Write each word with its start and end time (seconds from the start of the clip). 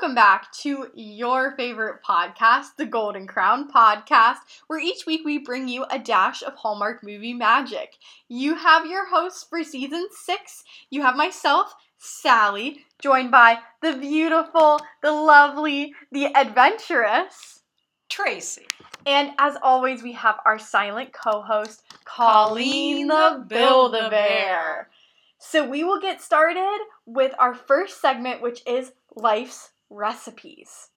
Welcome 0.00 0.14
back 0.14 0.50
to 0.62 0.86
your 0.94 1.54
favorite 1.58 2.02
podcast, 2.02 2.76
the 2.78 2.86
Golden 2.86 3.26
Crown 3.26 3.70
Podcast, 3.70 4.38
where 4.66 4.78
each 4.78 5.04
week 5.04 5.26
we 5.26 5.36
bring 5.36 5.68
you 5.68 5.84
a 5.90 5.98
dash 5.98 6.42
of 6.42 6.54
Hallmark 6.54 7.04
movie 7.04 7.34
magic. 7.34 7.98
You 8.26 8.54
have 8.54 8.86
your 8.86 9.06
hosts 9.10 9.44
for 9.44 9.62
season 9.62 10.06
six. 10.10 10.64
You 10.88 11.02
have 11.02 11.16
myself, 11.16 11.74
Sally, 11.98 12.86
joined 13.02 13.30
by 13.30 13.58
the 13.82 13.94
beautiful, 13.94 14.80
the 15.02 15.12
lovely, 15.12 15.92
the 16.10 16.34
adventurous, 16.34 17.60
Tracey. 18.08 18.68
and 19.04 19.32
as 19.36 19.58
always, 19.62 20.02
we 20.02 20.12
have 20.12 20.36
our 20.46 20.58
silent 20.58 21.12
co 21.12 21.42
host, 21.42 21.82
Colleen 22.06 23.08
the 23.08 23.44
Build 23.46 23.94
a 23.94 24.08
Bear. 24.08 24.88
So 25.38 25.68
we 25.68 25.84
will 25.84 26.00
get 26.00 26.22
started 26.22 26.78
with 27.04 27.34
our 27.38 27.54
first 27.54 28.00
segment, 28.00 28.40
which 28.40 28.62
is 28.66 28.92
life's 29.14 29.72
recipes. 29.90 30.88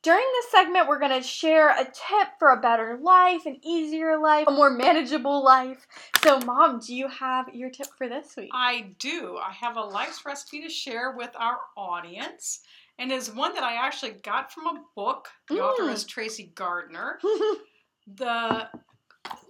During 0.00 0.24
this 0.36 0.50
segment, 0.52 0.88
we're 0.88 1.00
going 1.00 1.20
to 1.20 1.26
share 1.26 1.68
a 1.70 1.84
tip 1.84 2.28
for 2.38 2.52
a 2.52 2.60
better 2.60 2.98
life, 3.02 3.44
an 3.44 3.58
easier 3.62 4.18
life, 4.18 4.46
a 4.48 4.50
more 4.50 4.70
manageable 4.70 5.44
life. 5.44 5.86
So, 6.22 6.38
Mom, 6.40 6.78
do 6.80 6.94
you 6.94 7.08
have 7.08 7.48
your 7.52 7.68
tip 7.68 7.88
for 7.98 8.08
this 8.08 8.34
week? 8.36 8.48
I 8.54 8.94
do. 9.00 9.36
I 9.36 9.52
have 9.52 9.76
a 9.76 9.82
life's 9.82 10.24
recipe 10.24 10.62
to 10.62 10.70
share 10.70 11.12
with 11.16 11.30
our 11.38 11.58
audience, 11.76 12.60
and 12.98 13.12
is 13.12 13.30
one 13.34 13.52
that 13.54 13.64
I 13.64 13.74
actually 13.74 14.12
got 14.22 14.50
from 14.52 14.66
a 14.68 14.82
book. 14.96 15.28
The 15.48 15.60
author 15.60 15.82
Mm. 15.84 15.92
is 15.92 16.04
Tracey 16.04 16.52
Gardner. 16.54 17.18
The 18.16 18.66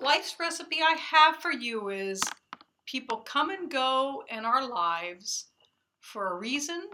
life's 0.00 0.34
recipe 0.40 0.78
I 0.82 0.94
have 0.94 1.36
for 1.36 1.52
you 1.52 1.90
is 1.90 2.20
people 2.86 3.18
come 3.18 3.50
and 3.50 3.70
go 3.70 4.24
in 4.28 4.44
our 4.44 4.66
lives 4.66 5.47
for 6.12 6.32
a 6.32 6.36
reason, 6.36 6.88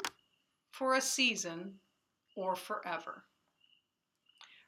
for 0.72 0.94
a 0.94 1.00
season, 1.00 1.74
or 2.36 2.56
forever. 2.56 3.24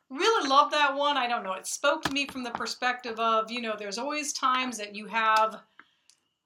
Really 0.09 0.49
love 0.49 0.71
that 0.71 0.95
one. 0.95 1.17
I 1.17 1.27
don't 1.27 1.43
know. 1.43 1.55
It 1.55 1.67
spoke 1.67 2.03
to 2.05 2.13
me 2.13 2.27
from 2.27 2.45
the 2.45 2.53
perspective 2.53 3.19
of, 3.19 3.51
you 3.51 3.61
know, 3.61 3.75
there's 3.77 3.99
always 3.99 4.33
times 4.33 4.79
that 4.79 4.95
you 4.95 5.07
have 5.07 5.63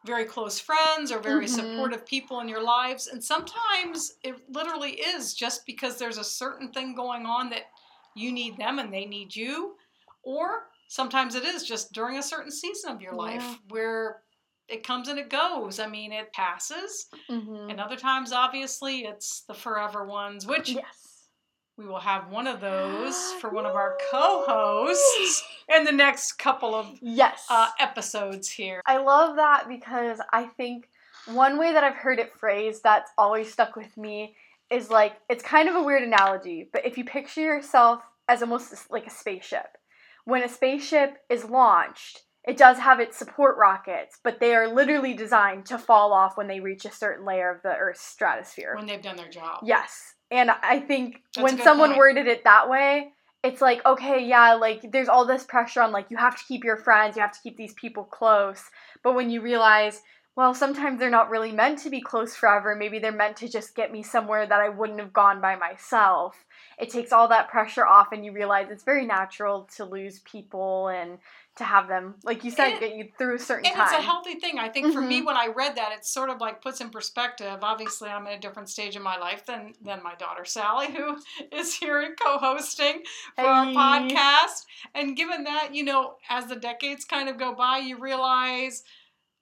very 0.06 0.25
close 0.25 0.59
friends 0.59 1.12
or 1.12 1.19
very 1.19 1.45
Mhm. 1.45 1.51
supportive 1.51 2.06
people 2.06 2.41
in 2.41 2.48
your 2.48 2.62
lives. 2.62 3.09
And 3.09 3.23
sometimes 3.23 4.12
it 4.23 4.48
literally 4.48 4.93
is 4.93 5.34
just 5.34 5.67
because 5.67 5.98
there's 5.98 6.17
a 6.17 6.25
certain 6.25 6.73
thing 6.73 6.95
going 6.95 7.27
on 7.27 7.51
that 7.51 7.71
you 8.15 8.33
need 8.33 8.56
them 8.56 8.78
and 8.78 8.91
they 8.91 9.05
need 9.05 9.37
you. 9.37 9.77
Or 10.23 10.71
sometimes 10.89 11.34
it 11.34 11.45
is 11.45 11.65
just 11.65 11.93
during 11.93 12.17
a 12.17 12.23
certain 12.23 12.51
season 12.51 12.93
of 12.93 13.03
your 13.03 13.15
life 13.15 13.59
where 13.69 14.23
it 14.70 14.84
comes 14.84 15.08
and 15.08 15.18
it 15.18 15.28
goes. 15.28 15.78
I 15.80 15.86
mean, 15.86 16.12
it 16.12 16.32
passes. 16.32 17.06
Mhm. 17.28 17.70
And 17.70 17.80
other 17.80 17.96
times, 17.96 18.32
obviously, 18.32 19.00
it's 19.04 19.40
the 19.42 19.54
forever 19.54 20.04
ones, 20.04 20.46
which 20.46 20.70
Yes. 20.70 21.28
we 21.76 21.86
will 21.86 21.98
have 22.00 22.28
one 22.28 22.46
of 22.46 22.60
those 22.60 23.14
for 23.41 23.50
one 23.50 23.66
of 23.66 23.74
our 23.74 23.98
co 24.10 24.44
hosts 24.46 25.42
in 25.68 25.84
the 25.84 25.92
next 25.92 26.32
couple 26.32 26.74
of 26.74 26.98
Yes. 27.02 27.46
uh, 27.50 27.70
episodes 27.78 28.48
here. 28.50 28.80
I 28.86 28.98
love 28.98 29.36
that 29.36 29.66
because 29.68 30.20
I 30.32 30.44
think 30.44 30.88
one 31.26 31.58
way 31.58 31.72
that 31.72 31.84
I've 31.84 31.96
heard 31.96 32.18
it 32.18 32.32
phrased 32.32 32.82
that's 32.82 33.10
always 33.18 33.52
stuck 33.52 33.76
with 33.76 33.96
me 33.96 34.36
is 34.70 34.88
like 34.91 35.14
it's 35.28 35.42
kind 35.42 35.68
of 35.68 35.74
a 35.74 35.82
weird 35.82 36.02
analogy, 36.02 36.68
but 36.72 36.86
if 36.86 36.96
you 36.96 37.04
picture 37.04 37.41
yourself 37.41 38.02
as 38.28 38.41
almost 38.42 38.91
like 38.91 39.06
a 39.06 39.10
spaceship, 39.10 39.76
when 40.24 40.42
a 40.42 40.48
spaceship 40.48 41.18
is 41.28 41.44
launched, 41.44 42.22
it 42.46 42.56
does 42.56 42.78
have 42.78 43.00
its 43.00 43.16
support 43.16 43.56
rockets, 43.58 44.19
but 44.22 44.41
they 44.41 44.55
are 44.55 44.66
literally 44.66 45.14
designed 45.14 45.66
to 45.66 45.78
fall 45.78 46.12
off 46.12 46.36
when 46.36 46.48
they 46.48 46.60
reach 46.60 46.84
a 46.84 46.92
certain 46.92 47.27
layer 47.27 47.50
of 47.50 47.62
the 47.62 47.77
Earth's 47.77 48.00
stratosphere. 48.00 48.75
When 48.76 48.87
they've 48.87 49.03
done 49.03 49.16
their 49.16 49.28
job. 49.28 49.60
Yes. 49.62 50.15
And 50.31 50.50
I 50.50 50.81
think 50.81 51.22
That's 51.34 51.44
when 51.44 51.62
someone 51.62 51.91
point. 51.91 51.98
worded 51.98 52.26
it 52.26 52.44
that 52.44 52.70
way, 52.70 53.12
it's 53.42 53.60
like, 53.60 53.84
okay, 53.84 54.25
yeah, 54.26 54.54
like 54.54 54.92
there's 54.92 55.09
all 55.09 55.26
this 55.26 55.44
pressure 55.44 55.82
on 55.82 55.92
like 55.92 56.10
you 56.10 56.16
have 56.16 56.38
to 56.38 56.44
keep 56.44 56.65
your 56.65 56.76
friends, 56.76 57.16
you 57.16 57.22
have 57.22 57.32
to 57.32 57.41
keep 57.42 57.56
these 57.56 57.75
people 57.75 58.04
close. 58.04 58.62
But 59.03 59.15
when 59.15 59.31
you 59.31 59.41
realize, 59.41 60.03
well, 60.36 60.54
sometimes 60.54 60.98
they're 60.98 61.10
not 61.10 61.31
really 61.31 61.53
meant 61.53 61.81
to 61.81 61.91
be 61.91 62.00
close 62.00 62.34
forever. 62.36 62.75
Maybe 62.75 62.98
they're 62.98 63.12
meant 63.12 63.36
to 63.38 63.48
just 63.48 63.75
get 63.75 63.92
me 63.92 64.03
somewhere 64.03 64.47
that 64.47 64.60
I 64.60 64.69
wouldn't 64.69 65.00
have 65.00 65.12
gone 65.12 65.41
by 65.41 65.56
myself. 65.56 66.44
It 66.78 66.91
takes 66.91 67.12
all 67.12 67.28
that 67.28 67.48
pressure 67.48 67.86
off 67.86 68.12
and 68.12 68.25
you 68.25 68.32
realize 68.32 68.69
it's 68.70 68.84
very 68.84 69.04
natural 69.04 69.69
to 69.76 69.84
lose 69.84 70.20
people 70.20 70.88
and 70.88 71.19
to 71.56 71.65
have 71.65 71.88
them, 71.88 72.15
like 72.22 72.44
you 72.44 72.50
said, 72.50 72.71
And- 72.72 72.81
get 72.81 72.94
you 72.97 73.09
through 73.19 73.34
a 73.34 73.38
certain 73.38 73.66
And 73.66 73.75
time. 73.75 73.84
it's 73.88 73.93
a 73.93 74.00
healthy 74.03 74.37
thing. 74.37 74.59
I 74.59 74.69
think 74.69 74.93
for 74.94 75.00
Mm-hmm. 75.00 75.09
me, 75.09 75.22
when 75.22 75.37
I 75.37 75.49
read 75.49 75.77
that, 75.77 75.93
it 75.93 76.06
sort 76.06 76.31
of 76.31 76.41
like 76.41 76.62
puts 76.62 76.81
in 76.81 76.91
perspective. 76.91 77.59
Obviously, 77.62 78.09
I'm 78.09 78.27
in 78.27 78.33
a 78.34 78.38
different 78.41 78.69
stage 78.71 78.97
in 78.97 79.03
my 79.03 79.19
life 79.19 79.44
than 79.47 79.75
than 79.83 80.03
my 80.03 80.15
daughter 80.15 80.44
Sally, 80.44 80.91
who 80.93 81.19
is 81.53 81.75
here 81.75 82.15
co-hosting 82.22 83.03
for 83.34 83.44
our 83.44 83.66
podcast. 83.66 84.65
And 84.94 85.16
given 85.16 85.44
that, 85.44 85.75
you 85.75 85.84
know, 85.84 86.15
as 86.28 86.47
the 86.47 86.56
decades 86.56 87.05
kind 87.05 87.28
of 87.28 87.37
go 87.37 87.55
by, 87.55 87.78
you 87.78 87.99
realize, 87.99 88.84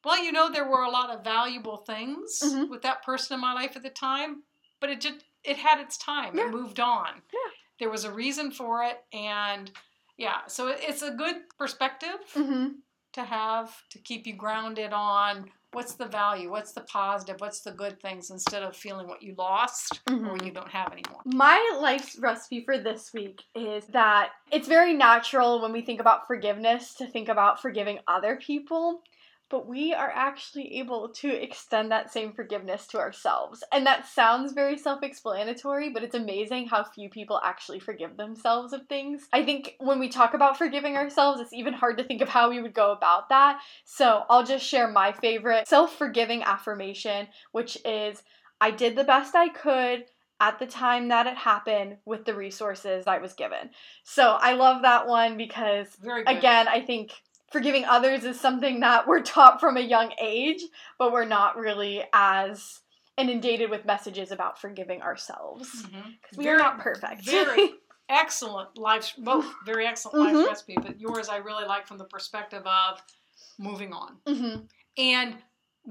well, 0.04 0.22
you 0.22 0.32
know, 0.32 0.50
there 0.50 0.68
were 0.68 0.82
a 0.82 0.90
lot 0.90 1.10
of 1.10 1.22
valuable 1.22 1.76
things 1.76 2.40
Mhm. 2.42 2.68
with 2.70 2.82
that 2.82 3.02
person 3.04 3.34
in 3.34 3.40
my 3.40 3.52
life 3.52 3.76
at 3.76 3.82
the 3.82 3.90
time, 3.90 4.42
but 4.80 4.90
it 4.90 5.00
just 5.00 5.24
it 5.44 5.56
had 5.58 5.78
its 5.78 5.96
time. 5.98 6.36
Yeah. 6.36 6.46
It 6.46 6.50
moved 6.50 6.80
on. 6.80 7.22
Yeah. 7.32 7.50
There 7.78 7.90
was 7.90 8.04
a 8.04 8.10
reason 8.10 8.50
for 8.50 8.82
it, 8.82 9.04
and 9.12 9.70
yeah, 10.18 10.40
so 10.48 10.68
it's 10.68 11.02
a 11.02 11.10
good 11.12 11.36
perspective 11.58 12.18
hmm 12.34 12.66
to 13.14 13.24
have 13.24 13.74
to 13.90 13.98
keep 13.98 14.26
you 14.26 14.36
grounded 14.36 14.92
on 14.92 15.50
what's 15.72 15.94
the 15.94 16.06
value, 16.06 16.50
what's 16.50 16.72
the 16.72 16.82
positive, 16.82 17.36
what's 17.40 17.62
the 17.62 17.72
good 17.72 18.00
things 18.02 18.30
instead 18.30 18.62
of 18.62 18.76
feeling 18.76 19.08
what 19.08 19.22
you 19.22 19.34
lost 19.38 20.00
or 20.06 20.12
Mhm. 20.12 20.44
you 20.44 20.52
don't 20.52 20.70
have 20.70 20.92
anymore. 20.92 21.22
My 21.24 21.58
life's 21.80 22.18
recipe 22.18 22.64
for 22.64 22.78
this 22.78 23.10
week 23.14 23.42
is 23.54 23.86
that 23.88 24.32
it's 24.52 24.68
very 24.68 24.92
natural 24.92 25.60
when 25.62 25.72
we 25.72 25.80
think 25.80 26.00
about 26.00 26.26
forgiveness 26.26 26.94
to 26.96 27.06
think 27.06 27.28
about 27.28 27.62
forgiving 27.62 27.98
other 28.06 28.36
people, 28.36 29.02
but 29.50 29.66
we 29.66 29.94
are 29.94 30.10
actually 30.14 30.78
able 30.78 31.08
to 31.08 31.28
extend 31.28 31.90
that 31.90 32.12
same 32.12 32.32
forgiveness 32.32 32.86
to 32.88 32.98
ourselves. 32.98 33.64
And 33.72 33.86
that 33.86 34.06
sounds 34.06 34.52
very 34.52 34.76
self 34.76 35.02
explanatory, 35.02 35.90
but 35.90 36.02
it's 36.02 36.14
amazing 36.14 36.68
how 36.68 36.84
few 36.84 37.08
people 37.08 37.40
actually 37.42 37.80
forgive 37.80 38.16
themselves 38.16 38.72
of 38.72 38.86
things. 38.86 39.26
I 39.32 39.44
think 39.44 39.76
when 39.78 39.98
we 39.98 40.08
talk 40.08 40.34
about 40.34 40.58
forgiving 40.58 40.96
ourselves, 40.96 41.40
it's 41.40 41.52
even 41.52 41.72
hard 41.72 41.98
to 41.98 42.04
think 42.04 42.20
of 42.20 42.28
how 42.28 42.50
we 42.50 42.60
would 42.60 42.74
go 42.74 42.92
about 42.92 43.28
that. 43.30 43.60
So 43.84 44.24
I'll 44.28 44.44
just 44.44 44.66
share 44.66 44.88
my 44.88 45.12
favorite 45.12 45.66
self 45.66 45.94
forgiving 45.96 46.42
affirmation, 46.42 47.28
which 47.52 47.78
is 47.84 48.22
I 48.60 48.70
did 48.70 48.96
the 48.96 49.04
best 49.04 49.34
I 49.34 49.48
could 49.48 50.04
at 50.40 50.58
the 50.58 50.66
time 50.66 51.08
that 51.08 51.26
it 51.26 51.36
happened 51.36 51.96
with 52.04 52.24
the 52.24 52.34
resources 52.34 53.06
I 53.06 53.18
was 53.18 53.34
given. 53.34 53.70
So 54.04 54.38
I 54.40 54.54
love 54.54 54.82
that 54.82 55.08
one 55.08 55.36
because, 55.36 55.88
again, 56.26 56.68
I 56.68 56.80
think 56.80 57.12
forgiving 57.50 57.84
others 57.84 58.24
is 58.24 58.40
something 58.40 58.80
that 58.80 59.06
we're 59.06 59.22
taught 59.22 59.60
from 59.60 59.76
a 59.76 59.80
young 59.80 60.12
age, 60.20 60.62
but 60.98 61.12
we're 61.12 61.24
not 61.24 61.56
really 61.56 62.04
as 62.12 62.80
inundated 63.16 63.70
with 63.70 63.84
messages 63.84 64.30
about 64.30 64.60
forgiving 64.60 65.02
ourselves 65.02 65.82
because 65.82 66.38
we 66.38 66.48
are 66.48 66.58
not 66.58 66.78
perfect. 66.78 67.24
Very 67.24 67.74
excellent 68.08 68.78
life, 68.78 69.12
both 69.18 69.46
very 69.66 69.86
excellent 69.86 70.16
Mhm. 70.18 70.34
life 70.34 70.46
recipe, 70.48 70.76
but 70.80 71.00
yours 71.00 71.28
I 71.28 71.38
really 71.38 71.64
like 71.64 71.86
from 71.86 71.98
the 71.98 72.04
perspective 72.04 72.64
of 72.66 73.02
moving 73.58 73.92
on 73.92 74.18
hmm 74.26 74.54
and 74.96 75.36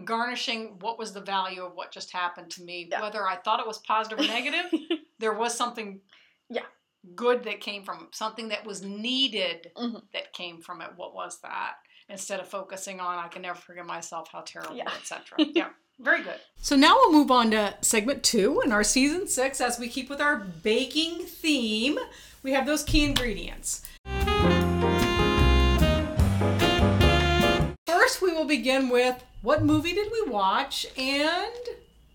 garnishing 0.06 0.78
what 0.80 0.98
was 0.98 1.12
the 1.14 1.22
value 1.22 1.64
of 1.64 1.74
what 1.74 1.92
just 1.92 2.12
happened 2.12 2.50
to 2.52 2.64
me. 2.64 2.88
Yeah. 2.90 3.02
Whether 3.02 3.28
I 3.28 3.36
thought 3.38 3.60
it 3.60 3.68
was 3.68 3.80
positive 3.80 4.20
or 4.20 4.28
negative, 4.28 4.72
there 5.20 5.34
was 5.34 5.56
something 5.56 6.00
Yeah. 6.50 6.64
Good 7.16 7.44
that 7.46 7.62
came 7.62 7.84
from 7.84 8.08
something 8.12 8.50
that 8.50 8.66
was 8.66 8.82
needed 8.82 9.72
Mhm. 9.78 10.04
that 10.14 10.34
came 10.34 10.62
from 10.62 10.82
it. 10.82 10.90
What 10.96 11.14
was 11.14 11.40
that? 11.42 11.76
Instead 12.10 12.40
of 12.40 12.48
focusing 12.48 13.00
on 13.00 13.18
I 13.20 13.28
can 13.28 13.42
never 13.42 13.60
forgive 13.60 13.86
myself, 13.86 14.30
how 14.32 14.42
terrible, 14.42 14.76
Yeah. 14.76 14.90
etc. 15.00 15.38
Yeah. 15.56 15.70
Very 16.00 16.22
good. 16.22 16.40
So 16.62 16.76
now 16.76 16.96
we'll 16.96 17.12
move 17.12 17.32
on 17.32 17.50
to 17.52 17.76
segment 17.82 18.24
two 18.24 18.62
in 18.62 18.72
our 18.72 18.84
season 18.84 19.28
six 19.28 19.60
as 19.60 19.80
we 19.80 19.88
keep 19.90 20.10
with 20.10 20.22
our 20.22 20.36
baking 20.38 21.26
theme. 21.26 21.98
We 22.44 22.52
have 22.54 22.66
those 22.68 22.84
key 22.84 23.04
ingredients. 23.04 23.82
First, 27.88 28.22
we 28.22 28.32
will 28.32 28.46
begin 28.46 28.90
with 28.90 29.24
what 29.42 29.64
movie 29.64 29.94
did 29.94 30.12
we 30.12 30.30
watch 30.30 30.86
and 30.98 31.52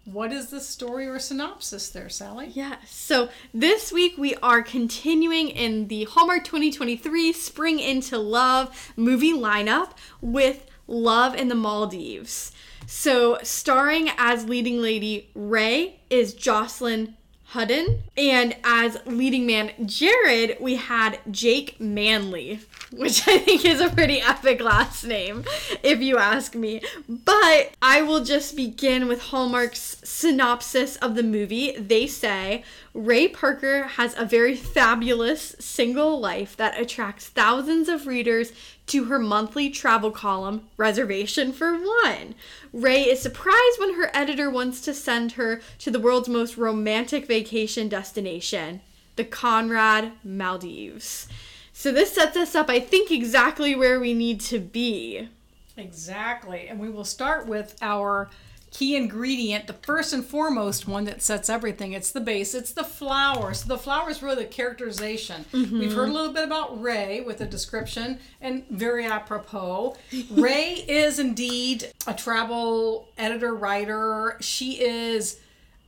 what 0.04 0.32
is 0.32 0.50
the 0.50 0.60
story 0.60 1.06
or 1.06 1.19
synopsis 1.19 1.88
there, 1.90 2.08
Sally? 2.08 2.49
Yes. 2.52 2.78
So 2.90 3.28
this 3.54 3.93
week 3.93 4.19
we 4.19 4.34
are 4.37 4.62
continuing 4.62 5.49
in 5.49 5.88
the 5.88 6.04
Hallmark 6.04 6.44
2023 6.44 7.32
Spring 7.32 7.78
into 7.78 8.19
Love 8.19 8.93
movie 8.96 9.32
lineup 9.32 9.90
with 10.20 10.66
Love 10.88 11.34
in 11.34 11.49
the 11.49 11.54
Maldives. 11.54 12.52
So 12.87 13.38
starring 13.43 14.10
as 14.19 14.49
leading 14.49 14.82
lady 14.82 15.31
Ray 15.34 16.00
is 16.10 16.34
Jocelyn 16.34 17.16
Hudon, 17.52 18.00
and 18.16 18.56
as 18.64 18.99
leading 19.04 19.46
man 19.46 19.72
Jared, 19.84 20.56
we 20.58 20.76
had 20.76 21.20
Jake 21.31 21.78
Manley. 21.78 22.60
Which 22.93 23.27
I 23.27 23.39
think 23.39 23.65
is 23.65 23.81
a 23.81 23.91
pretty 23.91 24.21
epic 24.21 24.61
last 24.61 25.05
name, 25.05 25.44
if 25.83 26.00
you 26.00 26.19
ask 26.19 26.55
me. 26.55 26.83
But 27.09 27.73
I 27.81 28.03
will 28.03 28.25
just 28.25 28.56
begin 28.56 29.09
with 29.09 29.23
Hallmark's 29.23 29.99
synopsis 30.05 30.97
of 30.97 31.15
the 31.15 31.23
movie. 31.23 31.73
They 31.77 32.06
say 32.06 32.65
Ray 32.94 33.29
Parker 33.29 33.85
has 33.85 34.15
a 34.17 34.25
very 34.25 34.55
fabulous 34.55 35.56
single 35.59 36.21
life 36.21 36.56
that 36.56 36.79
attracts 36.79 37.29
thousands 37.29 37.89
of 37.89 38.06
readers 38.06 38.53
to 38.89 39.05
her 39.05 39.19
monthly 39.19 39.71
travel 39.71 40.11
column, 40.11 40.69
Reservation 40.77 41.53
for 41.53 41.75
One. 41.75 42.35
Ray 42.73 43.05
is 43.05 43.23
surprised 43.23 43.79
when 43.79 43.95
her 43.95 44.11
editor 44.12 44.50
wants 44.50 44.81
to 44.83 44.93
send 44.93 45.33
her 45.33 45.62
to 45.79 45.91
the 45.91 46.00
world's 46.00 46.29
most 46.29 46.56
romantic 46.56 47.27
vacation 47.27 47.88
destination, 47.88 48.81
the 49.17 49.25
Conrad 49.25 50.12
Maldives. 50.25 51.29
So 51.73 51.91
this 51.93 52.13
sets 52.13 52.37
us 52.37 52.55
up, 52.55 52.69
I 52.69 52.81
think, 52.81 53.11
exactly 53.11 53.75
where 53.75 53.99
we 53.99 54.15
need 54.15 54.41
to 54.43 54.59
be. 54.59 55.29
Exactly. 55.77 56.69
And 56.69 56.79
we 56.79 56.89
will 56.91 57.05
start 57.05 57.47
with 57.47 57.77
our 57.81 58.31
key 58.73 58.97
ingredient, 58.97 59.67
the 59.67 59.75
first 59.75 60.13
and 60.13 60.25
foremost 60.25 60.89
one 60.89 61.05
that 61.05 61.23
sets 61.23 61.51
everything. 61.51 61.93
It's 61.93 62.11
the 62.11 62.21
base, 62.21 62.55
it's 62.55 62.73
the 62.73 62.85
flour. 62.85 63.53
So 63.53 63.69
the 63.69 63.79
flour 63.79 64.11
is 64.11 64.23
really 64.23 64.45
the 64.45 64.51
characterization. 64.51 65.45
Mm-hmm. 65.53 65.79
We've 65.79 65.93
heard 65.93 66.09
a 66.09 66.13
little 66.13 66.33
bit 66.33 66.45
about 66.45 66.81
Ray 66.81 67.21
with 67.21 67.41
a 67.43 67.47
description, 67.47 68.19
and 68.41 68.67
very 68.71 69.05
apropos. 69.05 69.97
Ray 70.31 70.85
is 70.89 71.19
indeed 71.19 71.93
a 72.07 72.15
travel 72.15 73.09
editor, 73.19 73.55
writer. 73.55 74.39
She 74.41 74.81
is 74.81 75.39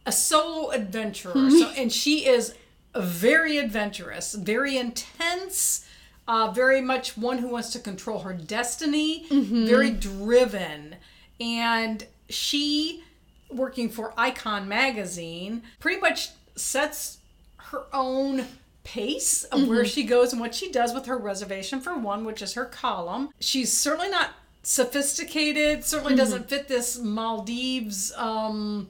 a 0.05 0.13
solo 0.13 0.71
adventurer. 0.71 1.33
Mm-hmm. 1.33 1.59
So, 1.59 1.69
and 1.71 1.91
she 1.91 2.27
is 2.27 2.55
very 2.97 3.59
adventurous, 3.59 4.35
very 4.35 4.77
intense. 4.77 5.87
Uh, 6.27 6.51
very 6.51 6.81
much 6.81 7.19
one 7.19 7.37
who 7.37 7.49
wants 7.49 7.71
to 7.71 7.79
control 7.79 8.21
her 8.21 8.33
destiny, 8.33 9.27
mm-hmm. 9.29 9.67
very 9.67 9.91
driven. 9.91 10.97
And 11.39 12.07
she, 12.31 13.05
working 13.51 13.91
for 13.91 14.15
Icon 14.17 14.67
magazine, 14.67 15.63
pretty 15.81 16.01
much 16.01 16.31
sets 16.57 17.19
her 17.57 17.85
own 17.93 18.47
pace 18.85 19.45
of 19.45 19.61
mm-hmm. 19.61 19.69
where 19.69 19.85
she 19.85 20.05
goes 20.05 20.33
and 20.33 20.41
what 20.41 20.55
she 20.55 20.71
does 20.71 20.95
with 20.95 21.07
her 21.07 21.19
reservation 21.19 21.81
for 21.81 21.97
one, 21.99 22.25
which 22.25 22.41
is 22.41 22.55
her 22.55 22.65
column. 22.65 23.31
She's 23.41 23.73
certainly 23.73 24.11
not 24.11 24.31
sophisticated, 24.63 25.85
certainly 25.85 26.13
mm-hmm. 26.13 26.19
doesn't 26.19 26.49
fit 26.49 26.69
this 26.69 26.99
Maldives 26.99 28.13
um, 28.17 28.89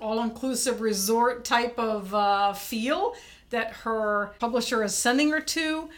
all 0.00 0.22
inclusive 0.22 0.80
resort 0.80 1.44
type 1.44 1.78
of 1.78 2.14
uh, 2.14 2.52
feel 2.52 3.14
that 3.50 3.72
her 3.72 4.32
publisher 4.38 4.82
is 4.82 4.94
sending 4.94 5.30
her 5.30 5.40
to. 5.40 5.88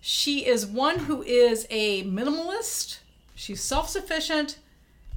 She 0.00 0.46
is 0.46 0.66
one 0.66 1.00
who 1.00 1.22
is 1.22 1.66
a 1.70 2.04
minimalist, 2.04 2.98
she's 3.34 3.62
self 3.62 3.88
sufficient, 3.88 4.58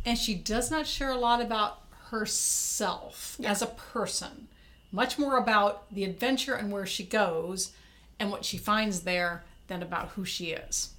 and 0.05 0.17
she 0.17 0.33
does 0.33 0.71
not 0.71 0.87
share 0.87 1.11
a 1.11 1.17
lot 1.17 1.41
about 1.41 1.81
herself 2.09 3.35
yeah. 3.39 3.51
as 3.51 3.61
a 3.61 3.67
person, 3.67 4.47
much 4.91 5.19
more 5.19 5.37
about 5.37 5.93
the 5.93 6.05
adventure 6.05 6.53
and 6.53 6.71
where 6.71 6.85
she 6.85 7.03
goes 7.03 7.73
and 8.19 8.31
what 8.31 8.45
she 8.45 8.57
finds 8.57 9.01
there 9.01 9.43
than 9.67 9.83
about 9.83 10.09
who 10.09 10.23
she 10.23 10.51
is. 10.51 10.93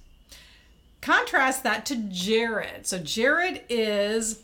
Contrast 1.01 1.63
that 1.63 1.85
to 1.87 1.95
Jared. 1.95 2.85
So, 2.85 2.99
Jared 2.99 3.63
is 3.69 4.41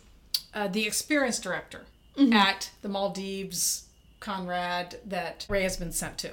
uh, 0.54 0.68
the 0.70 0.88
experience 0.88 1.38
director 1.40 1.86
mm-hmm. 2.18 2.34
at 2.34 2.72
the 2.82 2.90
Maldives 2.90 3.86
Conrad 4.20 5.00
that 5.06 5.46
Ray 5.50 5.64
has 5.64 5.78
been 5.78 5.92
sent 5.92 6.18
to. 6.20 6.32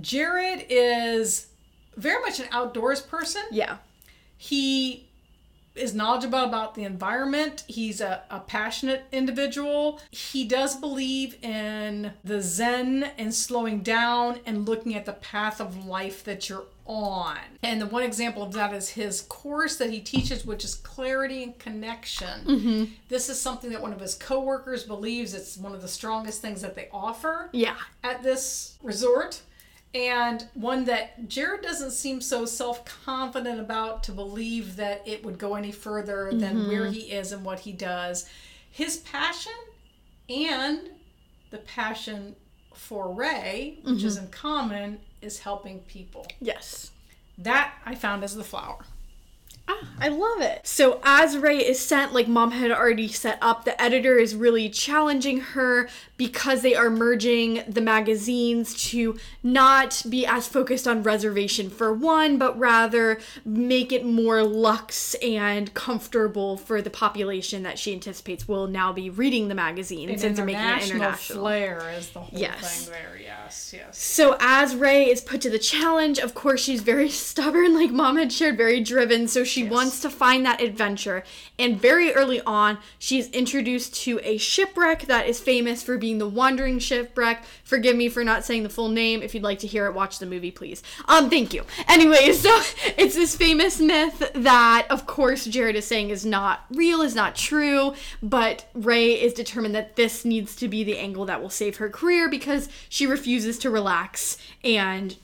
Jared 0.00 0.66
is 0.68 1.48
very 1.96 2.20
much 2.22 2.40
an 2.40 2.46
outdoors 2.50 3.00
person. 3.00 3.42
Yeah. 3.50 3.78
He 4.36 5.08
is 5.74 5.94
knowledgeable 5.94 6.42
about 6.44 6.74
the 6.74 6.84
environment. 6.84 7.64
He's 7.66 8.00
a, 8.00 8.22
a 8.30 8.40
passionate 8.40 9.04
individual. 9.12 10.00
He 10.10 10.44
does 10.44 10.76
believe 10.76 11.42
in 11.42 12.12
the 12.24 12.40
Zen 12.42 13.10
and 13.18 13.34
slowing 13.34 13.80
down 13.80 14.40
and 14.46 14.68
looking 14.68 14.94
at 14.94 15.06
the 15.06 15.14
path 15.14 15.60
of 15.60 15.86
life 15.86 16.24
that 16.24 16.48
you're 16.48 16.66
on. 16.84 17.38
And 17.62 17.80
the 17.80 17.86
one 17.86 18.02
example 18.02 18.42
of 18.42 18.52
that 18.52 18.74
is 18.74 18.90
his 18.90 19.22
course 19.22 19.76
that 19.76 19.90
he 19.90 20.00
teaches, 20.00 20.44
which 20.44 20.64
is 20.64 20.74
clarity 20.74 21.42
and 21.42 21.58
connection. 21.58 22.44
Mm-hmm. 22.44 22.84
This 23.08 23.28
is 23.28 23.40
something 23.40 23.70
that 23.70 23.80
one 23.80 23.92
of 23.92 24.00
his 24.00 24.14
coworkers 24.14 24.84
believes 24.84 25.32
it's 25.32 25.56
one 25.56 25.74
of 25.74 25.80
the 25.80 25.88
strongest 25.88 26.42
things 26.42 26.60
that 26.62 26.74
they 26.74 26.88
offer 26.92 27.48
yeah. 27.52 27.76
at 28.02 28.22
this 28.22 28.78
resort 28.82 29.40
and 29.94 30.46
one 30.54 30.84
that 30.84 31.28
Jared 31.28 31.62
doesn't 31.62 31.90
seem 31.90 32.20
so 32.20 32.44
self 32.46 32.84
confident 32.84 33.60
about 33.60 34.02
to 34.04 34.12
believe 34.12 34.76
that 34.76 35.06
it 35.06 35.24
would 35.24 35.38
go 35.38 35.54
any 35.54 35.72
further 35.72 36.30
than 36.32 36.56
mm-hmm. 36.56 36.68
where 36.68 36.86
he 36.86 37.00
is 37.12 37.32
and 37.32 37.44
what 37.44 37.60
he 37.60 37.72
does. 37.72 38.26
His 38.70 38.98
passion 38.98 39.52
and 40.30 40.88
the 41.50 41.58
passion 41.58 42.36
for 42.74 43.12
Ray, 43.12 43.78
which 43.82 43.96
mm-hmm. 43.96 44.06
is 44.06 44.16
in 44.16 44.28
common, 44.28 45.00
is 45.20 45.40
helping 45.40 45.80
people. 45.80 46.26
Yes. 46.40 46.90
That 47.36 47.74
I 47.84 47.94
found 47.94 48.24
as 48.24 48.34
the 48.34 48.44
flour. 48.44 48.84
Ah, 49.68 49.88
I 50.00 50.08
love 50.08 50.40
it. 50.40 50.66
So 50.66 51.00
as 51.04 51.36
Ray 51.36 51.58
is 51.58 51.78
sent, 51.78 52.12
like 52.12 52.26
mom 52.26 52.50
had 52.50 52.70
already 52.70 53.08
set 53.08 53.38
up, 53.40 53.64
the 53.64 53.80
editor 53.80 54.18
is 54.18 54.34
really 54.34 54.68
challenging 54.68 55.40
her 55.40 55.88
because 56.16 56.62
they 56.62 56.74
are 56.74 56.90
merging 56.90 57.62
the 57.66 57.80
magazines 57.80 58.74
to 58.90 59.16
not 59.42 60.02
be 60.08 60.24
as 60.26 60.46
focused 60.46 60.86
on 60.86 61.02
reservation 61.02 61.68
for 61.70 61.92
one, 61.92 62.38
but 62.38 62.58
rather 62.58 63.20
make 63.44 63.92
it 63.92 64.04
more 64.04 64.42
luxe 64.42 65.14
and 65.14 65.72
comfortable 65.74 66.56
for 66.56 66.80
the 66.82 66.90
population 66.90 67.62
that 67.64 67.78
she 67.78 67.92
anticipates 67.92 68.46
will 68.46 68.66
now 68.66 68.92
be 68.92 69.10
reading 69.10 69.48
the 69.48 69.54
magazine 69.54 70.10
An 70.10 70.18
since 70.18 70.36
they're 70.36 70.46
making 70.46 70.62
it 70.62 70.90
international. 70.90 71.40
flair 71.40 71.90
is 71.96 72.10
the 72.10 72.20
whole 72.20 72.38
yes. 72.38 72.84
thing 72.86 72.92
there. 72.92 73.18
Yes, 73.20 73.74
yes. 73.76 73.98
So 73.98 74.36
as 74.40 74.74
Ray 74.76 75.10
is 75.10 75.20
put 75.20 75.40
to 75.42 75.50
the 75.50 75.58
challenge, 75.58 76.18
of 76.18 76.34
course 76.34 76.62
she's 76.62 76.82
very 76.82 77.08
stubborn, 77.28 77.74
like 77.74 77.90
mom 77.90 78.16
had 78.16 78.32
shared, 78.32 78.56
very 78.56 78.80
driven. 78.80 79.26
So 79.26 79.44
she 79.52 79.62
yes. 79.62 79.70
wants 79.70 80.00
to 80.00 80.10
find 80.10 80.44
that 80.46 80.60
adventure. 80.60 81.22
And 81.58 81.80
very 81.80 82.12
early 82.12 82.40
on, 82.42 82.78
she's 82.98 83.28
introduced 83.30 83.94
to 84.02 84.18
a 84.22 84.38
shipwreck 84.38 85.02
that 85.02 85.26
is 85.26 85.40
famous 85.40 85.82
for 85.82 85.98
being 85.98 86.18
the 86.18 86.28
Wandering 86.28 86.78
Shipwreck. 86.78 87.44
Forgive 87.62 87.94
me 87.96 88.08
for 88.08 88.24
not 88.24 88.44
saying 88.44 88.62
the 88.62 88.68
full 88.68 88.88
name. 88.88 89.22
If 89.22 89.34
you'd 89.34 89.42
like 89.42 89.58
to 89.60 89.66
hear 89.66 89.86
it, 89.86 89.94
watch 89.94 90.18
the 90.18 90.26
movie, 90.26 90.50
please. 90.50 90.82
Um, 91.06 91.28
thank 91.28 91.52
you. 91.52 91.64
Anyway, 91.86 92.32
so 92.32 92.50
it's 92.96 93.14
this 93.14 93.36
famous 93.36 93.78
myth 93.78 94.30
that, 94.34 94.86
of 94.90 95.06
course, 95.06 95.44
Jared 95.44 95.76
is 95.76 95.86
saying 95.86 96.10
is 96.10 96.24
not 96.24 96.64
real, 96.70 97.02
is 97.02 97.14
not 97.14 97.36
true, 97.36 97.94
but 98.22 98.66
Ray 98.74 99.12
is 99.12 99.34
determined 99.34 99.74
that 99.74 99.96
this 99.96 100.24
needs 100.24 100.56
to 100.56 100.68
be 100.68 100.82
the 100.82 100.98
angle 100.98 101.26
that 101.26 101.42
will 101.42 101.50
save 101.50 101.76
her 101.76 101.90
career 101.90 102.28
because 102.28 102.68
she 102.88 103.06
refuses 103.06 103.58
to 103.58 103.70
relax 103.70 104.38
and 104.64 105.16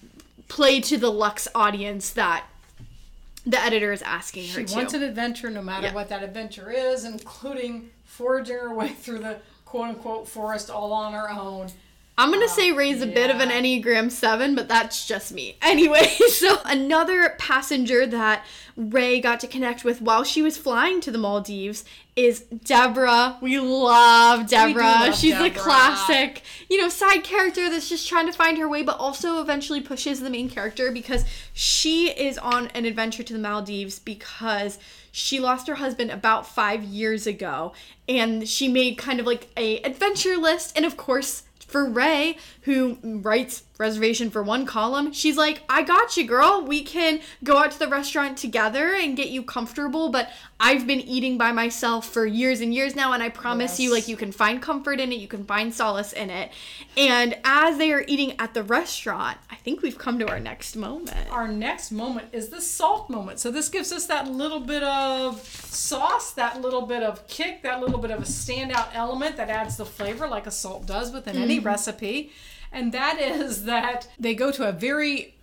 play 0.49 0.81
to 0.81 0.97
the 0.97 1.11
luxe 1.11 1.47
audience 1.55 2.11
that 2.11 2.45
the 3.49 3.59
editor 3.61 3.93
is 3.93 4.03
asking 4.03 4.47
her 4.49 4.67
she 4.67 4.75
wants 4.75 4.93
an 4.93 5.03
adventure 5.03 5.49
no 5.49 5.63
matter 5.63 5.87
yeah. 5.87 5.95
what 5.95 6.09
that 6.11 6.23
adventure 6.23 6.71
is, 6.71 7.05
including 7.05 7.91
forging 8.05 8.57
her 8.57 8.75
way 8.75 8.89
through 8.89 9.19
the 9.19 9.39
quote 9.65 9.89
unquote 9.89 10.29
forest 10.29 10.71
all 10.71 10.93
on 10.93 11.13
her 11.15 11.31
own. 11.31 11.69
I'm 12.19 12.33
gonna 12.33 12.47
uh, 12.47 12.49
say 12.49 12.73
Ray's 12.73 13.01
a 13.01 13.07
yeah. 13.07 13.15
bit 13.15 13.31
of 13.31 13.41
an 13.41 13.51
Enneagram 13.51 14.11
7, 14.11 14.57
but 14.57 14.67
that's 14.69 15.07
just 15.07 15.33
me. 15.33 15.57
Anyway, 15.69 16.07
so 16.31 16.59
another 16.65 17.37
passenger 17.39 18.07
that 18.07 18.45
Ray 18.75 19.21
got 19.21 19.39
to 19.41 19.47
connect 19.47 19.85
with 19.85 20.01
while 20.01 20.25
she 20.25 20.41
was 20.41 20.57
flying 20.57 21.01
to 21.03 21.11
the 21.11 21.19
Maldives 21.19 21.85
is 22.17 22.41
Deborah. 22.41 23.37
We 23.41 23.61
love 23.61 24.49
Deborah. 24.49 24.83
Love 24.83 25.15
She's 25.15 25.35
Deborah. 25.35 25.51
the 25.51 25.55
classic, 25.55 26.43
you 26.71 26.81
know, 26.81 26.89
side 26.89 27.23
character 27.23 27.69
that's 27.71 27.89
just 27.89 28.09
trying 28.09 28.27
to 28.27 28.33
find 28.33 28.57
her 28.59 28.69
way, 28.69 28.83
but 28.83 28.99
also 28.99 29.41
eventually 29.41 29.81
pushes 29.81 30.21
the 30.21 30.31
main 30.31 30.49
character 30.49 30.91
because 30.91 31.25
she 31.53 32.11
is 32.11 32.39
on 32.39 32.69
an 32.69 32.87
adventure 32.87 33.23
to 33.23 33.33
the 33.33 33.39
Maldives 33.39 33.99
because 33.99 34.79
she 35.13 35.39
lost 35.39 35.69
her 35.69 35.77
husband 35.77 36.11
about 36.11 36.47
five 36.47 36.83
years 36.83 37.27
ago 37.27 37.73
and 38.09 38.49
she 38.49 38.69
made 38.69 38.97
kind 38.97 39.21
of 39.21 39.27
like 39.27 39.49
a 39.57 39.81
adventure 39.83 40.37
list 40.37 40.77
and 40.77 40.85
of 40.85 40.97
course 40.97 41.43
for 41.69 41.85
Ray, 41.85 42.37
who 42.63 42.99
writes 43.03 43.63
reservation 43.79 44.29
for 44.29 44.43
one 44.43 44.67
column, 44.67 45.13
she's 45.13 45.37
like, 45.37 45.63
I 45.69 45.83
got 45.83 46.17
you, 46.17 46.27
girl. 46.27 46.65
We 46.67 46.83
can 46.83 47.21
go 47.45 47.59
out 47.59 47.71
to 47.71 47.79
the 47.79 47.89
restaurant 47.89 48.37
together 48.37 48.93
and 48.93 49.17
get 49.17 49.29
you 49.29 49.43
comfortable, 49.43 50.11
but 50.11 50.29
I've 50.61 50.87
been 50.87 51.01
eating 51.01 51.39
by 51.39 51.53
myself 51.53 52.09
for 52.09 52.27
years 52.27 52.61
and 52.61 52.75
years 52.75 52.97
now, 52.97 53.13
and 53.13 53.23
I 53.23 53.29
promise 53.29 53.73
yes. 53.73 53.81
you, 53.81 53.93
like, 53.93 54.09
you 54.09 54.17
can 54.17 54.33
find 54.33 54.61
comfort 54.61 54.99
in 54.99 55.13
it, 55.13 55.21
you 55.21 55.29
can 55.29 55.45
find 55.45 55.73
solace 55.73 56.13
in 56.13 56.31
it. 56.31 56.51
And 56.97 57.37
as 57.45 57.79
they 57.79 57.93
are 57.93 58.05
eating 58.09 58.35
at 58.41 58.55
the 58.55 58.65
restaurant, 58.65 59.39
I 59.51 59.55
think 59.55 59.83
we've 59.83 59.97
come 59.97 60.19
to 60.19 60.29
our 60.29 60.41
next 60.41 60.75
moment. 60.75 61.31
Our 61.31 61.47
next 61.47 61.93
moment 61.93 62.29
is 62.33 62.49
the 62.49 62.61
salt 62.61 63.09
moment. 63.09 63.39
So 63.39 63.53
this 63.53 63.69
gives 63.69 63.93
us 63.93 64.07
that 64.07 64.29
little 64.29 64.61
bit 64.61 64.83
of 64.83 65.41
sauce, 65.47 66.33
that 66.33 66.61
little 66.61 66.83
bit 66.83 67.05
of 67.05 67.27
kick, 67.29 67.63
that 67.63 67.81
little 67.81 67.99
bit 67.99 68.11
of 68.11 68.19
a 68.19 68.27
standout 68.27 68.89
element 68.95 69.37
that 69.37 69.49
adds 69.49 69.77
the 69.77 69.87
flavor 69.87 70.27
like 70.27 70.49
a 70.49 70.51
salt 70.51 70.87
does 70.87 71.13
within 71.13 71.35
mm-hmm. 71.35 71.45
any 71.45 71.59
recipe. 71.61 72.33
And 72.73 72.93
that 72.93 73.19
is 73.21 73.65
that 73.65 74.09
they 74.19 74.35
go 74.35 74.51
to 74.53 74.69
a 74.69 74.73
very 74.73 75.35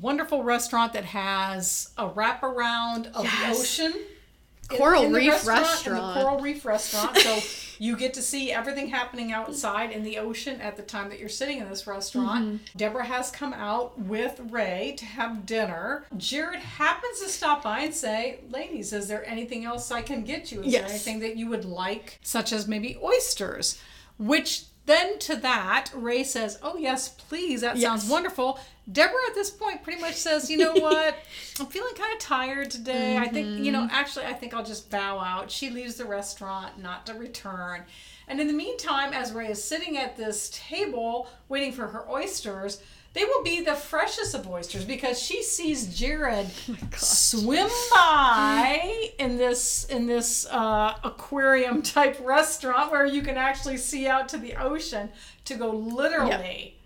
wonderful 0.00 0.42
restaurant 0.42 0.92
that 0.94 1.04
has 1.06 1.90
a 1.96 2.08
wraparound 2.08 3.12
of 3.12 3.24
Yes. 3.24 3.54
the 3.56 3.60
ocean. 3.84 3.92
in- 4.00 4.76
Coral 4.78 5.04
in 5.04 5.12
the 5.12 5.18
Reef 5.18 5.32
In 5.32 5.44
the 5.46 5.50
restaurant. 5.52 6.20
Coral 6.20 6.40
Reef 6.40 6.64
restaurant. 6.64 7.16
So 7.18 7.38
you 7.78 7.96
get 7.96 8.14
to 8.14 8.22
see 8.22 8.50
everything 8.50 8.88
happening 8.88 9.30
outside 9.30 9.92
in 9.92 10.02
the 10.02 10.18
ocean 10.18 10.60
at 10.60 10.76
the 10.76 10.82
time 10.82 11.08
that 11.10 11.20
you're 11.20 11.28
sitting 11.28 11.58
in 11.60 11.68
this 11.68 11.86
restaurant. 11.86 12.44
Mm-hmm. 12.44 12.56
Deborah 12.76 13.04
has 13.06 13.30
come 13.30 13.52
out 13.52 13.96
with 13.96 14.40
Ray 14.50 14.94
to 14.98 15.04
have 15.04 15.46
dinner. 15.46 16.04
Jared 16.16 16.58
happens 16.58 17.20
to 17.20 17.28
stop 17.28 17.62
by 17.62 17.80
and 17.82 17.94
say, 17.94 18.40
Ladies, 18.50 18.92
is 18.92 19.06
there 19.06 19.24
anything 19.28 19.64
else 19.64 19.92
I 19.92 20.02
can 20.02 20.24
get 20.24 20.50
you? 20.50 20.62
Is 20.64 20.72
there 20.72 20.84
anything 20.84 21.20
that 21.20 21.36
you 21.36 21.46
would 21.48 21.64
like, 21.64 22.18
such 22.24 22.52
as 22.52 22.66
maybe 22.66 22.98
oysters? 23.00 23.78
Which 24.18 24.64
then 24.86 25.18
to 25.20 25.36
that, 25.36 25.90
Ray 25.94 26.24
says, 26.24 26.58
Oh, 26.62 26.76
yes, 26.76 27.08
please. 27.08 27.60
That 27.60 27.78
sounds 27.78 28.08
wonderful. 28.08 28.58
Deborah 28.90 29.14
at 29.28 29.34
this 29.34 29.50
point 29.50 29.82
pretty 29.82 30.00
much 30.00 30.14
says, 30.14 30.48
You 30.48 30.58
know 30.58 30.74
what? 30.74 31.16
I'm 31.60 31.66
feeling 31.66 31.94
kind 31.94 32.12
of 32.12 32.20
tired 32.20 32.70
today. 32.70 33.16
I 33.16 33.26
think, 33.26 33.64
you 33.64 33.72
know, 33.72 33.80
mm-hmm. 33.80 33.94
actually, 33.94 34.26
I 34.26 34.32
think 34.32 34.54
I'll 34.54 34.64
just 34.64 34.90
bow 34.90 35.18
out. 35.18 35.50
She 35.50 35.70
leaves 35.70 35.96
the 35.96 36.04
restaurant 36.04 36.80
not 36.80 37.04
to 37.06 37.14
return. 37.14 37.82
And 38.28 38.40
in 38.40 38.46
the 38.46 38.52
meantime, 38.52 39.12
as 39.12 39.32
Ray 39.32 39.48
is 39.48 39.62
sitting 39.62 39.96
at 39.98 40.16
this 40.16 40.50
table 40.50 41.28
waiting 41.48 41.72
for 41.72 41.88
her 41.88 42.08
oysters, 42.08 42.82
they 43.16 43.24
will 43.24 43.42
be 43.42 43.62
the 43.62 43.74
freshest 43.74 44.34
of 44.34 44.46
oysters 44.46 44.84
because 44.84 45.20
she 45.20 45.42
sees 45.42 45.98
Jared 45.98 46.50
swim 46.96 47.70
by 47.90 49.10
in 49.18 49.38
this 49.38 49.86
in 49.86 50.06
this 50.06 50.46
uh, 50.50 50.94
aquarium 51.02 51.82
type 51.82 52.18
restaurant 52.22 52.92
where 52.92 53.06
you 53.06 53.22
can 53.22 53.36
actually 53.36 53.78
see 53.78 54.06
out 54.06 54.28
to 54.28 54.38
the 54.38 54.54
ocean 54.56 55.08
to 55.46 55.54
go 55.54 55.70
literally 55.70 56.76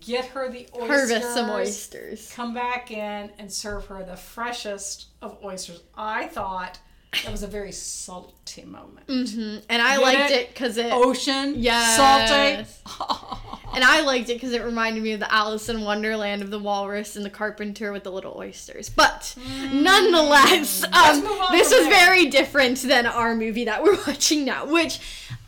get 0.00 0.24
her 0.26 0.48
the 0.48 0.66
oysters, 0.74 1.10
Harvest 1.10 1.34
some 1.34 1.50
oysters. 1.50 2.32
come 2.32 2.54
back 2.54 2.90
in 2.90 3.30
and 3.38 3.52
serve 3.52 3.86
her 3.86 4.02
the 4.02 4.16
freshest 4.16 5.06
of 5.20 5.36
oysters. 5.44 5.82
I 5.94 6.28
thought 6.28 6.78
that 7.24 7.32
was 7.32 7.42
a 7.42 7.46
very 7.48 7.72
salty 7.72 8.64
moment. 8.64 9.06
hmm 9.08 9.56
And 9.68 9.82
I 9.82 9.96
Get 9.96 10.02
liked 10.02 10.30
it? 10.30 10.48
because 10.48 10.76
it. 10.76 10.92
Ocean, 10.92 11.54
yeah, 11.56 11.96
salty. 11.96 12.68
And 13.72 13.84
I 13.84 14.00
liked 14.00 14.28
it 14.28 14.34
because 14.34 14.52
it 14.52 14.64
reminded 14.64 15.00
me 15.00 15.12
of 15.12 15.20
the 15.20 15.32
Alice 15.32 15.68
in 15.68 15.82
Wonderland 15.82 16.42
of 16.42 16.50
the 16.50 16.58
walrus 16.58 17.14
and 17.14 17.24
the 17.24 17.30
carpenter 17.30 17.92
with 17.92 18.02
the 18.02 18.10
little 18.10 18.34
oysters. 18.36 18.88
But 18.88 19.36
nonetheless, 19.72 20.84
Mm. 20.84 20.92
Let's 20.92 21.18
um, 21.18 21.52
this 21.52 21.70
was 21.72 21.82
there. 21.84 21.90
very 21.90 22.26
different 22.26 22.78
than 22.82 23.06
our 23.06 23.34
movie 23.36 23.66
that 23.66 23.82
we're 23.82 23.96
watching 24.06 24.44
now, 24.44 24.66
which. 24.66 24.98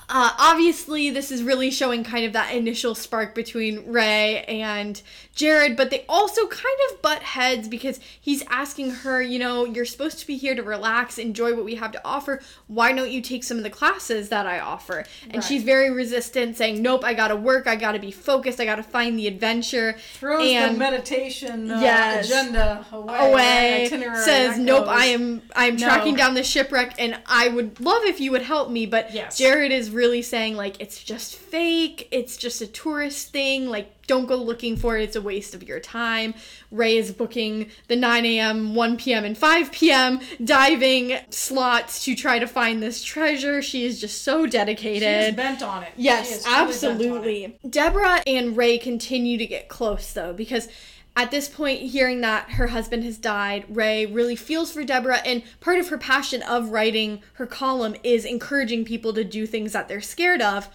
Uh, 0.09 0.31
obviously, 0.39 1.09
this 1.11 1.31
is 1.31 1.43
really 1.43 1.71
showing 1.71 2.05
kind 2.05 2.25
of 2.27 2.33
that 2.35 2.55
initial 2.55 2.95
spark 2.95 3.35
between 3.35 3.91
Ray 3.91 4.45
and 4.45 5.01
Jared, 5.35 5.77
but 5.77 5.91
they 5.91 6.05
also 6.09 6.47
kind 6.47 6.77
of 6.91 7.01
butt 7.01 7.23
heads 7.23 7.67
because 7.69 7.99
he's 8.21 8.43
asking 8.51 8.91
her, 8.91 9.23
you 9.23 9.39
know, 9.39 9.65
you're 9.65 9.87
supposed 9.87 10.19
to 10.19 10.27
be 10.27 10.37
here 10.37 10.55
to 10.55 10.63
relax, 10.63 11.17
enjoy 11.17 11.55
what 11.55 11.65
we 11.65 11.77
have 11.77 11.93
to 11.93 12.01
offer. 12.05 12.41
Why 12.67 12.93
don't 12.93 13.11
you 13.11 13.23
take 13.23 13.43
some 13.43 13.57
of 13.57 13.63
the 13.63 13.71
classes 13.71 14.29
that 14.29 14.47
I 14.47 14.61
offer? 14.61 15.05
And 15.25 15.37
Right. 15.37 15.45
she's 15.45 15.63
very 15.63 15.91
resistant, 15.91 16.57
saying, 16.59 16.83
Nope, 16.83 17.05
I 17.05 17.15
gotta 17.15 17.37
work, 17.37 17.67
I 17.67 17.77
gotta 17.77 17.99
be 17.99 18.11
focused, 18.11 18.61
I 18.61 18.67
gotta 18.67 18.83
find 18.83 19.19
the 19.19 19.27
adventure. 19.27 19.97
Throws 20.15 20.51
and 20.51 20.75
the 20.75 20.79
meditation 20.79 21.71
uh, 21.71 21.79
Yes. 21.81 22.27
agenda 22.27 22.85
away. 22.93 23.19
away 23.19 23.89
says 24.15 24.59
nope 24.59 24.87
i 24.89 25.07
am 25.07 25.43
i 25.55 25.67
am 25.67 25.77
No. 25.77 25.87
tracking 25.87 26.15
down 26.17 26.35
the 26.35 26.43
shipwreck 26.43 26.95
and 26.99 27.19
i 27.27 27.49
would 27.49 27.81
love 27.81 28.03
if 28.05 28.21
you 28.21 28.31
would 28.33 28.43
help 28.43 28.71
me 28.71 28.87
but 28.87 29.13
Yes. 29.15 29.37
jared 29.39 29.71
is 29.73 29.91
really 29.93 30.23
saying 30.23 30.57
like 30.57 30.81
it's 30.81 31.03
just 31.03 31.35
fake 31.35 32.09
it's 32.11 32.37
just 32.37 32.61
a 32.61 32.67
tourist 32.67 33.31
thing 33.31 33.69
like 33.69 33.89
don't 34.07 34.27
go 34.27 34.37
looking 34.37 34.77
for 34.77 34.97
it 34.99 35.05
it's 35.05 35.17
a 35.17 35.23
waste 35.23 35.55
of 35.55 35.63
your 35.63 35.79
time 35.79 36.35
ray 36.71 36.97
is 36.97 37.13
booking 37.13 37.69
the 37.89 37.97
9 37.97 38.25
a.m 38.25 38.75
1 38.75 38.97
p.m 38.97 39.25
and 39.25 39.39
5 39.39 39.73
p.m 39.73 40.21
diving 40.45 41.19
slots 41.31 42.05
to 42.05 42.15
try 42.15 42.39
to 42.39 42.47
find 42.47 42.83
this 42.83 43.03
treasure 43.03 43.63
she 43.63 43.85
is 43.85 44.01
just 44.01 44.23
so 44.23 44.47
dedicated 44.47 45.37
bent 45.43 45.63
on 45.63 45.83
it. 45.83 45.93
Yes, 45.97 46.39
is 46.39 46.45
truly 46.45 46.57
it. 46.57 46.63
absolutely. 46.63 47.59
Deborah 47.69 48.23
and 48.27 48.57
Ray 48.57 48.79
continue 48.79 49.39
to 49.39 49.47
get 49.47 49.69
close 49.69 50.13
though, 50.13 50.33
because 50.33 50.69
at 51.15 51.31
this 51.31 51.49
point, 51.49 51.83
hearing 51.83 52.23
that 52.23 52.53
her 52.53 52.69
husband 52.69 53.05
has 53.05 53.19
died, 53.19 53.65
Ray 53.69 54.07
really 54.07 54.37
feels 54.37 54.73
for 54.73 54.83
Deborah, 54.83 55.21
and 55.27 55.43
part 55.61 55.79
of 55.79 55.89
her 55.89 55.99
passion 55.99 56.43
of 56.43 56.71
writing 56.71 57.23
her 57.35 57.47
column 57.47 57.95
is 58.03 58.25
encouraging 58.25 58.85
people 58.85 59.13
to 59.13 59.25
do 59.25 59.47
things 59.47 59.73
that 59.73 59.89
they're 59.89 60.01
scared 60.01 60.41
of. 60.41 60.69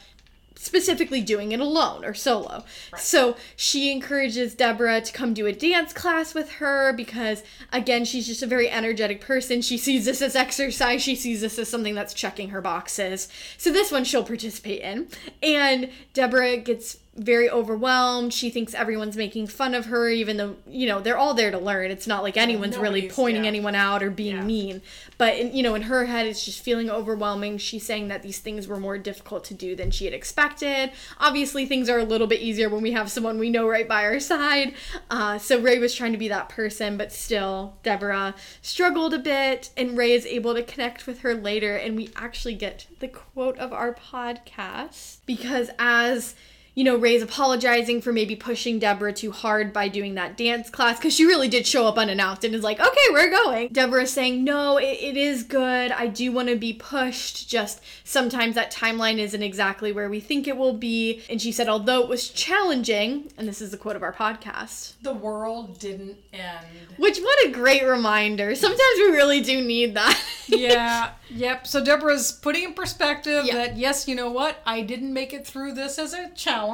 Specifically, 0.60 1.22
doing 1.22 1.51
it 1.51 1.60
alone 1.60 2.03
or 2.03 2.15
solo. 2.15 2.63
So 2.98 3.38
she 3.56 3.91
encourages 3.91 4.56
Deborah 4.56 5.01
to 5.01 5.13
come 5.13 5.36
do 5.36 5.46
a 5.46 5.53
dance 5.53 5.94
class 5.94 6.34
with 6.34 6.53
her 6.53 6.94
because, 6.94 7.44
again, 7.72 8.06
she's 8.06 8.25
just 8.25 8.41
a 8.41 8.48
very 8.48 8.67
energetic 8.67 9.22
person. 9.22 9.62
She 9.62 9.77
sees 9.77 10.06
this 10.06 10.20
as 10.20 10.36
exercise, 10.36 11.03
she 11.03 11.15
sees 11.15 11.41
this 11.41 11.60
as 11.60 11.70
something 11.70 11.94
that's 11.94 12.13
checking 12.13 12.50
her 12.50 12.62
boxes. 12.62 13.27
So, 13.58 13.72
this 13.72 13.91
one 13.91 14.03
she'll 14.03 14.24
participate 14.24 14.82
in. 14.82 15.10
And 15.44 15.91
Deborah 16.13 16.58
gets 16.58 16.98
very 17.17 17.50
overwhelmed. 17.50 18.31
She 18.31 18.50
thinks 18.51 18.74
everyone's 18.75 19.17
making 19.17 19.47
fun 19.47 19.74
of 19.74 19.88
her, 19.88 20.07
even 20.09 20.38
though, 20.38 20.55
you 20.67 20.88
know, 20.88 21.01
they're 21.01 21.17
all 21.17 21.33
there 21.33 21.50
to 21.50 21.57
learn. 21.57 21.89
It's 21.89 22.05
not 22.05 22.21
like 22.21 22.38
anyone's 22.38 22.77
really 22.77 23.09
pointing 23.09 23.43
yeah. 23.43 23.50
anyone 23.50 23.74
out 23.74 24.03
or 24.03 24.12
being 24.12 24.36
Yeah. 24.36 24.43
mean. 24.43 24.81
But, 25.17 25.36
in, 25.38 25.55
you 25.55 25.63
know, 25.63 25.74
in 25.74 25.83
her 25.83 26.05
head, 26.05 26.27
it's 26.27 26.45
just 26.45 26.63
feeling 26.63 26.91
overwhelming. 26.91 27.57
She's 27.57 27.83
saying 27.83 28.07
that 28.09 28.21
these 28.21 28.38
things 28.38 28.67
were 28.67 28.77
more 28.77 29.00
difficult 29.00 29.43
to 29.45 29.55
do 29.55 29.75
than 29.75 29.89
she 29.89 30.05
had 30.05 30.13
expected. 30.13 30.91
Obviously, 31.19 31.65
things 31.65 31.89
are 31.89 31.97
a 31.97 32.03
little 32.05 32.27
bit 32.27 32.39
easier 32.39 32.69
when 32.69 32.83
we 32.83 32.91
have 32.91 33.09
someone 33.09 33.39
we 33.39 33.50
know 33.50 33.67
right 33.67 33.88
by 33.88 34.03
our 34.03 34.19
side. 34.19 34.75
Uh, 35.09 35.39
so 35.39 35.59
Ray 35.59 35.79
was 35.79 35.95
trying 35.95 36.12
to 36.12 36.19
be 36.19 36.27
that 36.27 36.50
person, 36.50 36.97
but 36.97 37.12
still, 37.12 37.77
Deborah 37.81 38.36
struggled 38.62 39.15
a 39.15 39.19
bit, 39.19 39.71
and 39.75 39.97
Ray 39.97 40.12
is 40.12 40.27
able 40.27 40.53
to 40.53 40.62
connect 40.62 41.07
with 41.07 41.21
her 41.21 41.33
later. 41.33 41.75
And 41.75 41.95
we 41.95 42.12
actually 42.15 42.53
get 42.53 42.86
the 43.00 43.07
quote 43.07 43.57
of 43.57 43.74
our 43.74 43.93
podcast 43.93 45.17
because 45.25 45.71
as 45.79 46.36
you 46.77 46.84
know, 46.84 46.96
Ray's 46.96 47.24
apologizing 47.24 48.01
for 48.03 48.13
maybe 48.13 48.36
pushing 48.36 48.77
Deborah 48.77 49.12
too 49.12 49.31
hard 49.31 49.74
by 49.74 49.88
doing 49.88 50.13
that 50.13 50.38
dance 50.38 50.69
class 50.69 51.00
because 51.00 51.12
she 51.15 51.25
really 51.25 51.48
did 51.48 51.65
show 51.65 51.88
up 51.88 51.98
unannounced 51.98 52.43
and 52.43 52.53
is 52.53 52.62
like, 52.62 52.79
okay, 52.79 53.07
we're 53.12 53.31
going. 53.31 53.69
Deborah's 53.69 54.13
saying, 54.13 54.43
no, 54.43 54.77
it, 54.77 54.86
it 55.01 55.17
is 55.17 55.41
good. 55.41 55.91
I 55.91 56.05
do 56.05 56.31
want 56.31 56.50
to 56.50 56.55
be 56.55 56.74
pushed. 56.74 57.50
Just 57.50 57.81
sometimes 58.03 58.53
that 58.53 58.72
timeline 58.72 59.17
isn't 59.17 59.41
exactly 59.41 59.91
where 59.91 60.07
we 60.07 60.19
think 60.19 60.48
it 60.48 60.55
will 60.55 60.74
be. 60.74 61.24
And 61.31 61.41
she 61.41 61.51
said, 61.51 61.67
although 61.67 62.03
it 62.03 62.10
was 62.10 62.29
challenging, 62.29 63.31
and 63.39 63.48
this 63.48 63.60
is 63.60 63.72
the 63.72 63.77
quote 63.77 63.96
of 63.96 64.03
our 64.03 64.13
podcast, 64.13 64.93
The 65.01 65.13
world 65.13 65.79
didn't 65.79 66.17
end. 66.31 66.67
which 66.98 67.17
what 67.17 67.48
a 67.48 67.50
great 67.50 67.86
reminder. 67.88 68.53
Sometimes 68.53 68.98
we 69.00 69.05
really 69.13 69.41
do 69.41 69.62
need 69.63 69.96
that. 69.96 70.24
yeah, 70.48 71.13
yep. 71.29 71.65
So 71.65 71.84
Deborah's 71.84 72.31
putting 72.31 72.65
in 72.65 72.74
perspective 72.74 73.46
Yeah. 73.46 73.55
that 73.55 73.77
yes, 73.77 74.07
you 74.07 74.13
know 74.13 74.29
what? 74.29 74.62
I 74.63 74.81
didn't 74.81 75.12
make 75.12 75.34
it 75.34 75.48
through 75.48 75.74
this 75.74 75.98
as 75.98 76.13
a 76.13 76.29
challenge, 76.36 76.66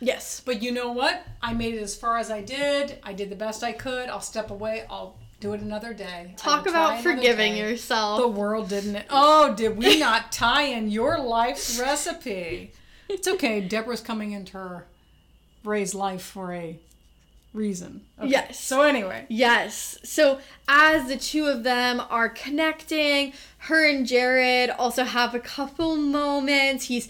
yes. 0.00 0.42
but 0.44 0.62
you 0.62 0.72
know 0.72 0.92
what? 0.92 1.26
I 1.42 1.52
made 1.52 1.74
it 1.74 1.82
as 1.82 1.96
far 1.96 2.18
as 2.18 2.30
I 2.30 2.40
did. 2.40 2.98
I 3.02 3.12
did 3.12 3.30
the 3.30 3.36
best 3.36 3.62
I 3.62 3.72
could. 3.72 4.08
I'll 4.08 4.20
step 4.20 4.50
away. 4.50 4.84
I'll 4.90 5.16
do 5.40 5.52
it 5.52 5.60
another 5.60 5.92
day. 5.92 6.34
Talk 6.36 6.66
about 6.66 7.02
forgiving 7.02 7.52
day. 7.52 7.58
yourself. 7.58 8.20
The 8.20 8.28
world 8.28 8.68
didn't. 8.68 8.96
It? 8.96 9.06
Oh, 9.10 9.54
did 9.54 9.76
we 9.76 9.98
not 10.00 10.32
tie 10.32 10.64
in 10.64 10.90
your 10.90 11.18
life's 11.18 11.78
recipe? 11.78 12.72
It's 13.08 13.28
okay. 13.28 13.60
Deborah's 13.60 14.00
coming 14.00 14.32
into 14.32 14.54
her 14.54 14.86
Ray's 15.62 15.94
life 15.94 16.22
for 16.22 16.52
a 16.52 16.78
reason. 17.52 18.02
Okay. 18.18 18.28
Yes. 18.28 18.60
So 18.60 18.82
anyway, 18.82 19.26
Yes. 19.28 19.98
So 20.02 20.40
as 20.68 21.08
the 21.08 21.16
two 21.16 21.46
of 21.46 21.62
them 21.62 22.02
are 22.10 22.28
connecting, 22.28 23.32
her 23.58 23.88
and 23.88 24.06
Jared 24.06 24.70
also 24.70 25.04
have 25.04 25.34
a 25.34 25.40
couple 25.40 25.96
moments. 25.96 26.86
He's 26.86 27.08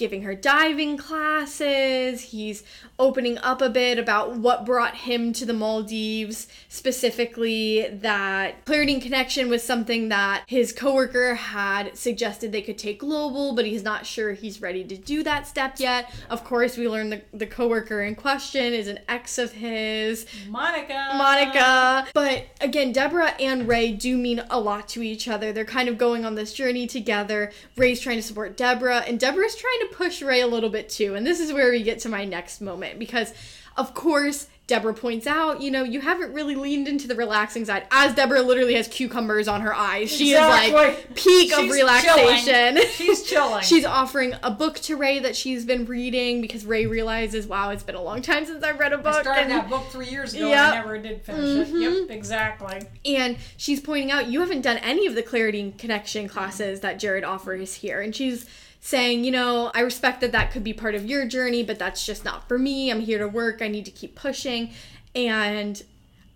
giving 0.00 0.22
her 0.22 0.34
diving 0.34 0.96
classes. 0.96 2.22
He's 2.22 2.64
opening 3.00 3.38
up 3.38 3.62
a 3.62 3.70
bit 3.70 3.98
about 3.98 4.36
what 4.36 4.66
brought 4.66 4.94
him 4.94 5.32
to 5.32 5.46
the 5.46 5.54
Maldives, 5.54 6.46
specifically 6.68 7.88
that 7.90 8.64
Clarity 8.66 9.00
Connection 9.00 9.48
was 9.48 9.62
something 9.64 10.10
that 10.10 10.44
his 10.46 10.72
coworker 10.72 11.34
had 11.34 11.96
suggested 11.96 12.52
they 12.52 12.60
could 12.60 12.76
take 12.76 13.00
global, 13.00 13.54
but 13.54 13.64
he's 13.64 13.82
not 13.82 14.04
sure 14.04 14.34
he's 14.34 14.60
ready 14.60 14.84
to 14.84 14.96
do 14.96 15.22
that 15.22 15.46
step 15.46 15.76
yet. 15.78 16.12
Of 16.28 16.44
course, 16.44 16.76
we 16.76 16.88
learn 16.88 17.08
the, 17.08 17.22
the 17.32 17.46
coworker 17.46 18.02
in 18.02 18.14
question 18.14 18.74
is 18.74 18.86
an 18.86 19.00
ex 19.08 19.38
of 19.38 19.52
his. 19.52 20.26
Monica. 20.48 21.12
Monica. 21.16 22.06
But 22.12 22.48
again, 22.60 22.92
Deborah 22.92 23.34
and 23.40 23.66
Ray 23.66 23.92
do 23.92 24.18
mean 24.18 24.42
a 24.50 24.60
lot 24.60 24.88
to 24.90 25.02
each 25.02 25.26
other. 25.26 25.52
They're 25.52 25.64
kind 25.64 25.88
of 25.88 25.96
going 25.96 26.26
on 26.26 26.34
this 26.34 26.52
journey 26.52 26.86
together. 26.86 27.50
Ray's 27.76 28.00
trying 28.00 28.18
to 28.18 28.22
support 28.22 28.58
Deborah, 28.58 28.98
and 29.06 29.18
Deborah's 29.18 29.56
trying 29.56 29.88
to 29.88 29.94
push 29.94 30.20
Ray 30.20 30.42
a 30.42 30.46
little 30.46 30.70
bit 30.70 30.90
too. 30.90 31.14
And 31.14 31.26
this 31.26 31.40
is 31.40 31.50
where 31.50 31.70
we 31.70 31.82
get 31.82 31.98
to 32.00 32.10
my 32.10 32.26
next 32.26 32.60
moment 32.60 32.89
because, 32.98 33.32
of 33.76 33.94
course, 33.94 34.46
Deborah 34.66 34.94
points 34.94 35.26
out, 35.26 35.60
you 35.60 35.68
know, 35.68 35.82
you 35.82 36.00
haven't 36.00 36.32
really 36.32 36.54
leaned 36.54 36.86
into 36.86 37.08
the 37.08 37.16
relaxing 37.16 37.64
side. 37.64 37.82
As 37.90 38.14
Deborah 38.14 38.40
literally 38.40 38.74
has 38.74 38.86
cucumbers 38.86 39.48
on 39.48 39.62
her 39.62 39.74
eyes. 39.74 40.12
She 40.12 40.30
is 40.32 40.38
like 40.40 41.12
peak 41.16 41.52
of 41.52 41.68
relaxation. 41.68 42.76
chilling. 42.76 42.88
She's 42.92 43.22
chilling. 43.28 43.62
She's 43.64 43.84
offering 43.84 44.32
a 44.44 44.50
book 44.52 44.78
to 44.82 44.94
Ray 44.96 45.18
that 45.18 45.34
she's 45.34 45.64
been 45.64 45.86
reading 45.86 46.40
because 46.40 46.64
Ray 46.64 46.86
realizes, 46.86 47.48
wow, 47.48 47.70
it's 47.70 47.82
been 47.82 47.96
a 47.96 48.00
long 48.02 48.22
time 48.22 48.46
since 48.46 48.62
I've 48.62 48.78
read 48.78 48.92
a 48.92 48.98
book. 48.98 49.06
I 49.16 49.22
started 49.22 49.42
and- 49.42 49.50
that 49.50 49.68
book 49.68 49.86
three 49.90 50.06
years 50.08 50.34
ago 50.34 50.46
Yep. 50.48 50.56
and 50.58 50.72
I 50.72 50.74
never 50.82 50.98
did 50.98 51.22
finish 51.22 51.68
Mhm. 51.68 51.74
it. 51.74 52.08
Yep, 52.08 52.10
exactly. 52.16 52.82
And 53.06 53.38
she's 53.56 53.80
pointing 53.80 54.12
out, 54.12 54.28
you 54.28 54.38
haven't 54.38 54.60
done 54.60 54.78
any 54.78 55.04
of 55.08 55.16
the 55.16 55.22
clarity 55.24 55.60
and 55.60 55.76
connection 55.76 56.28
classes 56.28 56.78
that 56.80 57.00
Jared 57.00 57.24
offers 57.24 57.74
here. 57.74 58.00
And 58.00 58.14
she's 58.14 58.46
saying, 58.80 59.24
you 59.24 59.30
know, 59.30 59.70
I 59.74 59.80
respect 59.80 60.20
that 60.22 60.32
that 60.32 60.50
could 60.50 60.64
be 60.64 60.72
part 60.72 60.94
of 60.94 61.04
your 61.04 61.26
journey, 61.26 61.62
but 61.62 61.78
that's 61.78 62.04
just 62.04 62.24
not 62.24 62.48
for 62.48 62.58
me. 62.58 62.90
I'm 62.90 63.00
here 63.00 63.18
to 63.18 63.28
work. 63.28 63.60
I 63.60 63.68
need 63.68 63.84
to 63.84 63.90
keep 63.90 64.14
pushing. 64.16 64.70
And 65.14 65.82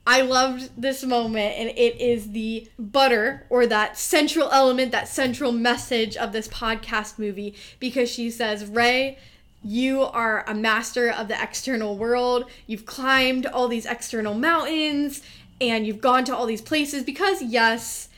I 0.06 0.20
loved 0.20 0.70
this 0.76 1.02
moment, 1.02 1.54
and 1.58 1.70
it 1.70 1.98
is 1.98 2.32
the 2.32 2.68
butter 2.78 3.46
or 3.48 3.66
that 3.66 3.96
central 3.98 4.50
element, 4.50 4.92
that 4.92 5.08
central 5.08 5.50
message 5.50 6.16
of 6.16 6.32
this 6.32 6.46
podcast 6.46 7.18
movie 7.18 7.54
because 7.80 8.10
she 8.10 8.30
says, 8.30 8.66
Ray, 8.66 9.16
you 9.62 10.02
are 10.02 10.44
a 10.46 10.54
master 10.54 11.10
of 11.10 11.28
the 11.28 11.42
external 11.42 11.96
world. 11.96 12.44
You've 12.66 12.84
climbed 12.84 13.46
all 13.46 13.66
these 13.66 13.86
external 13.86 14.34
mountains 14.34 15.22
and 15.58 15.86
you've 15.86 16.02
gone 16.02 16.24
to 16.24 16.36
all 16.36 16.44
these 16.44 16.60
places 16.60 17.02
because, 17.02 17.40
yes, 17.40 18.10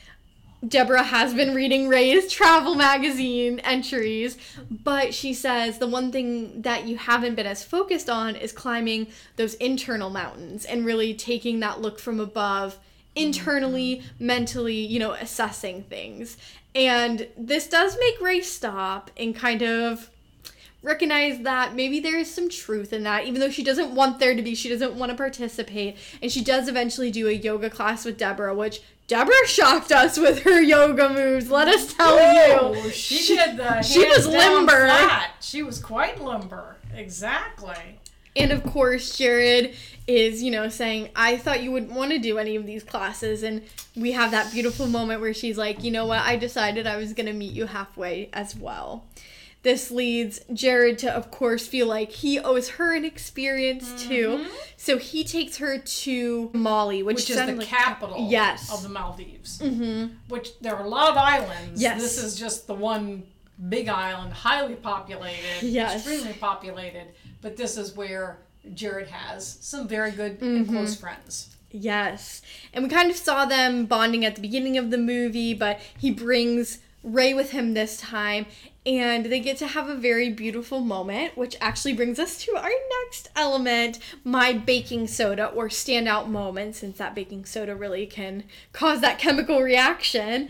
Deborah 0.66 1.02
has 1.02 1.34
been 1.34 1.54
reading 1.54 1.88
Ray's 1.88 2.32
travel 2.32 2.74
magazine 2.74 3.58
entries, 3.60 4.38
but 4.70 5.12
she 5.12 5.34
says 5.34 5.78
the 5.78 5.86
one 5.86 6.10
thing 6.10 6.62
that 6.62 6.86
you 6.86 6.96
haven't 6.96 7.34
been 7.34 7.46
as 7.46 7.62
focused 7.62 8.08
on 8.08 8.36
is 8.36 8.52
climbing 8.52 9.08
those 9.36 9.54
internal 9.54 10.10
mountains 10.10 10.64
and 10.64 10.86
really 10.86 11.14
taking 11.14 11.60
that 11.60 11.80
look 11.80 11.98
from 11.98 12.20
above 12.20 12.78
internally, 13.14 14.02
mentally, 14.18 14.74
you 14.74 14.98
know, 14.98 15.12
assessing 15.12 15.82
things. 15.84 16.36
And 16.74 17.28
this 17.36 17.68
does 17.68 17.96
make 17.98 18.20
Ray 18.20 18.40
stop 18.40 19.10
and 19.16 19.34
kind 19.34 19.62
of 19.62 20.10
recognize 20.82 21.40
that 21.40 21.74
maybe 21.74 22.00
there 22.00 22.18
is 22.18 22.32
some 22.32 22.48
truth 22.48 22.92
in 22.92 23.02
that, 23.02 23.26
even 23.26 23.40
though 23.40 23.50
she 23.50 23.64
doesn't 23.64 23.94
want 23.94 24.20
there 24.20 24.34
to 24.34 24.42
be, 24.42 24.54
she 24.54 24.68
doesn't 24.68 24.94
want 24.94 25.10
to 25.10 25.16
participate. 25.16 25.96
And 26.22 26.30
she 26.30 26.44
does 26.44 26.68
eventually 26.68 27.10
do 27.10 27.28
a 27.28 27.32
yoga 27.32 27.70
class 27.70 28.04
with 28.04 28.18
Deborah, 28.18 28.54
which 28.54 28.80
Deborah 29.06 29.46
shocked 29.46 29.92
us 29.92 30.18
with 30.18 30.42
her 30.42 30.60
yoga 30.60 31.08
moves. 31.08 31.50
Let 31.50 31.68
us 31.68 31.94
tell 31.94 32.16
you. 32.16 32.80
Ooh, 32.80 32.90
she, 32.90 33.36
did 33.36 33.56
the 33.56 33.82
she 33.82 34.04
was 34.06 34.26
limber. 34.26 34.86
flat. 34.86 35.30
She 35.40 35.62
was 35.62 35.78
quite 35.78 36.20
limber. 36.20 36.76
Exactly. 36.94 38.00
And 38.34 38.52
of 38.52 38.64
course, 38.64 39.16
Jared 39.16 39.74
is, 40.06 40.42
you 40.42 40.50
know, 40.50 40.68
saying, 40.68 41.10
I 41.16 41.36
thought 41.36 41.62
you 41.62 41.72
wouldn't 41.72 41.92
want 41.92 42.10
to 42.10 42.18
do 42.18 42.38
any 42.38 42.56
of 42.56 42.66
these 42.66 42.82
classes. 42.84 43.42
And 43.42 43.62
we 43.94 44.12
have 44.12 44.32
that 44.32 44.52
beautiful 44.52 44.86
moment 44.86 45.20
where 45.20 45.32
she's 45.32 45.56
like, 45.56 45.82
you 45.82 45.90
know 45.90 46.04
what? 46.06 46.20
I 46.20 46.36
decided 46.36 46.86
I 46.86 46.96
was 46.96 47.12
going 47.12 47.26
to 47.26 47.32
meet 47.32 47.52
you 47.52 47.66
halfway 47.66 48.28
as 48.32 48.56
well. 48.56 49.04
This 49.66 49.90
leads 49.90 50.38
Jared 50.52 50.96
to, 51.00 51.12
of 51.12 51.32
course, 51.32 51.66
feel 51.66 51.88
like 51.88 52.12
he 52.12 52.38
owes 52.38 52.68
her 52.78 52.94
an 52.94 53.04
experience 53.04 54.00
too. 54.06 54.46
So 54.76 54.96
he 54.96 55.24
takes 55.24 55.56
her 55.56 55.76
to 55.76 56.50
Molly, 56.52 57.02
which, 57.02 57.16
Which 57.16 57.30
is 57.30 57.36
the 57.44 57.52
like- 57.56 57.66
capital 57.66 58.28
Yes. 58.30 58.72
of 58.72 58.84
the 58.84 58.88
Maldives. 58.88 59.58
Mhm. 59.58 60.12
Which 60.28 60.50
there 60.60 60.76
are 60.76 60.84
a 60.84 60.88
lot 60.88 61.10
of 61.10 61.16
islands. 61.16 61.82
Yes. 61.82 62.00
This 62.00 62.16
is 62.22 62.36
just 62.38 62.68
the 62.68 62.74
one 62.74 63.24
big 63.68 63.88
island, 63.88 64.32
highly 64.34 64.76
populated, 64.76 65.62
Yes. 65.62 65.96
extremely 65.96 66.34
populated. 66.34 67.08
But 67.42 67.56
this 67.56 67.76
is 67.76 67.96
where 67.96 68.38
Jared 68.72 69.08
has 69.08 69.58
some 69.60 69.88
very 69.88 70.12
good 70.12 70.36
Mm-hmm. 70.38 70.56
and 70.58 70.68
close 70.68 70.94
friends. 70.94 71.48
Yes. 71.72 72.40
And 72.72 72.84
we 72.84 72.88
kind 72.88 73.10
of 73.10 73.16
saw 73.16 73.44
them 73.46 73.86
bonding 73.86 74.24
at 74.24 74.36
the 74.36 74.40
beginning 74.40 74.78
of 74.78 74.92
the 74.92 74.98
movie, 74.98 75.54
but 75.54 75.80
he 75.98 76.12
brings 76.12 76.78
Ray 77.02 77.34
with 77.34 77.50
him 77.50 77.74
this 77.74 77.96
time, 77.96 78.46
and 78.86 79.26
they 79.26 79.40
get 79.40 79.56
to 79.58 79.66
have 79.66 79.88
a 79.88 79.96
very 79.96 80.30
beautiful 80.30 80.80
moment, 80.80 81.36
which 81.36 81.56
actually 81.60 81.92
brings 81.92 82.20
us 82.20 82.38
to 82.44 82.54
our 82.56 82.70
next 83.02 83.28
element 83.34 83.98
my 84.22 84.52
baking 84.52 85.08
soda 85.08 85.46
or 85.46 85.68
standout 85.68 86.28
moment, 86.28 86.76
since 86.76 86.98
that 86.98 87.14
baking 87.14 87.44
soda 87.44 87.74
really 87.74 88.06
can 88.06 88.44
cause 88.72 89.00
that 89.00 89.18
chemical 89.18 89.60
reaction. 89.60 90.48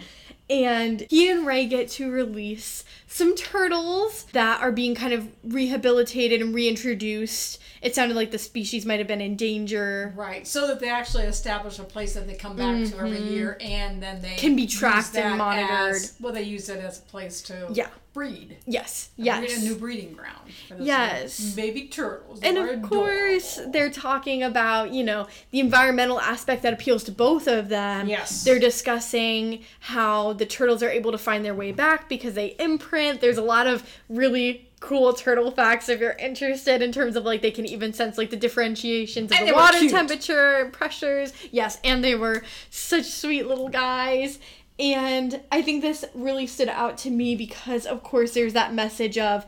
And 0.49 1.07
he 1.11 1.29
and 1.29 1.47
Ray 1.47 1.67
get 1.67 1.89
to 1.93 2.11
release 2.11 2.85
some 3.17 3.35
turtles 3.35 4.25
that 4.33 4.61
are 4.61 4.71
being 4.71 4.95
kind 4.95 5.15
of 5.15 5.27
rehabilitated 5.43 6.43
and 6.43 6.55
reintroduced. 6.55 7.59
It 7.81 7.95
sounded 7.95 8.15
like 8.15 8.31
the 8.31 8.39
species 8.39 8.85
might 8.85 8.99
have 8.99 9.07
been 9.09 9.21
in 9.23 9.37
danger. 9.37 10.13
Right. 10.17 10.47
So 10.47 10.67
that 10.67 10.81
they 10.81 10.89
actually 10.91 11.25
establish 11.25 11.79
a 11.79 11.85
place 11.85 12.13
that 12.15 12.27
they 12.27 12.35
come 12.35 12.57
back 12.57 12.85
to 12.91 12.97
every 12.99 13.19
year 13.23 13.57
and 13.61 14.03
then 14.03 14.21
they 14.23 14.27
Mm-hmm. 14.29 14.37
Can 14.39 14.57
be 14.57 14.67
tracked 14.67 15.17
and 15.17 15.39
monitored. 15.39 15.97
as- 15.97 16.15
well, 16.21 16.33
they 16.33 16.43
use 16.43 16.69
it 16.69 16.79
as 16.81 16.99
a 16.99 17.03
place 17.03 17.41
to 17.43 17.69
Yeah. 17.73 17.89
breed. 18.13 18.57
Yes, 18.67 19.11
yes. 19.17 19.57
A 19.63 19.65
new 19.65 19.77
breeding 19.77 20.13
ground. 20.15 20.51
For 20.69 20.75
those 20.75 20.87
Yes. 20.87 21.41
baby 21.55 21.87
turtles. 21.87 22.41
and 22.43 22.59
of 22.59 22.83
course, 22.83 23.55
adorable. 23.59 23.73
they're 23.73 23.91
talking 23.91 24.43
about, 24.43 24.93
you 24.93 25.05
know, 25.05 25.27
the 25.53 25.61
environmental 25.61 26.19
aspect 26.21 26.63
that 26.63 26.73
appeals 26.73 27.05
to 27.05 27.13
both 27.13 27.47
of 27.47 27.69
them. 27.69 28.09
Yes. 28.09 28.43
They're 28.45 28.59
discussing 28.59 29.65
how 29.81 30.33
the 30.33 30.47
turtles 30.47 30.83
are 30.83 30.91
able 30.91 31.13
to 31.13 31.19
find 31.19 31.45
their 31.45 31.55
way 31.55 31.73
back 31.73 32.09
because 32.09 32.35
they 32.35 32.57
imprint. 32.59 33.06
There's 33.15 33.39
a 33.39 33.43
lot 33.43 33.67
of 33.67 33.89
really 34.09 34.69
cool 34.81 35.13
turtle 35.15 35.51
facts 35.51 35.89
if 35.89 36.01
you're 36.01 36.13
interested 36.13 36.83
in 36.83 36.93
terms 36.93 37.17
of 37.17 37.25
like 37.25 37.41
they 37.43 37.51
can 37.51 37.65
even 37.67 37.93
sense 37.93 38.19
like 38.19 38.31
the 38.31 38.37
differentiations 38.37 39.31
of 39.33 39.39
And 39.39 39.49
the 39.49 39.55
water 39.55 39.89
temperature 39.89 40.59
and 40.59 40.73
pressures. 40.73 41.33
Yes, 41.51 41.79
and 41.83 42.05
they 42.05 42.15
were 42.15 42.45
such 42.71 43.07
sweet 43.07 43.47
little 43.47 43.69
guys. 43.69 44.39
And 44.79 45.41
I 45.51 45.63
think 45.63 45.81
this 45.81 46.05
really 46.15 46.47
stood 46.47 46.69
out 46.69 46.99
to 46.99 47.11
me 47.11 47.35
because 47.37 47.87
of 47.87 48.03
course 48.03 48.33
there's 48.35 48.53
that 48.53 48.75
message 48.75 49.17
of 49.17 49.47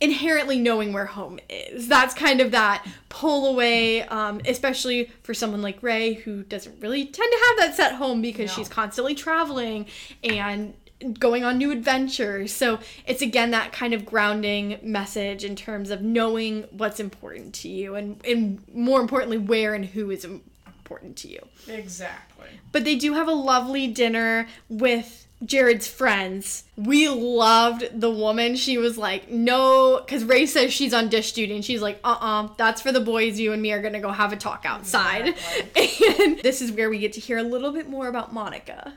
inherently 0.00 0.58
knowing 0.58 0.92
where 0.92 1.06
home 1.06 1.38
is. 1.48 1.88
That's 1.88 2.14
kind 2.14 2.40
of 2.40 2.50
that 2.52 2.86
pull 3.08 3.46
away, 3.46 4.02
um, 4.02 4.40
especially 4.46 5.10
for 5.22 5.34
someone 5.34 5.62
like 5.62 5.82
Ray 5.82 6.14
who 6.14 6.42
doesn't 6.44 6.80
really 6.80 7.04
tend 7.04 7.32
to 7.32 7.38
have 7.48 7.56
that 7.58 7.74
set 7.76 7.94
home 7.94 8.22
because 8.22 8.50
No. 8.50 8.54
she's 8.56 8.68
constantly 8.68 9.14
traveling 9.14 9.86
and 10.22 10.74
going 11.18 11.44
on 11.44 11.58
new 11.58 11.70
adventures. 11.70 12.52
So 12.52 12.78
it's 13.06 13.22
again 13.22 13.50
that 13.52 13.72
kind 13.72 13.94
of 13.94 14.04
grounding 14.04 14.78
message 14.82 15.44
in 15.44 15.56
terms 15.56 15.90
of 15.90 16.02
knowing 16.02 16.64
what's 16.70 17.00
important 17.00 17.54
to 17.56 17.68
you 17.68 17.94
and, 17.94 18.20
and 18.26 18.62
more 18.74 19.00
importantly, 19.00 19.38
where 19.38 19.74
and 19.74 19.84
who 19.84 20.10
is 20.10 20.24
important 20.24 21.16
to 21.18 21.28
you. 21.28 21.40
Exactly. 21.68 22.48
But 22.72 22.84
they 22.84 22.96
do 22.96 23.14
have 23.14 23.28
a 23.28 23.32
lovely 23.32 23.86
dinner 23.86 24.48
with 24.68 25.26
Jared's 25.44 25.86
friends. 25.86 26.64
We 26.76 27.08
loved 27.08 28.00
the 28.00 28.10
woman. 28.10 28.56
She 28.56 28.76
was 28.76 28.98
like, 28.98 29.30
no, 29.30 30.00
because 30.04 30.24
Ray 30.24 30.46
says 30.46 30.72
she's 30.72 30.92
on 30.92 31.08
dish 31.08 31.32
duty, 31.32 31.54
and 31.54 31.64
she's 31.64 31.80
like, 31.80 32.00
uh 32.02 32.16
uh 32.20 32.48
that's 32.56 32.82
for 32.82 32.90
the 32.90 33.00
boys. 33.00 33.38
You 33.38 33.52
and 33.52 33.62
me 33.62 33.72
are 33.72 33.80
gonna 33.80 34.00
go 34.00 34.10
have 34.10 34.32
a 34.32 34.36
talk 34.36 34.64
outside. 34.64 35.26
and 35.76 36.38
this 36.40 36.60
is 36.60 36.72
where 36.72 36.90
we 36.90 36.98
get 36.98 37.12
to 37.12 37.20
hear 37.20 37.38
a 37.38 37.42
little 37.44 37.72
bit 37.72 37.88
more 37.88 38.08
about 38.08 38.32
Monica. 38.32 38.94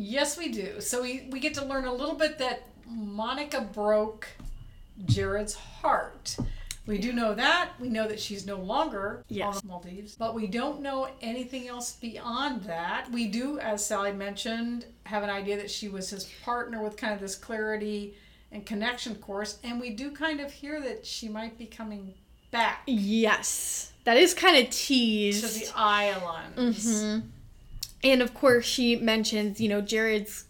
Yes, 0.00 0.38
we 0.38 0.52
do. 0.52 0.80
So 0.80 1.02
we, 1.02 1.26
we 1.30 1.40
get 1.40 1.54
to 1.54 1.64
learn 1.64 1.84
a 1.84 1.92
little 1.92 2.14
bit 2.14 2.38
that 2.38 2.62
Monica 2.86 3.60
broke 3.60 4.28
Jared's 5.06 5.54
heart. 5.54 6.36
We 6.86 6.98
do 6.98 7.12
know 7.12 7.34
that. 7.34 7.70
We 7.80 7.88
know 7.88 8.06
that 8.06 8.20
she's 8.20 8.46
no 8.46 8.56
longer 8.56 9.24
Yes. 9.28 9.56
on 9.56 9.60
the 9.62 9.66
Maldives, 9.68 10.14
but 10.14 10.34
we 10.34 10.46
don't 10.46 10.80
know 10.80 11.08
anything 11.20 11.66
else 11.68 11.92
beyond 11.94 12.62
that. 12.62 13.10
We 13.10 13.26
do, 13.26 13.58
as 13.58 13.84
Sally 13.84 14.12
mentioned, 14.12 14.86
have 15.04 15.22
an 15.24 15.30
idea 15.30 15.56
that 15.56 15.70
she 15.70 15.88
was 15.88 16.08
his 16.10 16.24
partner 16.44 16.80
with 16.82 16.96
kind 16.96 17.12
of 17.12 17.20
this 17.20 17.34
clarity 17.34 18.14
and 18.52 18.64
connection 18.64 19.16
course, 19.16 19.58
and 19.64 19.78
we 19.80 19.90
do 19.90 20.10
kind 20.12 20.40
of 20.40 20.50
hear 20.52 20.80
that 20.80 21.04
she 21.04 21.28
might 21.28 21.58
be 21.58 21.66
coming 21.66 22.14
back 22.52 22.82
Yes, 22.86 23.92
that 24.04 24.16
is 24.16 24.32
kind 24.32 24.56
of 24.64 24.70
teased 24.70 25.44
to 25.44 25.58
the 25.58 25.70
islands. 25.76 26.86
Mhm. 26.86 27.22
And 28.04 28.22
of 28.22 28.32
course, 28.34 28.64
she 28.64 28.96
mentions, 28.96 29.60
you 29.60 29.68
know, 29.68 29.80
Jared's 29.80 30.44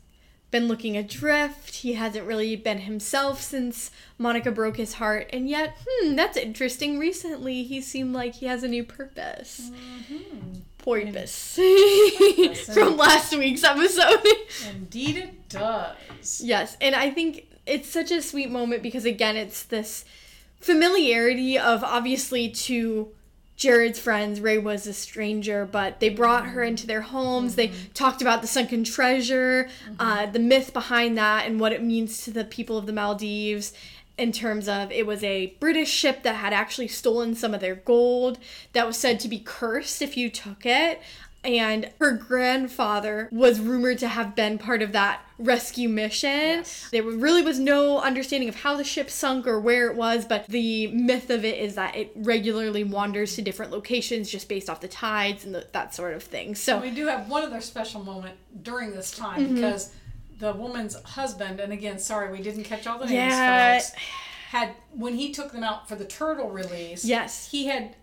been 0.51 0.67
looking 0.69 0.97
adrift. 0.97 1.77
He 1.77 1.93
hasn't 1.95 2.27
really 2.27 2.57
been 2.57 2.79
himself 2.81 3.43
since 3.43 3.91
Monica 4.19 4.51
broke 4.51 4.77
his 4.79 4.95
heart. 4.95 5.29
And 5.33 5.49
yet, 5.49 5.77
hmm, 5.87 6.15
that's 6.15 6.37
interesting. 6.39 6.99
Recently, 6.99 7.63
he 7.65 7.81
seemed 7.81 8.15
like 8.15 8.37
he 8.37 8.47
has 8.47 8.63
a 8.63 8.69
new 8.69 8.83
purpose. 8.85 9.71
Mhm. 10.11 10.61
Porpoise. 10.79 11.59
From 12.73 12.97
last 12.97 13.37
week's 13.37 13.63
episode. 13.65 14.25
Indeed, 14.71 15.17
it 15.19 15.49
does. 15.51 16.41
yes, 16.43 16.77
and 16.81 16.95
I 16.95 17.11
think 17.11 17.47
it's 17.67 17.89
such 17.91 18.11
a 18.11 18.23
sweet 18.23 18.51
moment 18.51 18.83
because, 18.83 19.05
again, 19.05 19.37
it's 19.37 19.65
this 19.65 20.05
familiarity 20.61 21.59
of 21.59 21.85
obviously 21.85 22.49
to 22.51 23.09
Jared's 23.59 23.99
friends. 23.99 24.41
Ray 24.41 24.57
was 24.57 24.87
a 24.87 24.93
stranger, 24.93 25.67
but 25.67 25.99
they 25.99 26.09
brought 26.09 26.47
her 26.47 26.63
into 26.63 26.87
their 26.87 27.01
homes. 27.03 27.57
They 27.57 27.73
talked 27.93 28.23
about 28.23 28.41
the 28.41 28.47
sunken 28.47 28.85
treasure, 28.85 29.69
uh, 29.99 30.27
the 30.27 30.39
myth 30.39 30.73
behind 30.73 31.19
that, 31.19 31.47
and 31.47 31.59
what 31.59 31.73
it 31.73 31.83
means 31.83 32.23
to 32.25 32.31
the 32.31 32.45
people 32.45 32.79
of 32.79 32.87
the 32.87 32.93
Maldives. 32.93 33.73
in 34.17 34.33
terms 34.33 34.69
of 34.69 34.91
it 34.91 35.07
was 35.07 35.23
a 35.23 35.55
British 35.61 35.91
ship 35.91 36.25
that 36.25 36.35
had 36.35 36.53
actually 36.53 36.89
stolen 36.89 37.37
some 37.37 37.55
of 37.55 37.61
their 37.61 37.77
gold 37.77 38.37
that 38.73 38.85
was 38.85 38.97
said 38.97 39.21
to 39.21 39.29
be 39.29 39.39
cursed 39.39 40.03
if 40.03 40.17
you 40.17 40.29
took 40.29 40.67
it. 40.67 41.01
And 41.45 41.91
her 42.01 42.13
grandfather 42.13 43.29
was 43.31 43.61
rumored 43.61 43.99
to 43.99 44.09
have 44.09 44.35
been 44.35 44.59
part 44.59 44.83
of 44.83 44.91
that 44.91 45.23
rescue 45.39 45.89
mission. 45.89 46.29
Yes. 46.31 46.89
There 46.91 47.03
really 47.03 47.43
was 47.43 47.59
no 47.59 48.01
understanding 48.01 48.49
of 48.49 48.57
how 48.57 48.77
the 48.77 48.85
ship 48.85 49.09
sunk 49.09 49.47
or 49.47 49.61
where 49.61 49.89
it 49.89 49.97
was, 49.97 50.25
but 50.25 50.47
the 50.49 50.89
myth 50.89 51.31
of 51.31 51.45
it 51.45 51.59
is 51.59 51.77
that 51.77 51.95
it 51.97 52.11
regularly 52.17 52.83
wanders 52.85 53.37
to 53.37 53.43
different 53.43 53.71
locations 53.71 54.29
just 54.31 54.49
based 54.49 54.69
off 54.69 54.81
the 54.81 54.89
tides 54.89 55.45
and 55.45 55.55
the, 55.55 55.67
that 55.73 55.95
sort 55.95 56.15
of 56.15 56.23
thing. 56.23 56.55
So, 56.55 56.81
we 56.81 56.91
do 56.91 57.07
have 57.07 57.29
one 57.29 57.45
other 57.45 57.61
special 57.61 58.03
moment 58.03 58.37
during 58.63 58.91
this 58.93 59.11
time 59.13 59.39
Mm-hmm. 59.45 59.55
because 59.57 59.93
the 60.39 60.53
woman's 60.53 60.95
husband, 61.03 61.61
and 61.61 61.73
again, 61.73 61.99
sorry 61.99 62.31
we 62.33 62.43
didn't 62.43 62.65
catch 62.65 62.87
all 62.87 62.99
the 62.99 63.07
names, 63.07 63.15
Yeah. 63.15 63.75
folks, 63.79 63.93
had 64.51 64.71
when 64.93 65.15
he 65.15 65.33
took 65.33 65.53
them 65.53 65.63
out 65.63 65.89
for 65.89 65.95
the 65.95 66.05
turtle 66.05 66.49
release. 66.51 67.05
yes. 67.05 67.49
he 67.51 67.67
had 67.67 67.95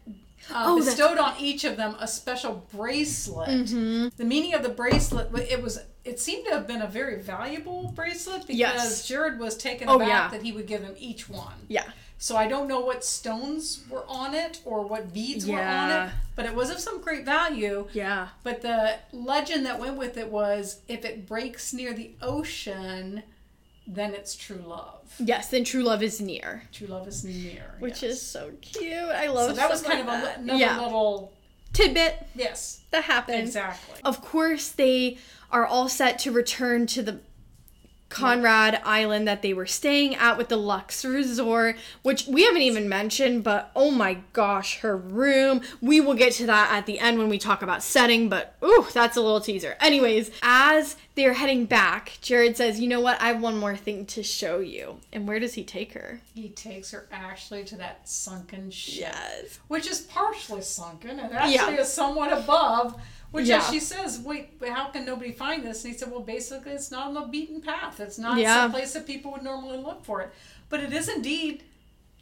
uh, 0.52 0.64
Oh, 0.68 0.78
bestowed 0.78 1.18
on 1.18 1.36
each 1.40 1.64
of 1.64 1.78
them 1.78 1.96
a 2.00 2.08
special 2.08 2.66
bracelet. 2.74 3.50
Mm-hmm. 3.50 4.08
The 4.18 4.26
meaning 4.26 4.54
of 4.54 4.64
the 4.64 4.70
bracelet, 4.70 5.30
it 5.50 5.62
was, 5.62 5.80
it 6.04 6.20
seemed 6.20 6.46
to 6.48 6.52
have 6.54 6.68
been 6.68 6.82
a 6.82 6.88
very 6.88 7.22
valuable 7.22 7.92
bracelet 7.96 8.42
because 8.42 8.56
Yes. 8.58 9.08
Jared 9.08 9.40
was 9.40 9.58
taken 9.58 9.90
Oh, 9.90 9.96
aback 9.96 10.08
yeah. 10.08 10.28
that 10.30 10.42
he 10.44 10.52
would 10.52 10.68
give 10.68 10.82
them 10.82 10.96
each 10.98 11.28
one. 11.30 11.54
Yeah. 11.68 11.86
So 12.18 12.38
I 12.38 12.48
don't 12.48 12.68
know 12.70 12.80
what 12.80 13.04
stones 13.04 13.84
were 13.90 14.06
on 14.08 14.34
it 14.34 14.62
or 14.64 14.82
what 14.88 15.14
beads 15.14 15.46
were 15.46 15.62
on 15.62 15.92
it, 15.92 16.14
but 16.36 16.46
it 16.46 16.56
was 16.56 16.70
of 16.70 16.80
some 16.80 17.02
great 17.02 17.26
value. 17.26 17.88
Yeah. 17.92 18.30
But 18.44 18.62
the 18.62 18.96
legend 19.12 19.66
that 19.66 19.80
went 19.80 19.98
with 19.98 20.16
it 20.18 20.32
was 20.32 20.80
if 20.88 21.04
it 21.04 21.28
breaks 21.28 21.74
near 21.74 21.94
the 21.94 22.12
ocean, 22.22 23.24
then 23.88 24.14
it's 24.14 24.36
true 24.36 24.64
love. 24.66 25.14
Yes, 25.20 25.50
then 25.50 25.64
true 25.64 25.84
love 25.84 26.02
is 26.02 26.20
near, 26.20 26.64
True 26.72 26.88
love 26.88 27.08
is 27.08 27.24
near. 27.24 27.76
which 27.80 28.02
yes. 28.04 28.14
is 28.14 28.22
so 28.22 28.52
cute. 28.62 28.94
I 28.94 29.28
love 29.28 29.52
so 29.52 29.56
that 29.56 29.70
was 29.70 29.82
kind 29.82 30.02
of 30.02 30.08
like 30.08 30.20
a, 30.20 30.26
that. 30.26 30.40
another 30.40 30.60
yeah. 30.60 30.82
little 30.82 31.34
tidbit 31.74 32.28
yes, 32.36 32.82
that 32.92 33.04
happened. 33.04 33.40
exactly. 33.42 34.00
Of 34.04 34.22
course, 34.22 34.70
they 34.70 35.18
are 35.52 35.66
all 35.66 35.88
set 35.88 36.20
to 36.20 36.32
return 36.32 36.88
to 36.88 37.04
the 37.04 37.20
Conrad 38.10 38.80
Island 38.86 39.28
that 39.28 39.42
they 39.42 39.54
were 39.54 39.66
staying 39.66 40.16
at 40.16 40.38
with 40.38 40.48
the 40.48 40.58
luxe 40.58 41.04
Resort, 41.04 41.76
which 42.04 42.28
we 42.28 42.44
haven't 42.44 42.62
even 42.62 42.88
mentioned, 42.88 43.44
but 43.44 43.72
oh 43.76 43.92
my 43.92 44.20
gosh, 44.32 44.80
her 44.80 44.96
room. 44.96 45.62
We 45.82 46.00
will 46.00 46.14
get 46.14 46.34
to 46.34 46.46
that 46.46 46.72
at 46.72 46.86
the 46.86 47.00
end 47.00 47.18
when 47.18 47.30
we 47.30 47.40
talk 47.40 47.62
about 47.62 47.84
setting, 47.84 48.30
but 48.30 48.56
ooh, 48.64 48.86
that's 48.94 49.18
a 49.18 49.22
little 49.22 49.42
teaser. 49.42 49.76
Anyways, 49.82 50.30
as 50.44 50.96
they're 51.16 51.34
heading 51.34 51.66
back, 51.66 52.18
Jared 52.22 52.56
says, 52.56 52.80
You 52.80 52.88
know 52.88 53.02
what? 53.02 53.20
I 53.22 53.28
have 53.28 53.42
one 53.42 53.58
more 53.58 53.76
thing 53.76 54.06
to 54.08 54.22
show 54.24 54.60
you. 54.60 55.00
And 55.12 55.28
where 55.28 55.40
does 55.40 55.56
he 55.56 55.64
take 55.64 55.94
her? 55.94 56.22
He 56.36 56.50
takes 56.50 56.92
her 56.92 57.08
actually 57.12 57.64
to 57.66 57.76
that 57.78 58.08
sunken 58.08 58.70
ship, 58.70 59.00
Yes. 59.14 59.60
which 59.68 59.88
is 59.90 60.02
partially 60.02 60.62
sunken 60.62 61.20
and 61.20 61.34
actually 61.34 61.56
Yeah. 61.56 61.82
is 61.82 61.92
somewhat 61.92 62.32
above. 62.32 63.02
Which, 63.36 63.48
Yeah. 63.48 63.58
as 63.60 63.70
she 63.70 63.80
says, 63.80 64.20
wait, 64.20 64.54
how 64.68 64.88
can 64.88 65.06
nobody 65.06 65.32
find 65.32 65.64
this? 65.66 65.84
And 65.84 65.94
he 65.94 66.00
said, 66.00 66.10
well, 66.12 66.22
basically, 66.22 66.72
it's 66.72 66.90
not 66.92 67.08
on 67.08 67.14
the 67.14 67.22
beaten 67.22 67.62
path. 67.62 68.00
It's 68.00 68.18
not 68.18 68.38
Yeah. 68.38 68.62
some 68.64 68.72
place 68.72 68.94
that 68.94 69.06
people 69.06 69.32
would 69.34 69.44
normally 69.44 69.78
look 69.78 70.04
for 70.06 70.22
it. 70.22 70.34
But 70.70 70.80
it 70.80 70.92
is 70.94 71.08
indeed 71.10 71.64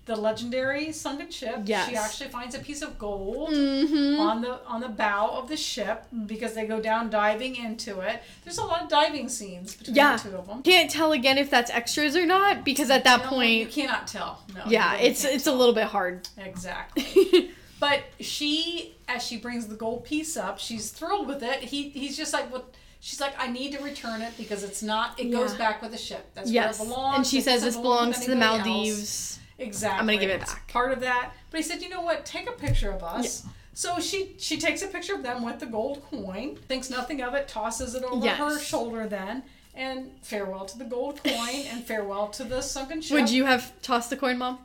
the 0.05 0.15
legendary 0.17 0.91
sunken 0.91 1.31
ship. 1.31 1.59
Yes. 1.63 1.87
She 1.89 1.95
actually 1.95 2.29
finds 2.29 2.53
a 2.55 2.59
piece 2.59 2.81
of 2.81 2.99
gold 2.99 3.51
Mm-hmm. 3.53 4.19
on 4.19 4.41
the 4.41 4.59
on 4.67 4.81
the 4.81 4.89
bow 4.89 5.29
of 5.39 5.47
the 5.47 5.55
ship 5.55 6.05
because 6.25 6.53
they 6.55 6.65
go 6.65 6.81
down 6.81 7.09
diving 7.09 7.55
into 7.55 8.01
it. 8.01 8.21
There's 8.43 8.57
a 8.57 8.65
lot 8.65 8.81
of 8.83 8.89
diving 8.89 9.29
scenes 9.29 9.75
between 9.75 9.95
Yeah. 9.95 10.17
the 10.17 10.29
two 10.29 10.35
of 10.35 10.45
them. 10.47 10.61
Can't 10.61 10.91
tell 10.91 11.13
again 11.13 11.37
if 11.37 11.49
that's 11.49 11.71
extras 11.71 12.17
or 12.17 12.25
not 12.25 12.65
because 12.65 12.89
at 12.89 13.05
that 13.05 13.31
No, 13.31 13.39
you 13.39 13.65
cannot 13.67 14.07
tell. 14.07 14.41
No, 14.53 14.63
yeah, 14.67 14.91
really 14.95 15.05
it's 15.07 15.23
it's 15.23 15.47
a 15.47 15.53
little 15.53 15.73
bit 15.75 15.85
hard. 15.85 16.27
exactly. 16.37 17.51
But 17.79 18.01
she, 18.21 18.95
as 19.15 19.23
she 19.25 19.37
brings 19.37 19.67
the 19.67 19.75
gold 19.75 20.03
piece 20.03 20.35
up, 20.37 20.59
she's 20.59 20.91
thrilled 20.91 21.27
with 21.27 21.43
it. 21.43 21.59
He, 21.59 21.89
he's 21.89 22.15
just 22.17 22.33
like, 22.33 22.51
what? 22.51 22.73
She's 22.99 23.19
like, 23.19 23.33
I 23.37 23.47
need 23.47 23.73
to 23.73 23.83
return 23.83 24.21
it 24.21 24.33
because 24.37 24.63
it's 24.63 24.81
not. 24.81 25.19
It 25.19 25.29
goes 25.31 25.53
back 25.55 25.81
with 25.81 25.91
the 25.91 25.97
ship. 25.97 26.29
That's 26.35 26.49
yes, 26.49 26.79
where 26.79 26.87
it 26.87 26.89
belongs. 26.89 27.17
and 27.17 27.27
she 27.27 27.39
It 27.39 27.43
says 27.43 27.61
this 27.61 27.75
belongs 27.75 28.19
to 28.21 28.27
the 28.27 28.37
anybody 28.37 28.57
else." 28.59 28.65
Maldives. 28.67 29.39
Exactly. 29.59 29.99
I'm 29.99 30.05
gonna 30.07 30.17
give 30.19 30.29
it 30.29 30.41
It's 30.41 30.53
back. 30.53 30.67
Part 30.69 30.91
of 30.93 30.99
that. 31.01 31.31
But 31.51 31.57
he 31.57 31.63
said, 31.63 31.81
you 31.81 31.89
know 31.89 32.01
what? 32.01 32.25
Take 32.25 32.47
a 32.49 32.53
picture 32.53 32.91
of 32.91 33.03
us. 33.03 33.45
So 33.73 33.99
she 33.99 34.35
she 34.37 34.57
takes 34.57 34.81
a 34.83 34.87
picture 34.87 35.15
of 35.15 35.23
them 35.23 35.43
with 35.43 35.59
the 35.59 35.65
gold 35.65 36.01
coin, 36.09 36.55
thinks 36.67 36.89
nothing 36.89 37.21
of 37.21 37.33
it, 37.33 37.47
tosses 37.47 37.93
it 37.95 38.03
over 38.03 38.23
Yes. 38.25 38.37
her 38.37 38.59
shoulder 38.59 39.07
then, 39.07 39.43
and 39.75 40.11
farewell 40.21 40.65
to 40.65 40.77
the 40.77 40.85
gold 40.85 41.21
coin 41.23 41.65
and 41.71 41.83
farewell 41.83 42.27
to 42.29 42.43
the 42.43 42.61
sunken 42.61 43.01
ship. 43.01 43.15
Would 43.15 43.29
you 43.31 43.45
have 43.45 43.73
tossed 43.81 44.09
the 44.11 44.17
coin, 44.17 44.37
mom? 44.37 44.59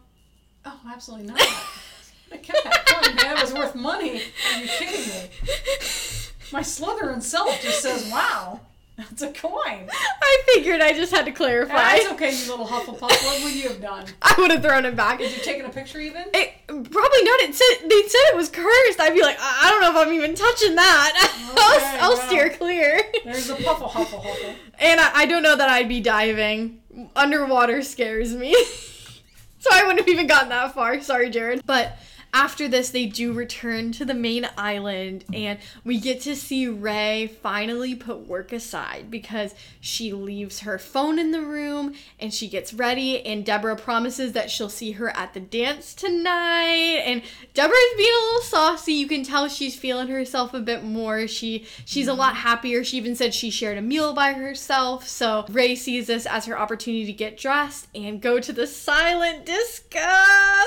Oh, 0.64 0.78
absolutely 0.92 1.26
not. 1.26 1.40
I 2.32 2.36
kept 2.36 2.64
that 2.64 2.86
coin, 2.86 3.16
man. 3.16 3.40
Was 3.40 3.52
worth 3.52 3.74
money. 3.74 4.22
Are 4.54 4.60
you 4.60 4.68
kidding 4.68 5.00
me? 5.00 5.30
My 6.50 6.60
Slytherin 6.60 7.22
self 7.22 7.60
just 7.60 7.82
says, 7.82 8.10
wow, 8.10 8.60
that's 8.96 9.22
a 9.22 9.30
coin. 9.32 9.88
I 9.92 10.42
figured 10.54 10.80
I 10.80 10.92
just 10.92 11.14
had 11.14 11.24
to 11.26 11.30
clarify. 11.30 11.74
That's 11.74 12.08
okay, 12.12 12.34
you 12.34 12.50
little 12.50 12.66
Hufflepuff. 12.66 13.02
What 13.02 13.44
would 13.44 13.54
you 13.54 13.68
have 13.68 13.80
done? 13.80 14.06
I 14.22 14.34
would 14.38 14.50
have 14.50 14.62
thrown 14.62 14.84
it 14.86 14.96
back. 14.96 15.18
Did 15.18 15.30
you 15.30 15.42
taken 15.42 15.66
a 15.66 15.68
picture 15.68 16.00
even? 16.00 16.24
It, 16.34 16.54
probably 16.66 17.22
not. 17.22 17.40
It 17.42 17.54
said 17.54 17.88
they 17.88 18.02
said 18.08 18.20
it 18.32 18.36
was 18.36 18.48
cursed. 18.48 18.98
I'd 18.98 19.14
be 19.14 19.22
like, 19.22 19.36
I 19.38 19.66
I 19.68 19.70
don't 19.70 19.80
know 19.82 20.00
if 20.00 20.06
I'm 20.06 20.12
even 20.12 20.34
touching 20.34 20.74
that. 20.74 21.34
Okay, 21.48 21.98
I'll, 21.98 22.10
I'll 22.12 22.16
well. 22.16 22.26
steer 22.28 22.50
clear. 22.50 23.00
There's 23.24 23.48
a 23.50 23.56
puffle, 23.56 23.88
huffle, 23.88 24.20
huffle. 24.20 24.54
And 24.78 25.00
I, 25.00 25.10
I 25.14 25.26
don't 25.26 25.42
know 25.42 25.56
that 25.56 25.68
I'd 25.68 25.88
be 25.88 26.00
diving. 26.00 26.80
Underwater 27.16 27.82
scares 27.82 28.34
me. 28.34 28.54
so 29.58 29.70
I 29.72 29.82
wouldn't 29.82 30.00
have 30.00 30.08
even 30.08 30.26
gotten 30.26 30.50
that 30.50 30.74
far. 30.74 31.00
Sorry, 31.00 31.30
Jared. 31.30 31.62
But 31.66 31.96
after 32.32 32.68
this, 32.68 32.90
they 32.90 33.06
do 33.06 33.32
return 33.32 33.92
to 33.92 34.04
the 34.04 34.14
main 34.14 34.48
island, 34.56 35.24
and 35.32 35.58
we 35.84 35.98
get 35.98 36.20
to 36.22 36.36
see 36.36 36.68
Ray 36.68 37.26
finally 37.26 37.94
put 37.94 38.26
work 38.26 38.52
aside 38.52 39.10
because 39.10 39.54
she 39.80 40.12
leaves 40.12 40.60
her 40.60 40.78
phone 40.78 41.18
in 41.18 41.30
the 41.30 41.40
room 41.40 41.94
and 42.20 42.32
she 42.32 42.48
gets 42.48 42.74
ready. 42.74 43.24
And 43.24 43.44
Deborah 43.44 43.76
promises 43.76 44.32
that 44.32 44.50
she'll 44.50 44.68
see 44.68 44.92
her 44.92 45.14
at 45.16 45.34
the 45.34 45.40
dance 45.40 45.94
tonight. 45.94 47.02
And 47.04 47.22
Deborah's 47.54 47.94
being 47.96 48.12
a 48.12 48.24
little 48.26 48.42
saucy. 48.42 48.92
You 48.92 49.08
can 49.08 49.24
tell 49.24 49.48
she's 49.48 49.76
feeling 49.76 50.08
herself 50.08 50.54
a 50.54 50.60
bit 50.60 50.84
more. 50.84 51.26
She 51.26 51.66
she's 51.84 52.08
a 52.08 52.14
lot 52.14 52.36
happier. 52.36 52.84
She 52.84 52.96
even 52.98 53.16
said 53.16 53.34
she 53.34 53.50
shared 53.50 53.78
a 53.78 53.82
meal 53.82 54.12
by 54.12 54.34
herself. 54.34 55.08
So 55.08 55.46
Ray 55.48 55.74
sees 55.74 56.06
this 56.06 56.26
as 56.26 56.46
her 56.46 56.58
opportunity 56.58 57.06
to 57.06 57.12
get 57.12 57.38
dressed 57.38 57.88
and 57.94 58.20
go 58.20 58.40
to 58.40 58.52
the 58.52 58.66
silent 58.66 59.46
disco. 59.46 59.98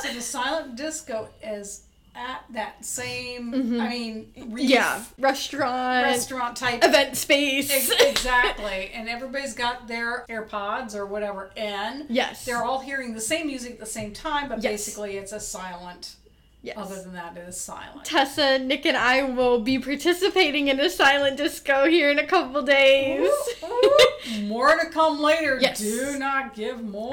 So 0.02 0.14
the 0.14 0.22
silent 0.22 0.76
disco 0.76 1.30
is 1.52 1.84
at 2.14 2.44
that 2.52 2.84
same, 2.84 3.54
I 3.80 3.88
mean, 3.88 4.34
reef, 4.36 4.46
Mm-hmm. 4.46 4.58
Yeah, 4.58 5.04
restaurant, 5.18 6.04
restaurant 6.04 6.58
type. 6.58 6.84
event 6.84 7.16
space. 7.16 7.72
Ex- 7.72 7.90
exactly. 8.02 8.92
And 8.94 9.08
everybody's 9.08 9.54
got 9.54 9.88
their 9.88 10.26
AirPods 10.30 10.94
or 10.94 11.06
whatever 11.06 11.52
in. 11.56 12.08
yes. 12.10 12.44
They're 12.44 12.64
all 12.64 12.80
hearing 12.82 13.14
the 13.14 13.22
same 13.22 13.48
music 13.48 13.74
at 13.74 13.80
the 13.80 13.86
same 13.86 14.12
time, 14.12 14.50
but 14.50 14.62
Yes. 14.62 14.74
basically 14.74 15.18
it's 15.18 15.32
a 15.32 15.40
silent. 15.40 16.16
Yes. 16.62 16.78
Other 16.78 17.02
than 17.02 17.14
that, 17.14 17.36
it 17.38 17.48
is 17.48 17.60
silent. 17.60 18.06
Tessa, 18.06 18.60
Nick, 18.60 18.86
and 18.86 18.98
I 18.98 19.24
will 19.24 19.60
be 19.60 19.80
participating 19.80 20.68
in 20.68 20.80
a 20.80 20.90
silent 20.90 21.38
disco 21.38 21.88
here 21.88 22.10
in 22.10 22.20
a 22.20 22.26
couple 22.28 22.62
days. 22.62 23.30
Ooh, 23.64 23.66
ooh. 23.68 24.42
More 24.48 24.78
to 24.80 24.90
come 24.90 25.20
later. 25.20 25.58
Yes. 25.62 25.80
Do 25.80 26.18
not 26.20 26.54
give 26.54 26.84
more. 26.84 27.10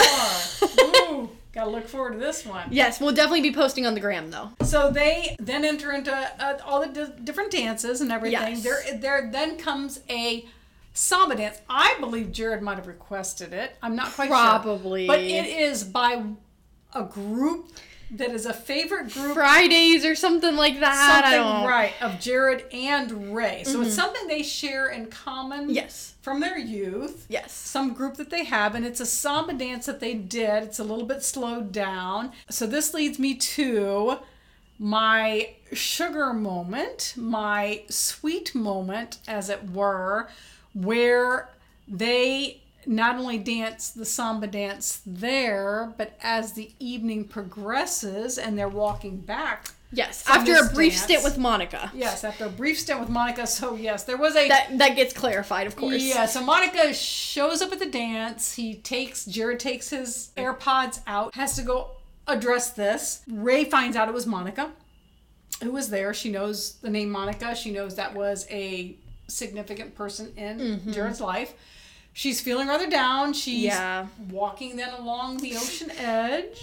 Ooh, 0.81 1.31
gotta 1.53 1.71
look 1.71 1.89
forward 1.89 2.13
to 2.13 2.19
this 2.19 2.45
one. 2.45 2.69
yes, 2.71 3.01
we'll 3.01 3.15
definitely 3.15 3.41
be 3.41 3.53
posting 3.53 3.87
on 3.87 3.95
the 3.95 4.01
gram 4.01 4.31
though. 4.31 4.51
So 4.63 4.91
they 4.91 5.35
then 5.41 5.65
enter 5.65 5.93
into 5.93 6.13
uh, 6.15 6.59
all 6.65 6.81
the 6.87 6.89
di- 6.89 7.21
different 7.25 7.51
dances 7.51 8.01
and 8.03 8.13
everything. 8.13 8.57
Yes. 8.57 8.63
There, 8.63 8.99
there 8.99 9.31
then 9.33 9.57
comes 9.57 10.01
a 10.11 10.47
samba 10.93 11.37
dance. 11.37 11.61
I 11.69 11.97
believe 12.01 12.31
Jared 12.33 12.61
might 12.63 12.77
have 12.77 12.87
requested 12.87 13.53
it. 13.53 13.77
I'm 13.83 13.97
not 13.97 14.13
quite 14.13 14.27
sure. 14.27 14.37
Probably. 14.37 15.07
But 15.07 15.21
it 15.21 15.47
is 15.47 15.85
by 15.85 16.23
a 16.95 17.05
group 17.05 17.71
that 18.13 18.31
is 18.31 18.47
a 18.47 18.53
favorite 18.55 19.13
group. 19.13 19.35
Fridays 19.35 20.05
or 20.05 20.15
something 20.15 20.57
like 20.57 20.81
that. 20.81 21.23
I 21.25 21.31
Something 21.31 21.41
don't. 21.41 21.57
Mm-hmm. 21.57 21.69
right 21.69 21.93
of 22.03 22.21
Jared 22.21 22.65
and 22.73 23.35
Ray. 23.35 23.65
So 23.65 23.83
it's 23.83 23.95
something 23.95 24.27
they 24.29 24.43
share 24.43 24.89
in 24.89 25.07
common 25.07 25.71
Yes. 25.71 26.15
from 26.23 26.41
their 26.41 26.59
youth. 26.59 27.27
Yes. 27.29 27.53
Some 27.53 27.93
group 27.93 28.17
that 28.17 28.31
they 28.31 28.45
have, 28.45 28.75
and 28.75 28.87
it's 28.87 29.01
a 29.01 29.07
samba 29.07 29.53
dance 29.55 29.87
that 29.87 30.01
they 30.01 30.15
did. 30.15 30.63
It's 30.65 30.79
a 30.79 30.85
little 30.85 31.07
bit 31.07 31.23
slowed 31.23 31.71
down. 31.73 32.33
So 32.49 32.67
this 32.67 32.95
leads 32.95 33.19
me 33.19 33.35
to 33.35 34.19
my 34.79 35.51
sugar 35.73 36.33
moment, 36.33 37.13
my 37.17 37.83
sweet 37.91 38.55
moment, 38.55 39.19
as 39.29 39.51
it 39.51 39.71
were, 39.71 40.29
where 40.73 41.49
they 41.87 42.63
not 42.87 43.17
only 43.17 43.39
dance 43.39 43.91
the 43.91 44.05
samba 44.05 44.47
dance 44.47 45.01
there, 45.07 45.93
but 45.97 46.17
as 46.23 46.53
the 46.53 46.71
evening 46.79 47.25
progresses 47.25 48.39
and 48.39 48.57
they're 48.59 48.69
walking 48.69 49.19
back 49.19 49.71
Yes, 49.91 50.23
after 50.29 50.53
a 50.55 50.69
brief 50.75 50.93
dance. 50.93 51.03
stint 51.05 51.25
with 51.25 51.39
Monica. 51.39 51.91
Yes, 51.95 52.23
after 52.23 52.45
a 52.45 52.51
brief 52.51 52.79
stint 52.79 53.01
with 53.01 53.09
Monica. 53.09 53.47
So 53.47 53.75
yes, 53.75 54.05
there 54.05 54.19
was 54.19 54.37
a 54.37 54.47
That 54.47 54.77
that 54.77 54.97
gets 54.97 55.15
clarified, 55.15 55.67
of 55.67 55.77
course. 55.77 56.03
Yeah, 56.03 56.27
so 56.27 56.43
Monica 56.43 56.93
shows 56.93 57.63
up 57.63 57.73
at 57.73 57.79
the 57.79 57.87
dance. 57.91 58.55
He 58.55 58.75
takes 58.75 59.25
Jared 59.25 59.61
takes 59.61 59.89
his 59.89 60.31
AirPods 60.37 61.01
out, 61.07 61.35
has 61.35 61.57
to 61.57 61.63
go 61.63 61.93
address 62.27 62.71
this. 62.73 63.23
Ray 63.27 63.65
finds 63.65 63.97
out 63.97 64.09
it 64.09 64.15
was 64.15 64.27
Monica 64.27 64.73
who 65.63 65.73
was 65.73 65.89
there. 65.89 66.13
She 66.13 66.31
knows 66.31 66.75
the 66.75 66.91
name 66.91 67.09
Monica. 67.11 67.55
She 67.55 67.71
knows 67.71 67.97
that 67.97 68.15
was 68.15 68.47
a 68.51 68.95
significant 69.27 69.95
person 69.95 70.33
in 70.37 70.59
Mm-hmm. 70.59 70.93
Jared's 70.93 71.21
life. 71.23 71.55
She's 72.19 72.41
feeling 72.41 72.67
rather 72.67 72.91
down. 72.91 73.33
She's 73.33 73.63
Yeah. 73.63 74.07
walking 74.29 74.75
then 74.75 74.93
along 74.93 75.37
the 75.37 75.55
ocean 75.57 75.89
edge. 75.93 76.59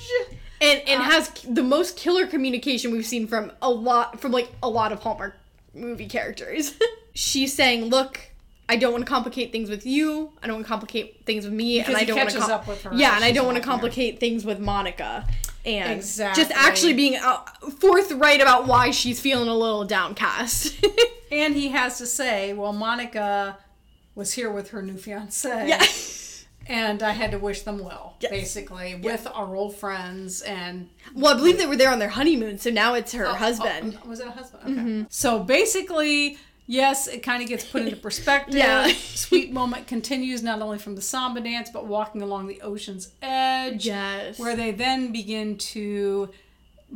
and 0.59 0.81
and 0.85 0.99
Uh, 1.01 1.05
has 1.05 1.29
the 1.47 1.63
most 1.63 1.95
killer 1.95 2.27
communication 2.27 2.91
we've 2.91 3.05
seen 3.05 3.25
from 3.25 3.53
a 3.61 3.69
lot 3.69 4.19
from 4.19 4.33
like 4.33 4.49
a 4.61 4.67
lot 4.67 4.91
of 4.91 4.99
Hallmark 4.99 5.37
movie 5.73 6.07
characters. 6.07 6.73
She's 7.13 7.53
saying, 7.53 7.85
"Look, 7.85 8.19
I 8.67 8.75
don't 8.75 8.91
want 8.91 9.05
to 9.05 9.09
complicate 9.09 9.53
things 9.53 9.69
with 9.69 9.85
you. 9.85 10.31
I 10.43 10.47
don't 10.47 10.57
want 10.57 10.65
to 10.65 10.69
complicate 10.69 11.25
things 11.25 11.45
with 11.45 11.53
me, 11.53 11.77
Because 11.79 11.87
and 11.93 11.97
I 12.01 12.03
don't 12.03 12.17
want 12.17 12.29
to 12.31 12.35
catches 12.35 12.49
up 12.51 12.67
with 12.67 12.81
her 12.83 12.91
Yeah, 12.93 13.15
and 13.15 13.23
I 13.23 13.31
don't 13.31 13.45
want 13.45 13.55
to 13.57 13.63
her. 13.63 13.69
complicate 13.69 14.19
things 14.19 14.43
with 14.43 14.59
Monica." 14.59 15.25
And 15.65 15.93
Exactly. 15.93 16.43
just 16.43 16.53
actually 16.55 16.93
being 16.93 17.15
out, 17.15 17.47
forthright 17.79 18.41
about 18.41 18.67
why 18.67 18.91
she's 18.91 19.21
feeling 19.21 19.47
a 19.47 19.55
little 19.55 19.85
downcast. 19.85 20.73
And 21.31 21.55
he 21.55 21.69
has 21.69 21.97
to 21.97 22.05
say, 22.05 22.53
well, 22.53 22.71
Monica 22.71 23.57
was 24.15 24.34
here 24.34 24.49
with 24.51 24.69
her 24.69 24.82
new 24.82 24.97
fiance. 24.97 25.67
yeah. 25.67 25.84
and 26.67 27.04
I 27.04 27.12
had 27.12 27.32
to 27.32 27.38
wish 27.39 27.62
them 27.62 27.78
well, 27.80 28.15
Yes. 28.21 28.32
basically, 28.32 28.95
with 28.95 29.28
our 29.32 29.56
old 29.56 29.75
friends 29.75 30.41
and 30.41 30.89
Well, 31.13 31.34
I 31.36 31.38
believe 31.38 31.58
they 31.58 31.67
were 31.67 31.75
there 31.75 31.91
on 31.91 31.99
their 31.99 32.10
honeymoon, 32.10 32.58
so 32.58 32.69
now 32.71 32.93
it's 32.95 33.12
her 33.13 33.28
Oh, 33.28 33.32
oh 33.32 33.34
husband. 33.36 33.99
oh, 34.04 34.10
was 34.10 34.19
it 34.19 34.28
a 34.28 34.32
husband? 34.32 34.63
Okay. 34.63 34.73
Mm-hmm. 34.73 35.04
So 35.10 35.39
basically, 35.43 36.38
yes, 36.65 37.08
it 37.08 37.19
kind 37.23 37.43
of 37.43 37.49
gets 37.49 37.63
put 37.65 37.84
into 37.84 37.95
perspective. 38.10 38.56
Yeah. 38.56 38.88
Sweet 38.88 39.51
moment 39.54 39.86
continues 39.88 40.41
not 40.41 40.62
only 40.62 40.80
from 40.80 40.95
the 40.95 41.01
samba 41.04 41.41
dance, 41.41 41.69
but 41.69 41.86
walking 41.86 42.21
along 42.23 42.47
the 42.47 42.62
ocean's 42.62 43.10
edge, 43.21 43.86
yes. 43.86 44.39
where 44.39 44.56
they 44.56 44.71
then 44.71 45.12
begin 45.12 45.58
to 45.58 46.30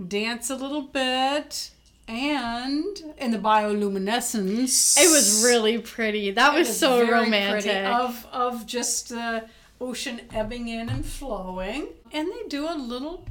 dance 0.07 0.49
a 0.49 0.55
little 0.55 0.81
bit. 0.83 1.71
And 2.09 3.13
in 3.19 3.29
the 3.29 3.37
bioluminescence, 3.37 4.97
it 4.99 5.07
was 5.11 5.43
really 5.45 5.77
pretty. 5.77 6.31
That 6.31 6.55
It 6.55 6.57
was, 6.57 6.79
so 6.79 7.07
romantic. 7.07 7.85
of 7.85 8.25
of 8.33 8.65
just 8.65 9.09
the 9.09 9.45
ocean 9.79 10.21
ebbing 10.33 10.67
in 10.69 10.89
and 10.89 11.05
flowing, 11.05 11.89
and 12.11 12.27
they 12.27 12.47
do 12.47 12.67
a 12.67 12.73
little 12.73 13.27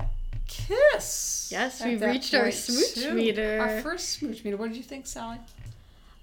kiss. 0.47 1.49
Yes, 1.51 1.85
we've 1.85 2.01
reached 2.01 2.33
our 2.35 2.53
smooch 2.53 2.95
too. 2.95 3.15
meter. 3.15 3.59
Our 3.61 3.81
first 3.81 4.11
smooch 4.11 4.45
meter. 4.45 4.57
What 4.57 4.69
did 4.69 4.77
you 4.77 4.85
think, 4.85 5.09
Sally? 5.09 5.39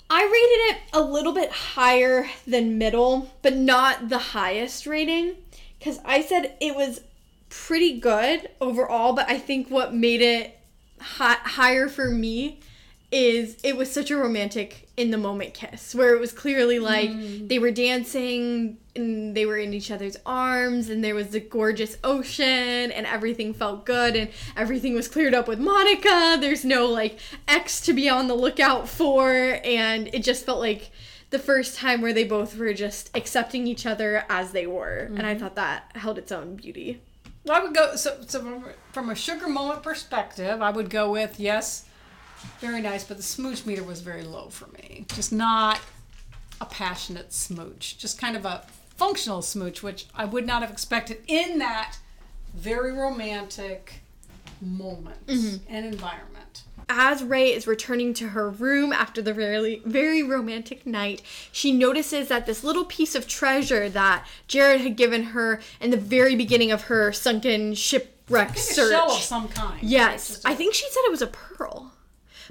I 0.10 0.24
rated 0.24 0.78
it 0.78 0.90
a 0.94 1.02
little 1.02 1.34
bit 1.34 1.52
higher 1.52 2.30
than 2.48 2.78
middle, 2.78 3.32
but 3.42 3.58
not 3.58 4.08
the 4.08 4.18
highest 4.20 4.88
rating. 4.88 5.36
Because 5.78 6.00
I 6.06 6.22
said 6.22 6.56
it 6.62 6.74
was 6.74 7.02
pretty 7.50 8.00
good 8.00 8.50
overall, 8.62 9.12
but 9.12 9.30
I 9.30 9.40
think 9.40 9.70
what 9.70 9.94
made 9.94 10.22
it 10.22 10.58
hi- 11.00 11.40
higher 11.44 11.88
for 11.88 12.10
me 12.10 12.60
is 13.12 13.58
it 13.64 13.78
was 13.78 13.92
such 13.92 14.12
a 14.12 14.18
romantic 14.18 14.90
in 14.98 15.12
the 15.12 15.18
moment 15.18 15.54
kiss 15.54 15.94
where 15.94 16.16
it 16.16 16.20
was 16.20 16.32
clearly 16.32 16.80
like 16.80 17.10
mm. 17.10 17.48
they 17.48 17.60
were 17.60 17.72
dancing 17.72 18.78
and 18.96 19.36
they 19.36 19.46
were 19.46 19.58
in 19.58 19.74
each 19.74 19.92
other's 19.92 20.18
arms 20.26 20.90
and 20.90 21.04
there 21.04 21.16
was 21.16 21.30
the 21.30 21.40
gorgeous 21.40 21.98
ocean 22.04 22.46
and 22.46 23.06
everything 23.06 23.54
felt 23.54 23.86
good 23.86 24.16
and 24.16 24.30
everything 24.58 24.94
was 24.94 25.08
cleared 25.08 25.34
up 25.34 25.48
with 25.48 25.60
Monica. 25.60 26.38
There's 26.40 26.66
no 26.66 26.88
like 26.88 27.20
X 27.48 27.82
to 27.82 27.94
be 27.94 28.10
on 28.10 28.28
the 28.28 28.36
lookout 28.36 28.90
for 28.90 29.60
and 29.64 30.10
it 30.14 30.24
just 30.24 30.46
felt 30.46 30.60
like 30.60 30.92
the 31.30 31.40
first 31.40 31.78
time 31.78 32.02
where 32.02 32.14
they 32.14 32.24
both 32.24 32.58
were 32.58 32.74
just 32.74 33.12
accepting 33.16 33.68
each 33.68 33.86
other 33.86 34.26
as 34.30 34.52
they 34.52 34.66
were 34.66 35.10
and 35.16 35.26
I 35.26 35.32
mm-hmm. 35.32 35.44
thought 35.44 35.56
that 35.56 35.92
held 35.96 36.18
its 36.18 36.32
own 36.32 36.56
beauty. 36.56 37.02
Well, 37.46 37.60
I 37.60 37.64
would 37.64 37.76
go 37.76 37.96
so 37.96 38.18
so 38.28 38.40
from, 38.40 38.66
from 38.92 39.10
a 39.10 39.16
sugar 39.16 39.48
moment 39.48 39.84
perspective, 39.84 40.62
I 40.62 40.72
would 40.72 40.90
go 40.90 41.12
with 41.12 41.40
yes, 41.40 41.86
very 42.60 42.82
nice, 42.82 43.04
but 43.04 43.18
the 43.18 43.24
smooch 43.24 43.66
meter 43.66 43.84
was 43.84 44.02
very 44.02 44.24
low 44.24 44.50
for 44.50 44.68
me. 44.68 45.06
Just 45.14 45.32
not 45.32 45.80
a 46.60 46.66
passionate 46.66 47.34
smooch, 47.34 47.98
just 47.98 48.20
kind 48.20 48.36
of 48.36 48.46
a 48.46 48.66
functional 48.96 49.42
smooch, 49.42 49.84
which 49.84 50.08
I 50.16 50.26
would 50.26 50.48
not 50.48 50.62
have 50.62 50.72
expected 50.72 51.22
in 51.28 51.60
that 51.60 51.98
very 52.54 52.92
romantic 52.94 54.02
moment 54.62 55.28
mm-hmm. 55.28 55.58
and 55.70 55.86
environment. 55.86 56.64
As 56.88 57.24
Ray 57.24 57.52
is 57.52 57.66
returning 57.66 58.14
to 58.16 58.30
her 58.30 58.50
room 58.50 58.94
after 58.94 59.22
the 59.22 59.34
very 59.34 59.82
very 59.86 60.22
romantic 60.22 60.86
night, 60.86 61.22
she 61.52 61.72
notices 61.72 62.28
that 62.28 62.46
this 62.46 62.64
little 62.64 62.86
piece 62.86 63.16
of 63.16 63.28
treasure 63.28 63.90
that 63.90 64.26
Jared 64.48 64.82
had 64.82 64.96
given 64.96 65.24
her 65.24 65.60
in 65.82 65.90
the 65.92 65.98
very 65.98 66.36
beginning 66.36 66.72
of 66.72 66.84
her 66.84 67.12
sunken 67.12 67.74
shipwreck 67.74 68.58
search. 68.58 68.88
a 68.88 68.90
shell 68.90 69.12
of 69.12 69.22
some 69.22 69.48
kind. 69.48 69.82
Yes, 69.82 70.42
I 70.46 70.54
think 70.54 70.74
she 70.74 70.88
said 70.90 71.02
it 71.06 71.12
was 71.12 71.22
a 71.24 71.28
pearl. 71.28 71.92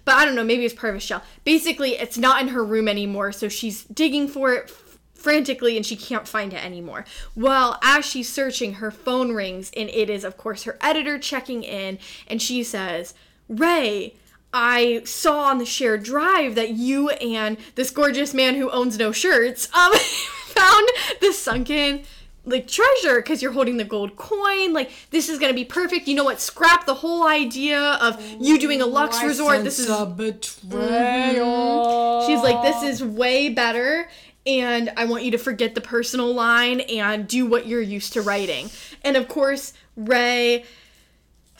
But 0.04 0.16
I 0.16 0.24
don't 0.24 0.34
know, 0.34 0.44
maybe 0.44 0.64
it's 0.64 0.74
part 0.74 0.90
of 0.90 0.96
a 0.96 1.00
shell. 1.00 1.22
Basically, 1.44 1.92
it's 1.92 2.18
not 2.18 2.42
in 2.42 2.48
her 2.48 2.64
room 2.64 2.88
anymore, 2.88 3.32
so 3.32 3.48
she's 3.48 3.84
digging 3.84 4.28
for 4.28 4.52
it 4.52 4.64
f- 4.64 4.98
frantically 5.14 5.76
and 5.76 5.86
she 5.86 5.96
can't 5.96 6.28
find 6.28 6.52
it 6.52 6.62
anymore. 6.62 7.06
Well, 7.34 7.78
as 7.82 8.04
she's 8.04 8.30
searching, 8.30 8.74
her 8.74 8.90
phone 8.90 9.32
rings 9.32 9.70
and 9.76 9.88
it 9.88 10.10
is, 10.10 10.24
of 10.24 10.36
course, 10.36 10.64
her 10.64 10.76
editor 10.82 11.18
checking 11.18 11.62
in 11.62 11.98
and 12.26 12.42
she 12.42 12.62
says, 12.62 13.14
Ray, 13.48 14.14
I 14.54 15.02
saw 15.04 15.46
on 15.46 15.58
the 15.58 15.66
shared 15.66 16.04
drive 16.04 16.54
that 16.54 16.70
you 16.70 17.10
and 17.10 17.58
this 17.74 17.90
gorgeous 17.90 18.32
man 18.32 18.54
who 18.54 18.70
owns 18.70 18.96
no 18.96 19.10
shirts 19.10 19.68
um 19.74 19.92
found 20.46 20.88
the 21.20 21.32
sunken 21.32 22.04
like 22.46 22.68
treasure 22.68 23.16
because 23.16 23.42
you're 23.42 23.52
holding 23.52 23.76
the 23.78 23.84
gold 23.84 24.16
coin. 24.16 24.72
Like 24.72 24.90
this 25.10 25.28
is 25.28 25.38
gonna 25.38 25.54
be 25.54 25.64
perfect. 25.64 26.06
You 26.06 26.14
know 26.14 26.24
what? 26.24 26.40
Scrap 26.40 26.86
the 26.86 26.94
whole 26.94 27.26
idea 27.26 27.80
of 27.80 28.22
you 28.40 28.58
doing 28.58 28.80
a 28.80 28.86
luxe 28.86 29.18
I 29.18 29.26
resort. 29.26 29.64
This 29.64 29.78
is 29.78 29.90
a 29.90 30.06
betrayal. 30.06 30.66
She's 32.26 32.40
like, 32.40 32.62
this 32.62 32.82
is 32.82 33.02
way 33.02 33.48
better. 33.48 34.08
And 34.46 34.92
I 34.96 35.06
want 35.06 35.24
you 35.24 35.30
to 35.30 35.38
forget 35.38 35.74
the 35.74 35.80
personal 35.80 36.32
line 36.34 36.80
and 36.80 37.26
do 37.26 37.46
what 37.46 37.66
you're 37.66 37.80
used 37.80 38.12
to 38.12 38.20
writing. 38.20 38.70
And 39.02 39.16
of 39.16 39.26
course, 39.26 39.72
Ray 39.96 40.64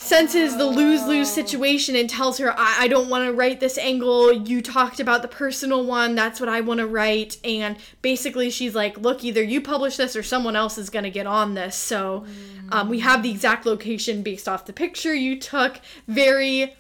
senses 0.05 0.57
the 0.57 0.67
lose 0.67 1.07
lose 1.07 1.31
situation 1.31 1.97
and 1.97 2.09
tells 2.09 2.39
her, 2.39 2.53
I, 2.57 2.85
I 2.85 2.89
don't 2.89 3.09
want 3.09 3.25
to 3.27 3.33
write 3.33 3.61
this 3.61 3.79
angle. 3.79 4.33
You 4.33 4.61
talked 4.61 5.01
about 5.01 5.23
the 5.23 5.29
personal 5.29 5.85
one. 5.85 6.15
That's 6.15 6.41
what 6.41 6.49
I 6.49 6.61
want 6.61 6.81
to 6.81 6.87
write. 6.87 7.39
And 7.43 7.77
basically, 8.03 8.51
she's 8.51 8.75
like, 8.75 8.99
look, 8.99 9.25
either 9.25 9.43
you 9.43 9.61
publish 9.61 9.97
this 9.97 10.15
or 10.15 10.23
someone 10.23 10.57
else 10.57 10.77
is 10.77 10.91
going 10.91 11.05
to 11.05 11.11
get 11.11 11.27
on 11.27 11.55
this. 11.55 11.75
So 11.75 12.27
um, 12.71 12.89
we 12.89 13.01
have 13.01 13.23
the 13.23 13.31
exact 13.31 13.67
location 13.67 14.23
based 14.23 14.49
off 14.49 14.67
the 14.67 14.73
picture 14.73 15.15
you 15.15 15.39
took. 15.41 15.81
Very 16.07 16.75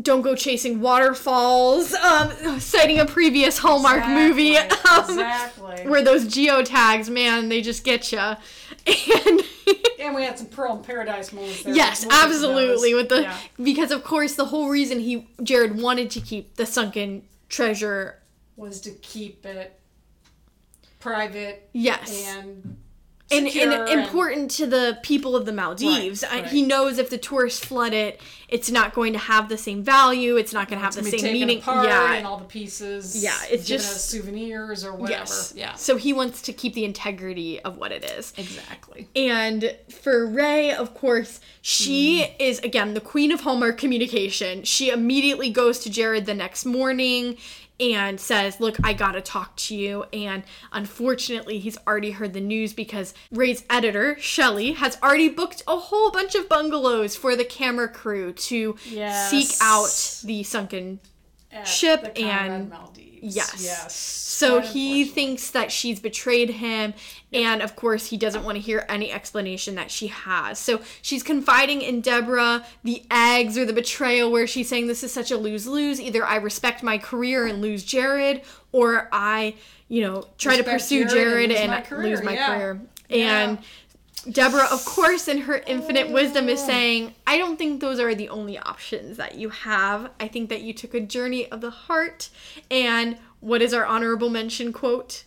don't 0.00 0.22
go 0.22 0.34
chasing 0.34 0.80
waterfalls, 0.80 1.92
um, 1.92 2.58
citing 2.58 2.98
a 2.98 3.04
previous 3.04 3.58
Hallmark 3.58 3.98
Exactly, 3.98 4.28
movie 4.28 4.56
um, 4.90 5.04
exactly. 5.04 5.86
where 5.86 6.02
those 6.02 6.24
geotags, 6.24 7.10
man, 7.10 7.50
they 7.50 7.60
just 7.60 7.84
get 7.84 8.10
you. 8.10 8.36
And 8.86 9.42
And 10.00 10.14
we 10.16 10.24
had 10.24 10.36
some 10.36 10.48
Pearl 10.48 10.76
in 10.76 10.82
Paradise 10.82 11.32
moments 11.32 11.62
there. 11.62 11.74
yes, 11.74 12.04
We'll 12.04 12.12
absolutely, 12.12 12.92
with 12.94 13.08
the 13.08 13.22
Yeah. 13.22 13.38
because 13.62 13.92
of 13.92 14.02
course 14.02 14.34
the 14.34 14.46
whole 14.46 14.68
reason 14.68 14.98
he 14.98 15.28
Jared 15.42 15.80
wanted 15.80 16.10
to 16.10 16.20
keep 16.20 16.56
the 16.56 16.66
sunken 16.66 17.22
treasure. 17.48 18.18
was 18.56 18.80
to 18.82 18.90
keep 18.90 19.46
it 19.46 19.78
private 21.00 21.68
Yes. 21.72 22.26
and 22.36 22.78
and, 23.32 23.46
secure 23.50 23.72
and 23.86 24.00
important 24.00 24.50
to 24.52 24.66
the 24.66 24.98
people 25.02 25.34
of 25.36 25.46
the 25.46 25.52
Maldives. 25.52 26.22
Right, 26.22 26.32
I, 26.32 26.40
right. 26.42 26.50
He 26.50 26.62
knows 26.62 26.98
if 26.98 27.10
the 27.10 27.18
tourists 27.18 27.64
flood 27.64 27.92
it, 27.92 28.20
it's 28.48 28.70
not 28.70 28.92
going 28.92 29.12
to 29.14 29.18
have 29.18 29.48
the 29.48 29.56
same 29.56 29.82
value. 29.82 30.36
It's 30.36 30.52
not 30.52 30.68
going 30.68 30.78
to 30.78 30.84
have 30.84 30.94
the 30.94 31.02
same 31.04 31.32
meaning. 31.32 31.62
yeah, 31.66 32.14
and 32.14 32.26
all 32.26 32.36
the 32.38 32.44
pieces. 32.44 33.22
Yeah, 33.22 33.34
it's 33.50 33.66
just- 33.66 34.10
souvenirs 34.10 34.84
or 34.84 34.92
whatever. 34.92 35.20
yes. 35.20 35.52
Yeah, 35.56 35.74
So 35.74 35.96
he 35.96 36.12
wants 36.12 36.42
to 36.42 36.52
keep 36.52 36.74
the 36.74 36.84
integrity 36.84 37.60
of 37.60 37.78
what 37.78 37.92
it 37.92 38.04
is. 38.04 38.32
exactly. 38.36 39.08
And 39.16 39.74
for 39.88 40.26
Ray, 40.26 40.72
of 40.72 40.94
course, 40.94 41.40
she 41.62 42.22
Mm. 42.22 42.30
is 42.38 42.58
again 42.60 42.94
the 42.94 43.00
queen 43.00 43.32
of 43.32 43.40
Hallmark 43.40 43.78
communication. 43.78 44.64
She 44.64 44.90
immediately 44.90 45.50
goes 45.50 45.78
to 45.80 45.90
Jared 45.90 46.26
the 46.26 46.34
next 46.34 46.64
morning 46.64 47.36
and 47.80 48.20
says, 48.20 48.60
Look, 48.60 48.76
I 48.84 48.92
gotta 48.92 49.20
talk 49.20 49.56
to 49.56 49.74
you. 49.74 50.04
And 50.12 50.42
unfortunately, 50.72 51.58
he's 51.58 51.78
already 51.86 52.10
heard 52.12 52.32
the 52.32 52.40
news 52.40 52.72
because 52.72 53.14
Ray's 53.30 53.64
editor, 53.70 54.16
Shelly, 54.18 54.72
has 54.72 54.98
already 55.02 55.28
booked 55.28 55.62
a 55.66 55.76
whole 55.76 56.10
bunch 56.10 56.34
of 56.34 56.48
bungalows 56.48 57.16
for 57.16 57.34
the 57.36 57.44
camera 57.44 57.88
crew 57.88 58.32
to 58.32 58.76
Yes. 58.84 59.30
seek 59.30 59.50
out 59.60 60.26
the 60.26 60.42
sunken 60.42 61.00
At 61.52 61.68
ship 61.68 62.14
the 62.14 62.22
and 62.22 62.70
Maldives. 62.70 63.36
yes. 63.36 63.62
Yes. 63.62 64.22
So 64.42 64.60
Quite 64.60 64.70
he 64.70 65.04
thinks 65.04 65.50
that 65.50 65.70
she's 65.70 66.00
betrayed 66.00 66.50
him, 66.50 66.94
and 67.32 67.62
of 67.62 67.76
course, 67.76 68.06
he 68.06 68.16
doesn't 68.16 68.42
want 68.42 68.56
to 68.56 68.60
hear 68.60 68.84
any 68.88 69.12
explanation 69.12 69.74
that 69.76 69.90
she 69.90 70.08
has. 70.08 70.58
So 70.58 70.80
she's 71.02 71.22
confiding 71.22 71.82
in 71.82 72.00
Deborah 72.00 72.64
the 72.82 73.04
eggs 73.10 73.56
or 73.56 73.64
the 73.64 73.72
betrayal, 73.72 74.32
where 74.32 74.46
she's 74.46 74.68
saying 74.68 74.86
this 74.86 75.04
is 75.04 75.12
such 75.12 75.30
a 75.30 75.36
lose 75.36 75.66
lose. 75.66 76.00
Either 76.00 76.24
I 76.24 76.36
respect 76.36 76.82
my 76.82 76.98
career 76.98 77.46
and 77.46 77.60
lose 77.60 77.84
Jared, 77.84 78.42
or 78.72 79.08
I, 79.12 79.54
you 79.88 80.00
know, 80.00 80.26
try 80.38 80.56
to 80.56 80.64
pursue 80.64 81.04
Jared 81.04 81.50
Jared 81.50 81.50
and 81.50 81.52
lose 81.52 81.60
and 81.60 81.70
my 81.70 81.80
career, 81.82 82.10
lose 82.16 82.22
my 82.24 82.34
yeah. 82.34 82.46
career. 82.46 82.80
Yeah. 83.08 83.40
And 83.40 83.58
Deborah, 84.30 84.68
of 84.70 84.84
course, 84.84 85.26
in 85.28 85.38
her 85.42 85.62
infinite 85.66 86.10
wisdom, 86.10 86.48
is 86.48 86.64
saying, 86.64 87.14
I 87.26 87.38
don't 87.38 87.56
think 87.58 87.80
those 87.80 87.98
are 87.98 88.14
the 88.14 88.28
only 88.28 88.56
options 88.58 89.16
that 89.16 89.34
you 89.34 89.48
have. 89.50 90.10
I 90.20 90.28
think 90.28 90.48
that 90.50 90.60
you 90.62 90.72
took 90.72 90.94
a 90.94 91.00
journey 91.00 91.50
of 91.50 91.60
the 91.60 91.70
heart. 91.70 92.30
And 92.70 93.18
what 93.40 93.62
is 93.62 93.74
our 93.74 93.84
honorable 93.84 94.30
mention 94.30 94.72
quote? 94.72 95.24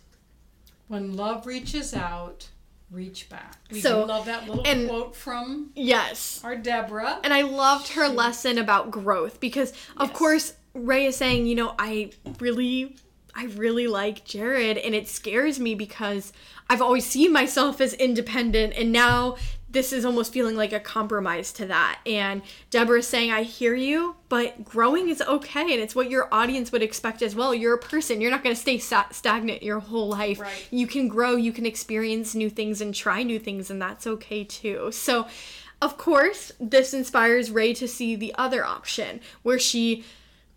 When 0.88 1.16
love 1.16 1.46
reaches 1.46 1.92
out, 1.92 2.48
reach 2.90 3.28
back. 3.28 3.58
We 3.70 3.80
So, 3.80 4.02
do 4.02 4.06
love 4.08 4.26
that 4.26 4.48
little 4.48 4.66
and- 4.66 4.88
quote 4.88 5.14
from 5.16 5.72
Yes. 5.74 6.40
our 6.44 6.56
Deborah. 6.56 7.18
And 7.24 7.34
I 7.34 7.42
loved 7.42 7.88
her 7.88 8.08
lesson 8.08 8.56
about 8.56 8.90
growth 8.90 9.40
because, 9.40 9.72
of 9.96 10.08
Yes. 10.08 10.16
course, 10.16 10.52
Ray 10.72 11.06
is 11.06 11.16
saying, 11.16 11.46
you 11.46 11.54
know, 11.54 11.74
I 11.78 12.12
really, 12.38 12.96
I 13.36 13.44
really 13.56 13.86
like 13.86 14.24
Jared, 14.24 14.78
and 14.78 14.94
it 14.94 15.08
scares 15.08 15.60
me 15.60 15.74
because 15.74 16.32
I've 16.70 16.80
always 16.80 17.04
seen 17.04 17.32
myself 17.32 17.82
as 17.82 17.92
independent, 17.92 18.72
and 18.74 18.90
now 18.90 19.36
this 19.68 19.92
is 19.92 20.06
almost 20.06 20.32
feeling 20.32 20.56
like 20.56 20.72
a 20.72 20.80
compromise 20.80 21.52
to 21.52 21.66
that. 21.66 22.00
And 22.06 22.40
Deborah's 22.70 23.06
saying, 23.06 23.30
I 23.30 23.42
hear 23.42 23.74
you, 23.74 24.16
but 24.30 24.64
growing 24.64 25.10
is 25.10 25.20
okay, 25.20 25.60
and 25.60 25.82
it's 25.82 25.94
what 25.94 26.08
your 26.08 26.32
audience 26.32 26.72
would 26.72 26.82
expect 26.82 27.20
as 27.20 27.36
well. 27.36 27.54
You're 27.54 27.74
a 27.74 27.78
person, 27.78 28.22
you're 28.22 28.30
not 28.30 28.42
going 28.42 28.54
to 28.54 28.60
stay 28.60 28.78
sta- 28.78 29.10
stagnant 29.10 29.62
your 29.62 29.80
whole 29.80 30.08
life. 30.08 30.40
Right. 30.40 30.66
You 30.70 30.86
can 30.86 31.06
grow, 31.06 31.36
you 31.36 31.52
can 31.52 31.66
experience 31.66 32.34
new 32.34 32.48
things 32.48 32.80
and 32.80 32.94
try 32.94 33.22
new 33.22 33.38
things, 33.38 33.70
and 33.70 33.82
that's 33.82 34.06
okay 34.06 34.44
too. 34.44 34.90
So, 34.92 35.26
of 35.82 35.98
course, 35.98 36.52
this 36.58 36.94
inspires 36.94 37.50
Ray 37.50 37.74
to 37.74 37.86
see 37.86 38.16
the 38.16 38.34
other 38.38 38.64
option 38.64 39.20
where 39.42 39.58
she 39.58 40.04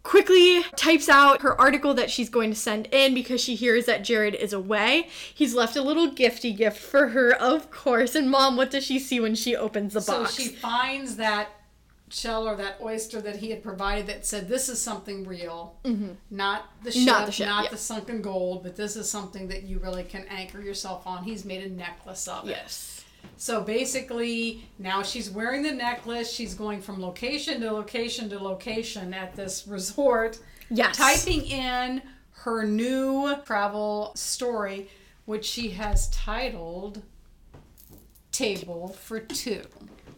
quickly 0.03 0.63
types 0.75 1.09
out 1.09 1.41
her 1.41 1.59
article 1.59 1.93
that 1.93 2.09
she's 2.09 2.29
going 2.29 2.49
to 2.49 2.55
send 2.55 2.87
in 2.91 3.13
because 3.13 3.41
she 3.41 3.55
hears 3.55 3.85
that 3.85 4.03
Jared 4.03 4.35
is 4.35 4.53
away. 4.53 5.07
He's 5.33 5.53
left 5.53 5.75
a 5.75 5.81
little 5.81 6.09
gifty 6.11 6.55
gift 6.55 6.79
for 6.79 7.09
her, 7.09 7.33
of 7.33 7.69
course. 7.71 8.15
And 8.15 8.29
mom, 8.29 8.57
what 8.57 8.71
does 8.71 8.83
she 8.83 8.99
see 8.99 9.19
when 9.19 9.35
she 9.35 9.55
opens 9.55 9.93
the 9.93 10.01
box? 10.01 10.33
So 10.33 10.43
she 10.43 10.49
finds 10.49 11.17
that 11.17 11.49
shell 12.11 12.47
or 12.47 12.55
that 12.55 12.77
oyster 12.81 13.21
that 13.21 13.35
he 13.37 13.51
had 13.51 13.61
provided 13.61 14.07
that 14.07 14.25
said, 14.25 14.47
"This 14.49 14.67
is 14.69 14.81
something 14.81 15.25
real, 15.25 15.75
not 16.31 16.65
the 16.83 16.91
ship, 16.91 17.01
Mm-hmm. 17.01 17.05
Not 17.05 17.39
not 17.39 17.65
the 17.65 17.75
the, 17.75 17.77
sunken 17.77 18.21
gold, 18.21 18.63
but 18.63 18.75
this 18.75 18.95
is 18.95 19.09
something 19.09 19.47
that 19.49 19.63
you 19.63 19.79
really 19.79 20.03
can 20.03 20.25
anchor 20.29 20.61
yourself 20.61 21.05
on." 21.05 21.23
He's 21.23 21.45
made 21.45 21.63
a 21.63 21.69
necklace 21.69 22.27
of 22.27 22.45
it. 22.45 22.51
yes. 22.51 22.98
So 23.37 23.61
basically, 23.61 24.69
now 24.79 25.01
she's 25.01 25.29
wearing 25.29 25.63
the 25.63 25.71
necklace. 25.71 26.31
She's 26.31 26.53
going 26.53 26.81
from 26.81 27.01
location 27.01 27.61
to 27.61 27.71
location 27.71 28.29
to 28.31 28.39
location 28.39 29.13
at 29.13 29.35
this 29.35 29.65
resort, 29.67 30.39
Yes. 30.69 30.97
typing 30.97 31.45
in 31.45 32.01
her 32.31 32.63
new 32.65 33.35
travel 33.45 34.11
story, 34.15 34.89
which 35.25 35.45
she 35.45 35.69
has 35.71 36.09
titled 36.09 37.01
Table 38.31 38.89
for 38.89 39.19
Two. 39.19 39.61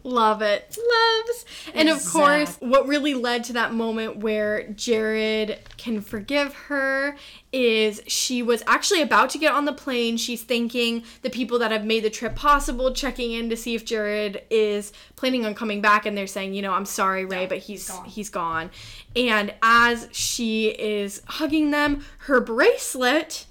Love 0.04 0.42
it. 0.42 0.76
Loves. 0.76 1.44
And 1.74 1.88
of 1.88 2.04
course, 2.04 2.56
what 2.60 2.88
really 2.88 3.14
led 3.14 3.44
to 3.44 3.52
that 3.52 3.72
moment 3.72 4.16
where 4.16 4.68
Jared 4.68 5.60
can 5.76 6.00
forgive 6.00 6.54
her 6.54 7.16
is 7.52 8.02
she 8.06 8.42
was 8.42 8.64
actually 8.66 9.02
about 9.02 9.30
to 9.30 9.38
get 9.38 9.52
on 9.52 9.64
the 9.64 9.72
plane. 9.72 10.16
She's 10.16 10.42
thanking 10.42 11.04
the 11.22 11.30
people 11.30 11.58
that 11.60 11.70
have 11.70 11.84
made 11.84 12.02
the 12.02 12.10
trip 12.10 12.34
possible, 12.34 12.92
checking 12.92 13.32
in 13.32 13.48
to 13.50 13.56
see 13.56 13.74
if 13.74 13.84
Jared 13.84 14.42
is 14.50 14.92
planning 15.14 15.46
on 15.46 15.54
coming 15.54 15.80
back 15.80 16.04
and 16.04 16.16
they're 16.16 16.26
saying, 16.26 16.54
"You 16.54 16.62
know, 16.62 16.72
I'm 16.72 16.86
sorry, 16.86 17.24
Ray, 17.24 17.46
but 17.46 17.58
he's 17.58 17.88
gone. 17.88 18.04
he's 18.06 18.30
gone." 18.30 18.70
And 19.14 19.54
as 19.62 20.08
she 20.10 20.68
is 20.70 21.22
hugging 21.26 21.70
them, 21.70 22.04
her 22.20 22.40
bracelet 22.40 23.46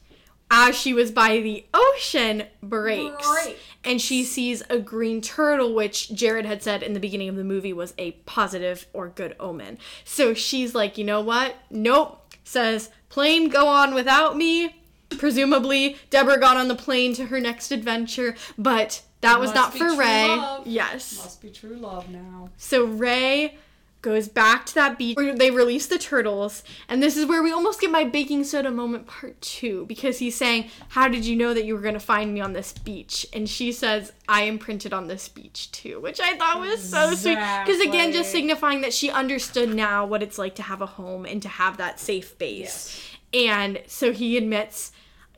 as 0.51 0.75
she 0.77 0.93
was 0.93 1.11
by 1.11 1.37
the 1.37 1.65
ocean 1.73 2.43
breaks. 2.61 3.27
Break. 3.27 3.57
and 3.83 3.99
she 4.01 4.23
sees 4.23 4.61
a 4.69 4.77
green 4.77 5.21
turtle 5.21 5.73
which 5.73 6.13
jared 6.13 6.45
had 6.45 6.61
said 6.61 6.83
in 6.83 6.93
the 6.93 6.99
beginning 6.99 7.29
of 7.29 7.37
the 7.37 7.43
movie 7.43 7.73
was 7.73 7.93
a 7.97 8.11
positive 8.25 8.85
or 8.93 9.07
good 9.07 9.35
omen. 9.39 9.79
So 10.03 10.33
she's 10.33 10.75
like 10.75 10.97
you 10.97 11.05
know 11.05 11.21
what? 11.21 11.55
Nope. 11.71 12.35
Says 12.43 12.89
plane 13.09 13.49
go 13.49 13.67
on 13.67 13.95
without 13.95 14.35
me. 14.37 14.75
Presumably 15.17 15.97
deborah 16.09 16.39
got 16.39 16.57
on 16.57 16.67
the 16.67 16.75
plane 16.75 17.13
to 17.15 17.27
her 17.27 17.39
next 17.39 17.71
adventure 17.71 18.35
but 18.57 19.01
that 19.21 19.39
was 19.39 19.53
not 19.53 19.77
for 19.77 19.95
ray. 19.95 20.27
love. 20.27 20.67
yes. 20.67 21.17
Must 21.17 21.41
be 21.41 21.49
true 21.49 21.75
love 21.75 22.09
now. 22.09 22.49
so 22.57 22.85
Ray 22.85 23.57
goes 24.01 24.27
back 24.27 24.65
to 24.65 24.73
that 24.75 24.97
beach 24.97 25.15
where 25.15 25.35
they 25.35 25.51
release 25.51 25.87
the 25.87 25.97
turtles, 25.97 26.63
and 26.87 27.01
this 27.01 27.17
is 27.17 27.25
where 27.25 27.43
we 27.43 27.51
almost 27.51 27.79
get 27.79 27.91
my 27.91 28.03
baking 28.03 28.43
soda 28.43 28.71
moment 28.71 29.07
part 29.07 29.39
two 29.41 29.85
because 29.85 30.19
he's 30.19 30.35
saying, 30.35 30.69
"How 30.89 31.07
did 31.07 31.25
you 31.25 31.35
know 31.35 31.53
that 31.53 31.65
you 31.65 31.75
were 31.75 31.81
going 31.81 31.93
to 31.93 31.99
find 31.99 32.33
me 32.33 32.41
on 32.41 32.53
this 32.53 32.73
beach?" 32.73 33.25
And 33.33 33.47
she 33.47 33.71
says, 33.71 34.11
"I 34.27 34.43
am 34.43 34.57
printed 34.57 34.93
on 34.93 35.07
this 35.07 35.27
beach 35.27 35.71
too," 35.71 35.99
which 35.99 36.19
I 36.19 36.37
thought 36.37 36.59
was 36.59 36.81
so 36.81 37.13
sweet 37.13 37.35
because 37.35 37.79
again, 37.81 38.11
just 38.11 38.31
signifying 38.31 38.81
that 38.81 38.93
she 38.93 39.09
understood 39.09 39.73
now 39.73 40.05
what 40.05 40.23
it's 40.23 40.37
like 40.37 40.55
to 40.55 40.63
have 40.63 40.81
a 40.81 40.85
home 40.85 41.25
and 41.25 41.41
to 41.41 41.49
have 41.49 41.77
that 41.77 41.99
safe 41.99 42.37
base. 42.37 42.59
Yes. 42.59 43.07
And 43.33 43.81
so 43.87 44.11
he 44.11 44.35
admits, 44.35 44.91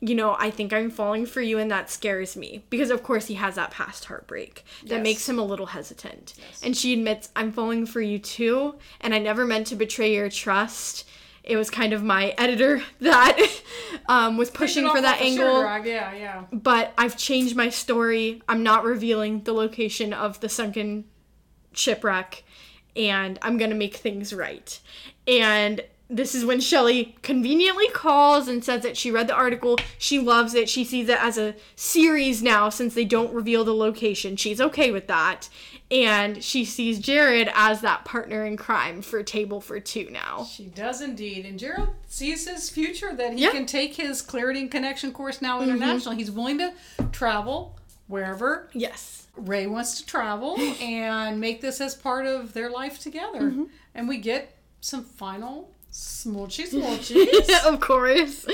you 0.05 0.15
know, 0.15 0.35
I 0.37 0.49
think 0.49 0.73
I'm 0.73 0.89
falling 0.89 1.25
for 1.25 1.39
you 1.41 1.57
and 1.59 1.71
that 1.71 1.89
scares 1.89 2.35
me. 2.35 2.63
Because 2.69 2.89
of 2.89 3.03
course 3.03 3.27
he 3.27 3.35
has 3.35 3.55
that 3.55 3.71
past 3.71 4.03
heartbreak 4.05 4.65
that 4.83 4.95
Yes. 4.97 5.03
makes 5.03 5.29
him 5.29 5.39
a 5.39 5.43
little 5.45 5.67
hesitant. 5.67 6.33
And 6.61 6.75
she 6.75 6.91
admits, 6.91 7.29
I'm 7.37 7.53
falling 7.53 7.85
for 7.85 8.01
you 8.01 8.19
too, 8.19 8.75
and 8.99 9.13
I 9.15 9.19
never 9.19 9.45
meant 9.45 9.67
to 9.67 9.75
betray 9.77 10.13
your 10.13 10.29
trust. 10.29 11.07
It 11.45 11.55
was 11.55 11.69
kind 11.69 11.93
of 11.93 12.03
my 12.03 12.33
editor 12.37 12.81
that 12.99 13.37
um, 14.09 14.35
was 14.35 14.49
pushing 14.51 14.89
for 14.89 14.99
that 14.99 15.21
angle 15.21 15.61
Yeah, 15.85 16.13
yeah. 16.13 16.43
but 16.51 16.91
I've 16.97 17.15
changed 17.17 17.55
my 17.55 17.69
story. 17.69 18.41
I'm 18.49 18.61
not 18.63 18.83
revealing 18.83 19.43
the 19.43 19.53
location 19.53 20.11
of 20.11 20.39
the 20.41 20.49
sunken 20.49 21.05
shipwreck, 21.73 22.43
and 22.95 23.39
I'm 23.41 23.57
gonna 23.57 23.75
make 23.75 23.95
things 23.95 24.33
right. 24.33 24.79
And 25.27 25.81
this 26.15 26.35
is 26.35 26.45
when 26.45 26.59
Shelley 26.59 27.15
conveniently 27.21 27.87
calls 27.89 28.47
and 28.47 28.63
says 28.63 28.83
that 28.83 28.95
she 28.97 29.11
read 29.11 29.27
the 29.27 29.33
article. 29.33 29.77
She 29.97 30.19
loves 30.19 30.53
it. 30.53 30.69
She 30.69 30.83
sees 30.83 31.09
it 31.09 31.21
as 31.21 31.37
a 31.37 31.55
series 31.75 32.41
now 32.43 32.69
since 32.69 32.93
they 32.93 33.05
don't 33.05 33.33
reveal 33.33 33.63
the 33.63 33.73
location. 33.75 34.35
She's 34.35 34.61
okay 34.61 34.91
with 34.91 35.07
that. 35.07 35.49
And 35.91 36.43
she 36.43 36.65
sees 36.65 36.99
Jared 36.99 37.51
as 37.53 37.81
that 37.81 38.03
partner 38.05 38.45
in 38.45 38.57
crime 38.57 39.01
for 39.01 39.21
Table 39.21 39.61
for 39.61 39.79
Two 39.79 40.09
now. 40.09 40.43
She 40.45 40.65
does 40.65 41.01
indeed. 41.01 41.45
And 41.45 41.59
Jared 41.59 41.89
sees 42.07 42.47
his 42.47 42.69
future 42.69 43.13
that 43.15 43.33
he 43.33 43.41
Yeah. 43.41 43.49
Mm-hmm. 43.49 43.57
can 43.57 43.65
take 43.65 43.95
his 43.95 44.21
Clarity 44.21 44.61
and 44.61 44.71
Connection 44.71 45.11
course 45.11 45.41
now 45.41 45.61
international. 45.61 46.15
He's 46.15 46.31
willing 46.31 46.57
to 46.59 46.73
travel 47.11 47.77
wherever 48.07 48.69
Yes. 48.73 49.27
Ray 49.35 49.65
wants 49.67 49.99
to 49.99 50.05
travel 50.05 50.59
and 50.81 51.39
make 51.39 51.61
this 51.61 51.81
as 51.81 51.95
part 51.95 52.25
of 52.25 52.53
their 52.53 52.69
life 52.69 52.99
together. 52.99 53.41
Mm-hmm. 53.41 53.63
And 53.95 54.07
we 54.07 54.17
get 54.17 54.55
some 54.81 55.03
final 55.03 55.69
smoochy 55.93 56.67
smoochies 56.71 57.65
of 57.65 57.79
course. 57.79 58.45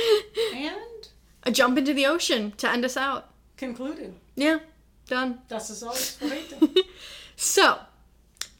and 0.54 1.08
A 1.44 1.52
jump 1.52 1.78
into 1.78 1.94
the 1.94 2.06
ocean 2.06 2.52
to 2.58 2.70
end 2.70 2.84
us 2.86 2.98
out. 2.98 3.30
concluded. 3.58 4.14
Yeah, 4.36 4.60
done. 5.08 5.40
Das 5.50 5.70
ist 5.70 5.82
alles 5.84 6.18
für 6.18 6.30
heute. 6.30 6.84
So, 7.38 7.78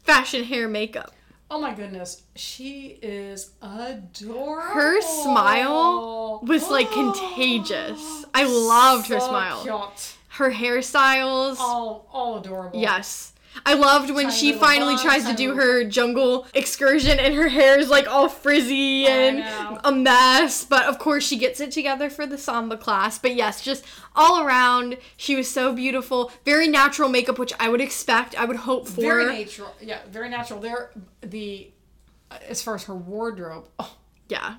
fashion, 0.04 0.44
hair, 0.44 0.66
makeup. 0.68 1.12
Oh 1.50 1.60
my 1.60 1.74
goodness, 1.74 2.22
she 2.36 2.98
is 3.02 3.50
adorable. 3.60 4.60
Her 4.60 5.00
smile 5.02 6.40
was 6.42 6.68
like 6.70 6.90
contagious. 6.92 8.24
I 8.32 8.44
loved 8.44 9.08
her 9.08 9.20
smile. 9.20 9.62
Cute. 9.62 10.16
Her 10.28 10.50
hairstyles. 10.52 11.58
All, 11.58 12.06
all 12.12 12.38
adorable. 12.38 12.78
Yes. 12.80 13.29
I 13.66 13.74
loved 13.74 14.10
when 14.10 14.26
Tiny 14.26 14.36
she 14.36 14.52
finally 14.52 14.96
tries 14.96 15.24
to 15.24 15.34
do 15.34 15.54
her 15.54 15.84
jungle 15.84 16.46
excursion 16.54 17.18
and 17.18 17.34
her 17.34 17.48
hair 17.48 17.78
is 17.78 17.88
like 17.90 18.08
all 18.08 18.28
frizzy 18.28 19.06
and 19.06 19.44
a 19.84 19.92
mess. 19.92 20.64
But 20.64 20.84
of 20.84 20.98
course, 20.98 21.26
she 21.26 21.36
gets 21.36 21.60
it 21.60 21.70
together 21.70 22.10
for 22.10 22.26
the 22.26 22.38
samba 22.38 22.76
class. 22.76 23.18
But 23.18 23.34
yes, 23.34 23.60
just 23.62 23.84
all 24.14 24.44
around, 24.44 24.96
she 25.16 25.36
was 25.36 25.50
so 25.50 25.74
beautiful. 25.74 26.32
Very 26.44 26.68
natural 26.68 27.08
makeup, 27.08 27.38
which 27.38 27.52
I 27.60 27.68
would 27.68 27.80
expect, 27.80 28.38
I 28.38 28.44
would 28.44 28.56
hope 28.56 28.88
for. 28.88 29.00
Very 29.00 29.26
natural. 29.44 29.74
Yeah, 29.80 30.00
very 30.10 30.28
natural. 30.28 30.60
There, 30.60 30.90
the 31.20 31.70
as 32.48 32.62
far 32.62 32.76
as 32.76 32.84
her 32.84 32.94
wardrobe. 32.94 33.68
Oh, 33.78 33.96
Yeah. 34.28 34.56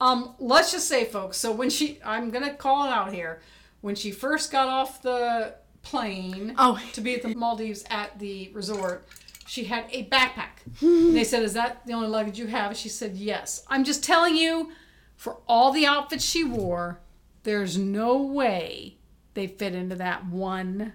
Um, 0.00 0.34
let's 0.40 0.72
just 0.72 0.88
say, 0.88 1.04
folks. 1.04 1.36
So 1.36 1.52
when 1.52 1.70
she, 1.70 1.98
I'm 2.04 2.30
gonna 2.30 2.52
call 2.54 2.86
it 2.86 2.90
out 2.90 3.12
here. 3.12 3.40
When 3.80 3.94
she 3.94 4.10
first 4.10 4.50
got 4.50 4.66
off 4.68 5.02
the 5.02 5.54
plane 5.84 6.54
Oh. 6.58 6.80
to 6.94 7.00
be 7.00 7.14
at 7.14 7.22
the 7.22 7.34
Maldives 7.34 7.84
at 7.90 8.18
the 8.18 8.50
resort, 8.52 9.06
she 9.46 9.64
had 9.64 9.84
a 9.92 10.06
backpack. 10.06 10.62
and 10.80 11.14
they 11.16 11.24
said, 11.24 11.42
Is 11.42 11.52
that 11.54 11.86
the 11.86 11.92
only 11.92 12.08
luggage 12.08 12.38
you 12.38 12.46
have? 12.46 12.76
She 12.76 12.88
said, 12.88 13.14
Yes. 13.16 13.64
I'm 13.68 13.84
just 13.84 14.02
telling 14.02 14.36
you, 14.36 14.72
for 15.16 15.38
all 15.46 15.70
the 15.72 15.86
outfits 15.86 16.24
she 16.24 16.42
wore, 16.44 17.00
there's 17.44 17.76
no 17.78 18.16
way 18.20 18.96
they 19.34 19.46
fit 19.46 19.74
into 19.74 19.94
that 19.96 20.26
one 20.26 20.94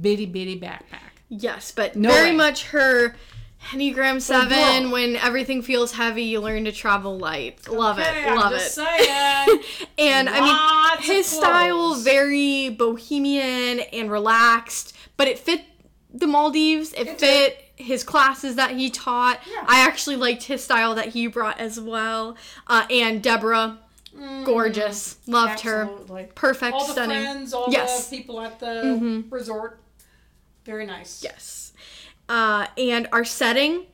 bitty 0.00 0.26
bitty 0.26 0.58
backpack. 0.60 1.20
Yes, 1.28 1.70
but 1.72 1.94
No 1.94 2.10
very 2.10 2.30
way. 2.30 2.36
much 2.36 2.64
her 2.68 3.14
Enneagram 3.70 4.20
7 4.20 4.48
girl. 4.84 4.92
when 4.92 5.16
everything 5.16 5.62
feels 5.62 5.92
heavy, 5.92 6.22
you 6.22 6.40
learn 6.40 6.64
to 6.64 6.72
travel 6.72 7.18
light. 7.18 7.68
Love 7.68 7.98
Okay, 7.98 8.24
it. 8.24 8.28
I'm 8.30 8.36
Love 8.36 8.52
it. 8.54 9.88
and 9.98 10.28
I 10.28 10.40
mean, 10.40 11.02
his 11.02 11.26
style 11.26 11.94
very 11.96 12.70
bohemian 12.70 13.80
and 13.92 14.10
relaxed, 14.10 14.94
but 15.16 15.28
it 15.28 15.38
fit 15.38 15.62
the 16.12 16.26
Maldives. 16.26 16.92
It, 16.94 17.08
It 17.08 17.20
fit 17.20 17.64
his 17.76 18.04
classes 18.04 18.56
that 18.56 18.70
he 18.72 18.88
taught. 18.90 19.40
Yeah. 19.48 19.64
I 19.66 19.80
actually 19.86 20.16
liked 20.16 20.44
his 20.44 20.64
style 20.64 20.94
that 20.94 21.08
he 21.08 21.26
brought 21.26 21.60
as 21.60 21.78
well. 21.78 22.36
Uh, 22.66 22.86
and 22.90 23.22
Deborah, 23.22 23.78
gorgeous, 24.44 25.16
loved 25.26 25.60
her, 25.60 25.86
Mm, 25.86 26.34
perfect, 26.34 26.72
All 26.74 26.86
the 26.86 26.92
stunning. 26.92 27.22
friends, 27.22 27.52
all 27.52 27.66
Yes. 27.70 28.08
the 28.08 28.16
people 28.16 28.40
at 28.40 28.58
the 28.60 28.66
Mhm. 28.66 29.30
resort. 29.30 29.80
Very 30.64 30.86
nice. 30.86 31.20
Yes. 31.22 31.67
Uh, 32.28 32.66
and 32.76 33.08
our 33.12 33.24
setting, 33.24 33.86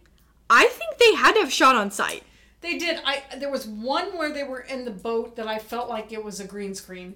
I 0.50 0.64
think 0.66 0.98
they 0.98 1.14
had 1.14 1.32
to 1.34 1.40
have 1.40 1.52
shot 1.52 1.76
on 1.76 1.90
site. 1.90 2.22
They 2.60 2.78
did. 2.78 3.00
I 3.04 3.22
there 3.38 3.50
was 3.50 3.66
one 3.66 4.16
where 4.16 4.32
they 4.32 4.42
were 4.42 4.60
in 4.60 4.84
the 4.84 4.90
boat 4.90 5.36
that 5.36 5.46
I 5.46 5.58
felt 5.58 5.88
like 5.88 6.12
it 6.12 6.24
was 6.24 6.40
a 6.40 6.44
green 6.46 6.74
screen. 6.74 7.14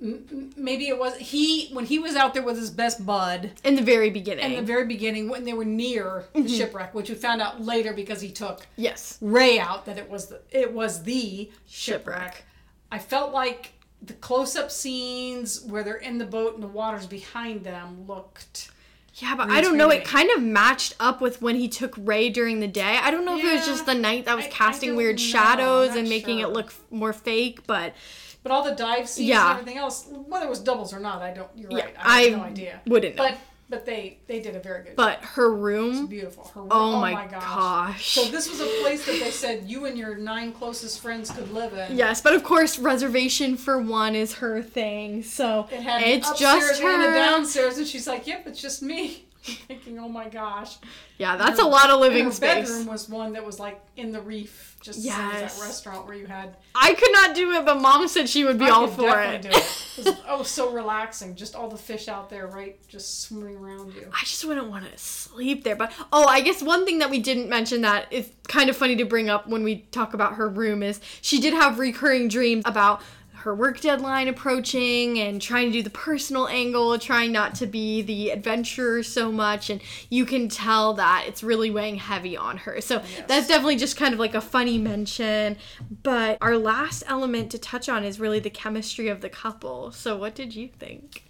M- 0.00 0.52
Maybe 0.56 0.88
it 0.88 0.98
was 0.98 1.16
he 1.16 1.70
when 1.72 1.86
he 1.86 1.98
was 1.98 2.14
out 2.16 2.34
there 2.34 2.42
with 2.44 2.56
his 2.56 2.70
best 2.70 3.04
bud 3.04 3.50
In 3.64 3.74
the 3.76 3.82
very 3.82 4.10
beginning. 4.10 4.44
in 4.52 4.56
the 4.56 4.62
very 4.62 4.86
beginning 4.86 5.28
when 5.28 5.44
they 5.44 5.54
were 5.54 5.64
near 5.64 6.26
the 6.34 6.40
Mm-hmm. 6.40 6.48
shipwreck, 6.56 6.94
which 6.94 7.08
we 7.08 7.16
found 7.16 7.40
out 7.42 7.60
later 7.62 7.92
because 7.92 8.20
he 8.20 8.30
took 8.30 8.66
yes. 8.76 9.18
Ray 9.20 9.58
out 9.58 9.86
that 9.86 9.98
it 9.98 10.08
was 10.08 10.28
the 10.28 10.40
it 10.50 10.72
was 10.72 11.02
the 11.02 11.50
shipwreck. 11.66 12.18
Shipwreck. 12.20 12.44
I 12.92 12.98
felt 13.00 13.32
like 13.32 13.72
the 14.02 14.12
close-up 14.12 14.70
scenes 14.70 15.62
where 15.62 15.82
they're 15.82 15.96
in 15.96 16.18
the 16.18 16.26
boat 16.26 16.54
and 16.54 16.62
the 16.62 16.68
water's 16.68 17.06
behind 17.06 17.64
them 17.64 18.06
looked 18.06 18.70
Yeah, 19.18 19.34
but 19.34 19.48
I 19.50 19.60
don't 19.62 19.78
know. 19.78 19.88
It 19.90 20.04
kind 20.04 20.30
of 20.36 20.42
matched 20.42 20.94
up 21.00 21.20
with 21.22 21.40
when 21.40 21.56
he 21.56 21.68
took 21.68 21.94
Ray 21.96 22.28
during 22.28 22.60
the 22.60 22.68
day. 22.68 22.98
I 23.02 23.10
don't 23.10 23.24
know 23.24 23.38
if 23.38 23.44
it 23.44 23.54
was 23.56 23.64
just 23.66 23.86
the 23.86 23.94
night 23.94 24.26
that 24.26 24.36
was 24.36 24.44
I- 24.44 24.48
I 24.48 24.50
casting 24.50 24.90
don't 24.90 24.96
weird 24.98 25.16
know. 25.16 25.22
shadows 25.22 25.94
and 25.96 26.08
making 26.08 26.40
it 26.40 26.50
look 26.50 26.74
more 26.90 27.12
fake, 27.14 27.66
but 27.66 27.94
But 28.42 28.52
all 28.52 28.62
the 28.62 28.72
dive 28.76 29.08
scenes 29.08 29.28
Yeah. 29.28 29.50
and 29.50 29.58
everything 29.60 29.78
else, 29.78 30.06
whether 30.10 30.44
it 30.46 30.50
was 30.50 30.60
doubles 30.60 30.92
or 30.92 31.00
not, 31.00 31.22
I 31.22 31.32
don't. 31.32 31.48
You're 31.56 31.70
yeah, 31.72 31.84
right. 31.86 31.94
I 31.98 32.20
have 32.22 32.34
I 32.34 32.36
no 32.36 32.44
idea. 32.44 32.80
wouldn't 32.86 33.16
know. 33.16 33.24
But 33.24 33.38
but 33.68 33.84
they 33.84 34.18
they 34.26 34.40
did 34.40 34.54
a 34.54 34.60
very 34.60 34.84
good. 34.84 34.96
But 34.96 35.20
her 35.22 35.50
job. 35.50 35.60
room, 35.60 36.06
beautiful. 36.06 36.44
Her 36.54 36.60
oh 36.60 36.62
room, 36.62 36.94
oh, 36.94 37.00
my, 37.00 37.26
gosh. 37.26 38.12
So 38.12 38.24
this 38.24 38.48
was 38.48 38.60
a 38.60 38.66
place 38.82 39.04
that 39.06 39.18
they 39.20 39.30
said 39.30 39.64
you 39.64 39.86
and 39.86 39.98
your 39.98 40.16
nine 40.16 40.52
closest 40.52 41.00
friends 41.00 41.30
could 41.30 41.52
live 41.52 41.72
in. 41.74 41.96
yes, 41.96 42.20
but 42.20 42.34
of 42.34 42.44
course, 42.44 42.78
reservation 42.78 43.56
for 43.56 43.80
one 43.80 44.14
is 44.14 44.34
her 44.34 44.62
thing. 44.62 45.22
So 45.22 45.68
It 45.72 45.80
had 45.80 46.02
it's 46.02 46.30
upstairs 46.30 46.78
just 46.78 46.82
and 46.82 47.02
a 47.02 47.12
downstairs, 47.12 47.78
and 47.78 47.86
she's 47.86 48.06
like, 48.06 48.26
"Yep, 48.26 48.46
it's 48.46 48.60
just 48.60 48.82
me." 48.82 49.25
Thinking, 49.68 49.98
"Oh 49.98 50.08
my 50.08 50.28
gosh." 50.28 50.76
Yeah, 51.18 51.36
that's 51.36 51.58
Her- 51.60 51.66
a 51.66 51.68
lot 51.68 51.90
of 51.90 52.00
living 52.00 52.24
her 52.26 52.30
space. 52.30 52.68
bedroom 52.68 52.86
was 52.86 53.08
one 53.08 53.32
that 53.34 53.44
was 53.44 53.58
like 53.58 53.80
in 53.96 54.12
the 54.12 54.20
reef, 54.20 54.76
just 54.82 54.98
Yes. 55.00 55.56
that 55.58 55.64
restaurant 55.64 56.06
where 56.06 56.16
you 56.16 56.26
had. 56.26 56.56
I 56.74 56.92
could 56.94 57.12
not 57.12 57.34
do 57.34 57.52
it, 57.52 57.64
but 57.64 57.80
mom 57.80 58.06
said 58.08 58.28
she 58.28 58.44
would 58.44 58.58
be 58.58 58.66
I 58.66 58.70
all 58.70 58.86
for 58.88 59.02
definitely 59.02 59.36
it. 59.36 59.42
do 59.42 59.48
it. 59.48 59.82
It 59.98 60.04
was, 60.04 60.16
oh, 60.28 60.42
so 60.42 60.70
relaxing. 60.72 61.34
Just 61.36 61.54
all 61.54 61.68
the 61.68 61.78
fish 61.78 62.08
out 62.08 62.28
there, 62.28 62.46
right, 62.48 62.76
just 62.88 63.22
swimming 63.22 63.56
around 63.56 63.94
you. 63.94 64.10
I 64.12 64.20
just 64.24 64.44
wouldn't 64.44 64.68
want 64.68 64.90
to 64.90 64.98
sleep 64.98 65.64
there. 65.64 65.76
But 65.76 65.92
oh, 66.12 66.26
I 66.26 66.40
guess 66.42 66.62
one 66.62 66.84
thing 66.84 66.98
that 66.98 67.08
we 67.10 67.18
didn't 67.18 67.48
mention 67.48 67.80
that 67.82 68.12
is 68.12 68.28
kind 68.48 68.68
of 68.68 68.76
funny 68.76 68.96
to 68.96 69.04
bring 69.04 69.30
up 69.30 69.48
when 69.48 69.62
we 69.64 69.76
talk 69.92 70.12
about 70.14 70.34
her 70.34 70.48
room 70.48 70.82
is 70.82 71.00
she 71.22 71.40
did 71.40 71.54
have 71.54 71.78
recurring 71.78 72.28
dreams 72.28 72.62
about 72.66 73.00
her 73.46 73.54
work 73.54 73.80
deadline 73.80 74.26
approaching 74.26 75.20
and 75.20 75.40
trying 75.40 75.66
to 75.68 75.72
do 75.72 75.80
the 75.80 75.88
personal 75.90 76.48
angle, 76.48 76.98
trying 76.98 77.30
not 77.30 77.54
to 77.54 77.64
be 77.64 78.02
the 78.02 78.30
adventurer 78.30 79.04
so 79.04 79.30
much. 79.30 79.70
And 79.70 79.80
you 80.10 80.26
can 80.26 80.48
tell 80.48 80.94
that 80.94 81.26
it's 81.28 81.44
really 81.44 81.70
weighing 81.70 81.94
heavy 81.94 82.36
on 82.36 82.56
her. 82.58 82.80
So 82.80 82.96
Yes. 82.96 83.22
that's 83.28 83.46
definitely 83.46 83.76
just 83.76 83.96
kind 83.96 84.12
of 84.12 84.18
like 84.18 84.34
a 84.34 84.40
funny 84.40 84.78
mention. 84.78 85.58
But 86.02 86.38
our 86.40 86.58
last 86.58 87.04
element 87.06 87.52
to 87.52 87.58
touch 87.58 87.88
on 87.88 88.02
is 88.04 88.18
really 88.18 88.40
the 88.40 88.50
chemistry 88.50 89.06
of 89.08 89.20
the 89.20 89.28
couple. 89.28 89.92
So 89.92 90.16
what 90.16 90.34
did 90.34 90.54
you 90.54 90.68
think? 90.68 91.22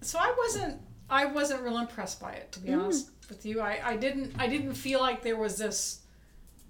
so 0.00 0.18
I 0.18 0.32
wasn't 0.36 0.80
I 1.10 1.24
wasn't 1.24 1.62
real 1.62 1.78
impressed 1.78 2.20
by 2.20 2.32
it 2.32 2.50
to 2.52 2.60
be 2.60 2.68
Mm. 2.70 2.82
honest 2.82 3.10
with 3.28 3.46
you. 3.46 3.60
I, 3.60 3.80
I 3.84 3.96
didn't 3.96 4.34
I 4.38 4.48
didn't 4.48 4.74
feel 4.74 4.98
like 5.00 5.22
there 5.22 5.36
was 5.36 5.56
this 5.56 6.00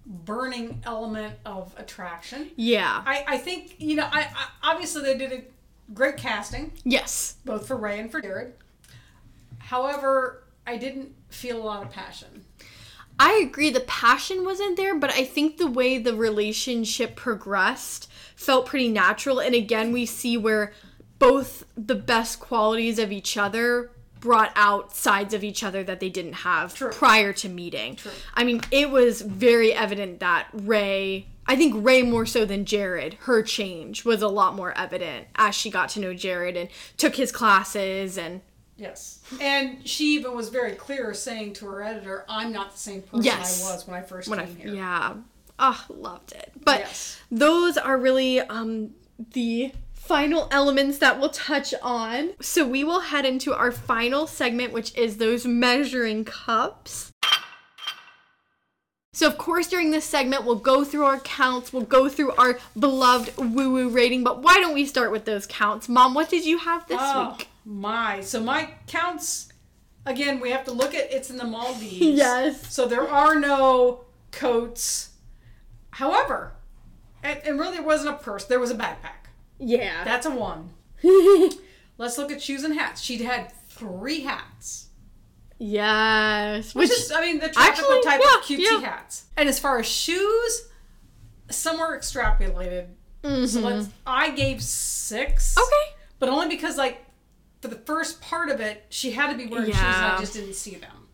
burning 0.08 0.82
element 0.86 1.34
of 1.44 1.74
attraction. 1.76 2.50
Yeah. 2.56 3.02
I, 3.04 3.24
I 3.28 3.38
think 3.38 3.76
you 3.78 3.94
know 3.96 4.08
I, 4.10 4.20
I 4.62 4.72
obviously 4.72 5.02
they 5.02 5.16
did 5.18 5.32
a 5.32 5.42
great 5.92 6.16
casting 6.16 6.72
Yes. 6.84 7.36
both 7.44 7.66
for 7.68 7.76
Ray 7.76 8.00
and 8.00 8.10
for 8.10 8.20
Jared. 8.20 8.54
However, 9.58 10.44
I 10.66 10.76
didn't 10.78 11.14
feel 11.28 11.58
a 11.60 11.64
lot 11.64 11.82
of 11.82 11.92
passion. 11.92 12.44
I 13.20 13.32
agree 13.44 13.70
the 13.70 13.80
passion 13.80 14.44
wasn't 14.44 14.76
there, 14.76 14.94
but 14.94 15.10
I 15.10 15.24
think 15.24 15.56
the 15.56 15.66
way 15.66 15.98
the 15.98 16.14
relationship 16.14 17.16
progressed 17.16 18.08
felt 18.36 18.66
pretty 18.66 18.88
natural. 18.88 19.40
And 19.40 19.54
again, 19.54 19.92
we 19.92 20.06
see 20.06 20.36
where 20.36 20.72
both 21.18 21.64
the 21.76 21.96
best 21.96 22.38
qualities 22.38 22.98
of 22.98 23.10
each 23.10 23.36
other 23.36 23.90
brought 24.20 24.52
out 24.56 24.94
sides 24.96 25.32
of 25.34 25.42
each 25.44 25.62
other 25.62 25.82
that 25.84 26.00
they 26.00 26.08
didn't 26.08 26.32
have 26.34 26.74
True. 26.74 26.90
prior 26.90 27.32
to 27.34 27.48
meeting. 27.48 27.96
True. 27.96 28.10
I 28.34 28.44
mean, 28.44 28.60
it 28.70 28.90
was 28.90 29.22
very 29.22 29.72
evident 29.72 30.20
that 30.20 30.48
Ray, 30.52 31.26
I 31.46 31.56
think 31.56 31.74
Ray 31.84 32.02
more 32.02 32.26
so 32.26 32.44
than 32.44 32.64
Jared, 32.64 33.14
her 33.20 33.42
change 33.42 34.04
was 34.04 34.22
a 34.22 34.28
lot 34.28 34.54
more 34.54 34.76
evident 34.76 35.26
as 35.36 35.54
she 35.54 35.70
got 35.70 35.88
to 35.90 36.00
know 36.00 36.14
Jared 36.14 36.56
and 36.56 36.68
took 36.96 37.16
his 37.16 37.32
classes 37.32 38.18
and 38.18 38.40
Yes. 38.76 39.18
And 39.40 39.84
she 39.88 40.14
even 40.14 40.36
was 40.36 40.50
very 40.50 40.72
clear 40.76 41.12
saying 41.12 41.54
to 41.54 41.66
her 41.66 41.82
editor, 41.82 42.24
I'm 42.28 42.52
not 42.52 42.70
the 42.72 42.78
same 42.78 43.02
person 43.02 43.24
Yes. 43.24 43.68
I 43.68 43.72
was 43.74 43.86
when 43.88 43.96
I 43.98 44.02
first 44.02 44.28
when 44.28 44.38
I 44.38 44.46
came 44.46 44.56
here. 44.56 44.74
yeah, 44.74 45.14
ah, 45.58 45.84
loved 45.88 46.30
it. 46.32 46.52
But 46.64 46.80
Yes. 46.80 47.18
those 47.30 47.76
are 47.76 47.98
really 47.98 48.38
um 48.40 48.90
the 49.32 49.72
final 50.08 50.48
elements 50.50 50.98
that 50.98 51.20
we'll 51.20 51.28
touch 51.28 51.74
on. 51.82 52.30
So 52.40 52.66
we 52.66 52.82
will 52.82 53.00
head 53.00 53.26
into 53.26 53.54
our 53.54 53.70
final 53.70 54.26
segment, 54.26 54.72
which 54.72 54.96
is 54.96 55.18
those 55.18 55.44
measuring 55.46 56.24
cups. 56.24 57.12
So, 59.12 59.26
of 59.26 59.36
course, 59.36 59.66
during 59.68 59.90
this 59.90 60.04
segment, 60.04 60.44
we'll 60.44 60.54
go 60.56 60.84
through 60.84 61.04
our 61.04 61.18
counts, 61.20 61.72
we'll 61.72 61.82
go 61.82 62.08
through 62.08 62.32
our 62.36 62.58
beloved 62.78 63.36
woo 63.36 63.72
woo 63.72 63.88
rating, 63.88 64.22
but 64.22 64.42
why 64.42 64.58
don't 64.60 64.74
we 64.74 64.86
start 64.86 65.10
with 65.10 65.24
those 65.24 65.44
counts? 65.46 65.88
Mom, 65.88 66.14
what 66.14 66.28
did 66.30 66.44
you 66.46 66.58
have 66.58 66.86
this 66.86 66.98
Oh, 67.00 67.34
week? 67.36 67.48
my. 67.64 68.20
So 68.20 68.40
my 68.40 68.70
counts, 68.86 69.48
again, 70.06 70.38
we 70.40 70.50
have 70.52 70.64
to 70.66 70.72
look 70.72 70.94
at 70.94 71.12
it's 71.12 71.30
in 71.30 71.36
the 71.36 71.44
Maldives. 71.44 71.98
Yes. 72.00 72.72
So 72.72 72.86
there 72.86 73.08
are 73.08 73.38
no 73.38 74.04
coats. 74.30 75.10
However, 75.90 76.52
and, 77.22 77.40
and 77.44 77.58
really 77.58 77.78
there 77.78 77.86
wasn't 77.86 78.14
a 78.14 78.18
purse, 78.18 78.44
there 78.44 78.60
was 78.60 78.70
a 78.70 78.76
backpack. 78.76 79.17
Yeah. 79.58 80.04
That's 80.04 80.26
a 80.26 80.30
one. 80.30 80.70
Let's 81.98 82.16
look 82.18 82.30
at 82.30 82.40
shoes 82.42 82.64
and 82.64 82.74
hats. 82.74 83.00
She 83.00 83.22
had 83.24 83.52
three 83.68 84.20
hats. 84.20 84.88
yes. 85.58 86.74
Which, 86.74 86.88
Which, 86.88 86.98
is, 86.98 87.12
I 87.12 87.20
mean, 87.20 87.40
the 87.40 87.48
tropical 87.48 87.84
Actually, 87.96 88.02
type 88.02 88.20
yeah, 88.24 88.36
of 88.38 88.44
cutesy 88.44 88.82
yeah. 88.82 88.88
hats. 88.90 89.24
And 89.36 89.48
as 89.48 89.58
far 89.58 89.78
as 89.78 89.86
shoes, 89.86 90.68
some 91.50 91.78
were 91.78 91.96
extrapolated. 91.98 92.88
So 93.24 93.30
Mhm. 93.30 93.62
let's, 93.64 93.88
I 94.06 94.30
gave 94.30 94.62
six. 94.62 95.56
Okay. 95.58 95.94
But 96.20 96.28
only 96.28 96.48
because, 96.48 96.76
like, 96.76 97.04
for 97.60 97.68
the 97.68 97.76
first 97.76 98.20
part 98.20 98.48
of 98.48 98.60
it, 98.60 98.84
she 98.90 99.10
had 99.12 99.30
to 99.32 99.36
be 99.36 99.46
wearing 99.46 99.66
shoes 99.72 99.76
and 99.82 100.04
I 100.06 100.18
just 100.20 100.34
didn't 100.34 100.54
see 100.54 100.76
them. 100.76 101.07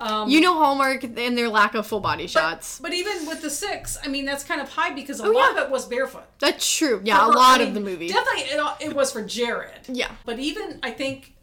Um, 0.00 0.28
You 0.28 0.40
know 0.40 0.54
Hallmark 0.54 1.04
and 1.04 1.38
their 1.38 1.48
lack 1.48 1.74
of 1.74 1.86
full 1.86 2.00
body 2.00 2.26
shots. 2.26 2.78
but 2.80 2.92
even 2.92 3.26
with 3.26 3.40
the 3.42 3.50
six, 3.50 3.96
I 4.04 4.08
mean, 4.08 4.24
that's 4.24 4.42
kind 4.44 4.60
of 4.60 4.68
high 4.68 4.90
because 4.92 5.20
a 5.20 5.24
Oh, 5.24 5.30
lot 5.30 5.54
yeah. 5.54 5.62
of 5.62 5.66
it 5.68 5.70
was 5.70 5.86
barefoot. 5.86 6.24
That's 6.40 6.68
true. 6.76 7.00
Yeah, 7.04 7.18
a 7.18 7.24
her, 7.26 7.32
lot 7.32 7.60
I 7.60 7.64
of 7.64 7.74
the 7.74 7.80
movie. 7.80 8.08
Definitely, 8.08 8.42
it, 8.52 8.88
it 8.90 8.94
was 8.94 9.12
for 9.12 9.22
Jared. 9.22 9.80
Yeah. 9.88 10.10
But 10.26 10.38
even, 10.40 10.80
I 10.82 10.90
think, 10.90 11.34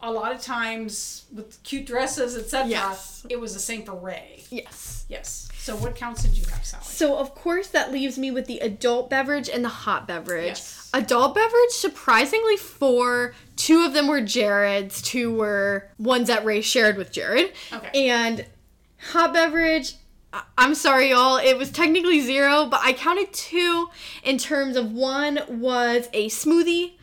a 0.00 0.10
lot 0.10 0.32
of 0.32 0.40
times 0.40 1.24
with 1.34 1.62
cute 1.62 1.84
dresses, 1.84 2.36
etc., 2.36 2.68
Yes. 2.68 3.26
it 3.28 3.38
was 3.38 3.52
the 3.54 3.60
same 3.60 3.84
for 3.84 3.94
Ray. 3.94 4.44
Yes. 4.50 5.04
Yes. 5.08 5.49
So 5.60 5.76
what 5.76 5.94
counts 5.94 6.22
did 6.22 6.36
you 6.36 6.44
have, 6.46 6.64
Sally? 6.64 6.82
So 6.84 7.18
of 7.18 7.34
course 7.34 7.68
that 7.68 7.92
leaves 7.92 8.18
me 8.18 8.30
with 8.30 8.46
the 8.46 8.58
adult 8.60 9.10
beverage 9.10 9.48
and 9.48 9.62
the 9.64 9.68
hot 9.68 10.08
beverage. 10.08 10.46
Yes. 10.46 10.90
Adult 10.94 11.34
beverage, 11.34 11.70
surprisingly, 11.70 12.56
four. 12.56 13.34
Two 13.56 13.84
of 13.84 13.92
them 13.92 14.08
were 14.08 14.20
Jared's. 14.20 15.00
Two 15.02 15.32
were 15.34 15.88
ones 15.98 16.28
that 16.28 16.44
Ray 16.44 16.62
shared 16.62 16.96
with 16.96 17.12
Jared. 17.12 17.52
Okay. 17.72 18.08
And 18.08 18.44
hot 19.12 19.32
beverage, 19.34 19.94
I- 20.32 20.42
I'm 20.58 20.74
sorry, 20.74 21.10
y'all. 21.10 21.36
It 21.36 21.56
was 21.58 21.70
technically 21.70 22.20
zero, 22.20 22.66
but 22.66 22.80
I 22.82 22.92
counted 22.92 23.32
two 23.32 23.88
in 24.24 24.38
terms 24.38 24.76
of 24.76 24.90
one 24.92 25.40
was 25.48 26.08
a 26.12 26.28
smoothie, 26.28 26.94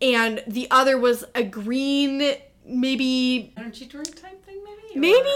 and 0.00 0.42
the 0.46 0.66
other 0.70 0.98
was 0.98 1.24
a 1.34 1.42
green 1.44 2.34
maybe 2.64 3.52
Energy 3.56 3.86
drink 3.86 4.20
type 4.20 4.37
maybe. 4.98 5.28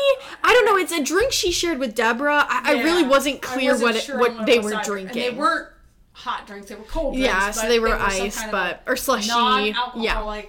I 0.42 0.52
don't 0.52 0.66
know. 0.66 0.76
It's 0.76 0.92
a 0.92 1.02
drink 1.02 1.32
she 1.32 1.52
shared 1.52 1.78
with 1.78 1.94
Deborah. 1.94 2.46
I, 2.48 2.74
I 2.78 2.82
really 2.82 3.04
wasn't 3.04 3.42
clear 3.42 3.72
wasn't 3.72 3.86
what 3.88 3.96
it, 3.96 4.02
sure 4.02 4.18
what 4.18 4.46
they 4.46 4.58
were 4.58 4.80
drinking. 4.82 5.22
And 5.22 5.34
they 5.34 5.38
weren't 5.38 5.68
hot 6.12 6.46
drinks; 6.46 6.68
they 6.68 6.74
were 6.74 6.84
cold 6.84 7.14
drinks. 7.14 7.26
yeah, 7.26 7.50
so 7.50 7.68
they 7.68 7.78
were 7.78 7.88
some 7.90 8.00
ice, 8.00 8.38
kind 8.38 8.52
but 8.52 8.82
or 8.86 8.96
slushy. 8.96 9.28
Yeah. 9.96 10.44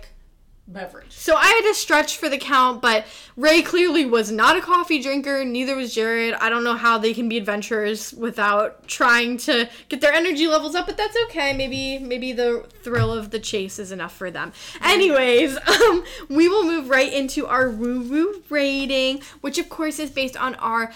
Beverage. 0.68 1.11
So 1.11 1.36
I 1.36 1.45
had 1.45 1.61
to 1.61 1.74
stretch 1.74 2.18
for 2.18 2.30
the 2.30 2.38
count, 2.38 2.82
but 2.82 3.05
Ray 3.36 3.61
clearly 3.61 4.05
was 4.05 4.32
not 4.32 4.55
a 4.55 4.61
coffee 4.61 5.01
drinker, 5.01 5.43
neither 5.43 5.76
was 5.76 5.93
Jared. 5.93 6.34
I 6.36 6.49
don't 6.49 6.64
know 6.64 6.76
how 6.76 6.97
they 6.97 7.14
can 7.14 7.28
be 7.28 7.38
adventurers 7.38 8.14
without 8.14 8.88
trying 8.88 9.38
to 9.38 9.70
get 9.89 9.99
their 9.99 10.14
energy 10.14 10.47
levels 10.47 10.74
up, 10.76 10.86
but 10.86 10.95
that's 10.95 11.18
okay. 11.26 11.53
Maybe 11.53 11.99
maybe 11.99 12.32
the 12.32 12.66
thrill 12.82 13.11
of 13.11 13.32
the 13.32 13.39
chase 13.39 13.78
is 13.78 13.91
enough 13.91 14.16
for 14.16 14.32
them. 14.32 14.53
Anyways, 14.82 15.57
um, 15.68 16.03
we 16.30 16.47
will 16.47 16.64
move 16.64 16.89
right 16.89 17.11
into 17.11 17.45
our 17.45 17.70
woo 17.70 18.01
woo 18.01 18.43
rating, 18.49 19.22
which 19.41 19.57
of 19.57 19.68
course 19.70 19.99
is 19.99 20.11
based 20.11 20.38
on 20.38 20.55
our 20.55 20.93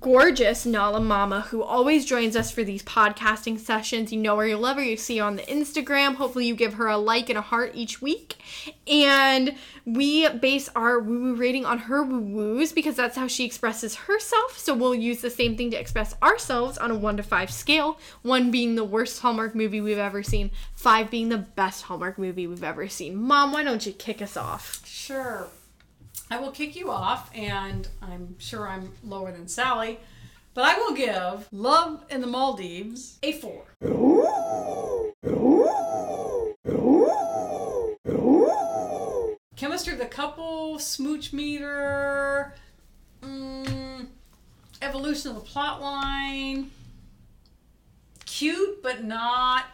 gorgeous 0.00 0.66
Nala 0.66 1.00
Mama, 1.00 1.42
who 1.42 1.62
always 1.62 2.04
joins 2.04 2.34
us 2.34 2.50
for 2.50 2.64
these 2.64 2.82
podcasting 2.82 3.60
sessions. 3.60 4.12
You 4.12 4.20
know 4.20 4.36
her, 4.38 4.46
you 4.46 4.56
love 4.56 4.76
her, 4.76 4.82
you 4.82 4.96
see 4.96 5.18
her 5.18 5.24
on 5.24 5.36
the 5.36 5.42
Instagram. 5.42 6.16
Hopefully, 6.16 6.46
you 6.46 6.56
give 6.56 6.74
her 6.74 6.88
a 6.88 6.96
like 6.96 7.28
and 7.28 7.38
a 7.38 7.42
heart 7.42 7.72
each 7.74 8.02
week. 8.02 8.36
And 8.88 9.03
we 9.84 10.28
base 10.28 10.68
our 10.74 10.98
woo 11.00 11.20
woo 11.20 11.34
rating 11.34 11.64
on 11.64 11.78
her 11.78 12.02
woo 12.02 12.20
woos 12.20 12.72
because 12.72 12.96
that's 12.96 13.16
how 13.16 13.26
she 13.26 13.44
expresses 13.44 13.94
herself. 13.94 14.58
So 14.58 14.74
we'll 14.74 14.94
use 14.94 15.20
the 15.20 15.30
same 15.30 15.56
thing 15.56 15.70
to 15.72 15.76
express 15.80 16.14
ourselves 16.22 16.78
on 16.78 16.90
a 16.90 16.94
one 16.94 17.16
to 17.16 17.22
five 17.22 17.50
scale. 17.50 17.98
One 18.22 18.50
being 18.50 18.74
the 18.74 18.84
worst 18.84 19.20
Hallmark 19.20 19.54
movie 19.54 19.80
we've 19.80 19.98
ever 19.98 20.22
seen, 20.22 20.50
five 20.74 21.10
being 21.10 21.28
the 21.28 21.38
best 21.38 21.84
Hallmark 21.84 22.18
movie 22.18 22.46
we've 22.46 22.64
ever 22.64 22.88
seen. 22.88 23.16
Mom, 23.16 23.52
why 23.52 23.62
don't 23.62 23.84
you 23.84 23.92
kick 23.92 24.22
us 24.22 24.36
off? 24.36 24.86
Sure. 24.86 25.48
I 26.30 26.38
will 26.38 26.52
kick 26.52 26.74
you 26.74 26.90
off, 26.90 27.30
and 27.34 27.86
I'm 28.00 28.38
sure 28.38 28.66
I'm 28.66 28.92
lower 29.04 29.30
than 29.30 29.46
Sally, 29.46 30.00
but 30.54 30.64
I 30.64 30.78
will 30.78 30.94
give 30.94 31.48
Love 31.52 32.04
in 32.08 32.20
the 32.22 32.26
Maldives 32.26 33.18
a 33.22 33.32
four. 33.32 33.64
Chemistry 39.64 39.94
of 39.94 39.98
the 39.98 40.04
couple, 40.04 40.78
smooch 40.78 41.32
meter, 41.32 42.52
mm, 43.22 44.06
evolution 44.82 45.30
of 45.30 45.36
the 45.36 45.40
plot 45.40 45.80
line, 45.80 46.70
cute 48.26 48.82
but 48.82 49.02
not 49.04 49.64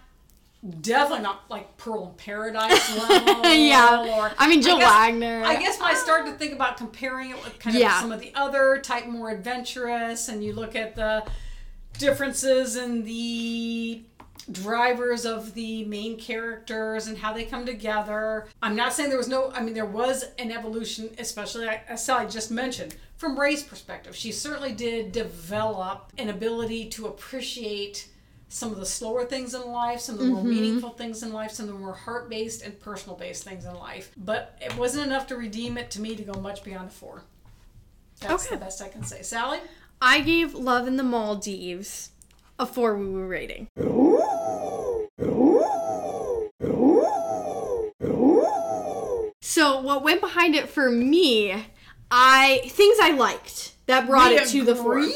definitely 0.81 1.25
not 1.25 1.43
like 1.51 1.77
Pearl 1.77 2.07
in 2.07 2.15
Paradise 2.15 2.97
level. 3.09 3.45
Yeah. 3.53 4.07
or 4.17 4.31
I 4.39 4.47
mean, 4.49 4.63
Jill 4.63 4.79
guess- 4.79 4.89
Wagner. 4.93 5.43
I 5.45 5.57
guess 5.57 5.81
when 5.81 5.89
I 5.91 5.95
started 5.95 6.31
to 6.31 6.39
think 6.39 6.53
about 6.53 6.77
comparing 6.77 7.31
it 7.31 7.43
with 7.43 7.59
kind 7.59 7.75
of 7.75 7.83
Yeah. 7.83 8.01
some 8.01 8.13
of 8.13 8.21
the 8.21 8.31
other 8.37 8.79
type 8.79 9.07
more 9.07 9.31
adventurous, 9.31 10.29
and 10.29 10.45
you 10.45 10.53
look 10.53 10.77
at 10.77 10.95
the 10.95 11.25
differences 11.99 12.77
in 12.77 13.03
the 13.05 14.03
drivers 14.51 15.25
of 15.25 15.55
the 15.55 15.85
main 15.85 16.19
characters 16.19 17.07
and 17.07 17.19
how 17.19 17.33
they 17.33 17.45
come 17.45 17.67
together. 17.67 18.47
I'm 18.63 18.77
not 18.77 18.93
saying 18.93 19.09
there 19.09 19.19
was 19.19 19.29
no, 19.29 19.51
I 19.53 19.63
mean, 19.63 19.75
there 19.75 19.87
was 19.87 20.25
an 20.39 20.51
evolution, 20.51 21.11
especially 21.19 21.69
as 21.69 22.05
Sally 22.05 22.27
just 22.29 22.51
mentioned, 22.51 22.97
from 23.17 23.39
Ray's 23.39 23.63
perspective. 23.63 24.17
She 24.17 24.33
certainly 24.33 24.73
did 24.73 25.13
develop 25.13 26.13
an 26.19 26.29
ability 26.29 26.89
to 26.91 27.07
appreciate 27.07 28.09
some 28.49 28.73
of 28.73 28.79
the 28.79 28.87
slower 28.87 29.25
things 29.25 29.55
in 29.55 29.65
life, 29.71 30.01
some 30.01 30.17
of 30.17 30.21
the 30.21 30.27
more 30.27 30.41
mm-hmm. 30.41 30.51
meaningful 30.51 30.91
things 30.91 31.23
in 31.23 31.33
life, 31.33 31.53
some 31.53 31.69
of 31.69 31.73
the 31.73 31.79
more 31.79 31.95
heart 31.95 32.29
based 32.29 32.63
and 32.63 32.79
personal 32.81 33.17
based 33.17 33.45
things 33.45 33.65
in 33.65 33.75
life. 33.75 34.11
But 34.17 34.59
it 34.61 34.77
wasn't 34.77 35.07
enough 35.07 35.29
to 35.29 35.37
redeem 35.37 35.79
it 35.79 35.91
to 35.93 36.01
me 36.01 36.17
to 36.17 36.23
go 36.23 36.33
much 36.41 36.65
beyond 36.65 36.89
a 36.89 36.91
four. 36.91 37.23
That's 38.21 38.47
Okay. 38.47 38.57
the 38.57 38.61
best 38.61 38.83
I 38.83 38.89
can 38.89 39.05
say. 39.05 39.23
Sally? 39.23 39.61
I 40.03 40.21
gave 40.21 40.55
Love 40.55 40.89
in 40.89 40.97
the 40.97 41.05
Maldives 41.05 42.11
a 42.61 42.67
four 42.67 42.97
woo 42.97 43.11
woo 43.11 43.27
rating. 43.27 43.69
So 49.43 49.81
what 49.81 50.05
went 50.05 50.21
behind 50.21 50.55
it 50.55 50.69
for 50.69 50.91
me, 50.91 51.67
I 52.11 52.61
things 52.67 52.99
I 53.01 53.13
liked 53.13 53.75
that 53.87 54.07
brought 54.07 54.33
it 54.33 54.47
to 54.49 54.65
the 54.65 54.77
four. 54.77 54.99
Agreed? 54.99 55.15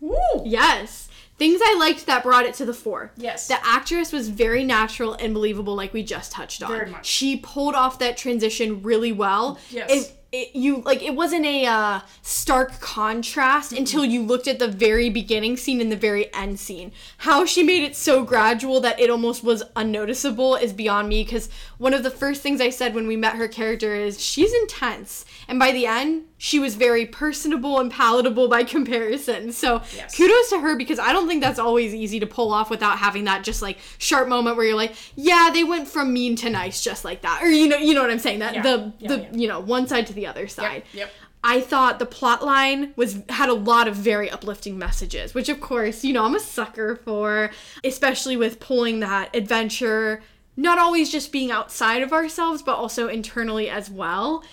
Woo! 0.00 0.16
Yes. 0.44 1.08
Things 1.36 1.60
I 1.62 1.76
liked 1.80 2.06
that 2.06 2.22
brought 2.22 2.46
it 2.46 2.54
to 2.54 2.64
the 2.64 2.72
four. 2.72 3.10
Yes. 3.16 3.48
The 3.48 3.58
actress 3.66 4.12
was 4.12 4.28
very 4.28 4.62
natural 4.62 5.14
and 5.14 5.34
believable, 5.34 5.74
like 5.74 5.92
we 5.92 6.04
just 6.04 6.30
touched 6.30 6.62
on. 6.62 6.70
Very 6.70 6.90
much. 6.90 7.06
She 7.06 7.36
pulled 7.36 7.74
off 7.74 7.98
that 7.98 8.16
transition 8.16 8.82
really 8.82 9.10
well. 9.10 9.58
Yes. 9.70 9.90
It, 9.90 10.16
it, 10.34 10.56
you 10.56 10.82
like 10.84 11.02
it 11.02 11.14
wasn't 11.14 11.46
a 11.46 11.64
uh, 11.64 12.00
stark 12.22 12.80
contrast 12.80 13.72
until 13.72 14.04
you 14.04 14.20
looked 14.22 14.48
at 14.48 14.58
the 14.58 14.68
very 14.68 15.08
beginning 15.08 15.56
scene 15.56 15.80
and 15.80 15.92
the 15.92 15.96
very 15.96 16.32
end 16.34 16.58
scene. 16.58 16.90
How 17.18 17.44
she 17.44 17.62
made 17.62 17.84
it 17.84 17.94
so 17.94 18.24
gradual 18.24 18.80
that 18.80 18.98
it 18.98 19.10
almost 19.10 19.44
was 19.44 19.62
unnoticeable 19.76 20.56
is 20.56 20.72
beyond 20.72 21.08
me. 21.08 21.22
Because 21.22 21.48
one 21.78 21.94
of 21.94 22.02
the 22.02 22.10
first 22.10 22.42
things 22.42 22.60
I 22.60 22.70
said 22.70 22.94
when 22.94 23.06
we 23.06 23.16
met 23.16 23.36
her 23.36 23.48
character 23.48 23.94
is 23.94 24.20
she's 24.20 24.52
intense, 24.52 25.24
and 25.46 25.58
by 25.58 25.70
the 25.70 25.86
end 25.86 26.24
she 26.44 26.58
was 26.58 26.74
very 26.74 27.06
personable 27.06 27.80
and 27.80 27.90
palatable 27.90 28.48
by 28.48 28.62
comparison. 28.64 29.50
So 29.50 29.80
Yes. 29.96 30.14
kudos 30.14 30.50
to 30.50 30.60
her 30.60 30.76
because 30.76 30.98
I 30.98 31.10
don't 31.14 31.26
think 31.26 31.42
that's 31.42 31.58
always 31.58 31.94
easy 31.94 32.20
to 32.20 32.26
pull 32.26 32.52
off 32.52 32.68
without 32.68 32.98
having 32.98 33.24
that 33.24 33.44
just 33.44 33.62
like 33.62 33.78
sharp 33.96 34.28
moment 34.28 34.58
where 34.58 34.66
you're 34.66 34.76
like, 34.76 34.92
yeah, 35.16 35.48
they 35.54 35.64
went 35.64 35.88
from 35.88 36.12
mean 36.12 36.36
to 36.36 36.50
nice 36.50 36.84
just 36.84 37.02
like 37.02 37.22
that, 37.22 37.42
or 37.42 37.48
you 37.48 37.66
know, 37.66 37.78
you 37.78 37.94
know 37.94 38.02
what 38.02 38.10
I'm 38.10 38.18
saying? 38.18 38.40
That 38.40 38.56
Yeah. 38.56 38.62
the 38.62 38.92
Yeah, 38.98 39.08
the 39.08 39.16
yeah. 39.22 39.28
you 39.32 39.48
know 39.48 39.58
one 39.58 39.88
side 39.88 40.06
to 40.08 40.12
the 40.12 40.26
other 40.26 40.46
side. 40.46 40.82
Yep. 40.92 41.10
I 41.42 41.62
thought 41.62 41.98
the 41.98 42.04
plot 42.06 42.44
line 42.44 42.92
was 42.94 43.20
had 43.30 43.48
a 43.48 43.54
lot 43.54 43.88
of 43.88 43.94
very 43.96 44.28
uplifting 44.30 44.76
messages, 44.78 45.32
which 45.32 45.48
of 45.48 45.62
course, 45.62 46.04
you 46.04 46.12
know, 46.12 46.26
I'm 46.26 46.34
a 46.34 46.40
sucker 46.40 46.96
for, 46.96 47.50
especially 47.82 48.36
with 48.36 48.60
pulling 48.60 49.00
that 49.00 49.34
adventure, 49.34 50.22
not 50.58 50.76
always 50.78 51.10
just 51.10 51.32
being 51.32 51.50
outside 51.50 52.02
of 52.02 52.12
ourselves, 52.12 52.60
but 52.60 52.74
also 52.76 53.08
internally 53.08 53.70
as 53.70 53.90
well. 53.90 54.44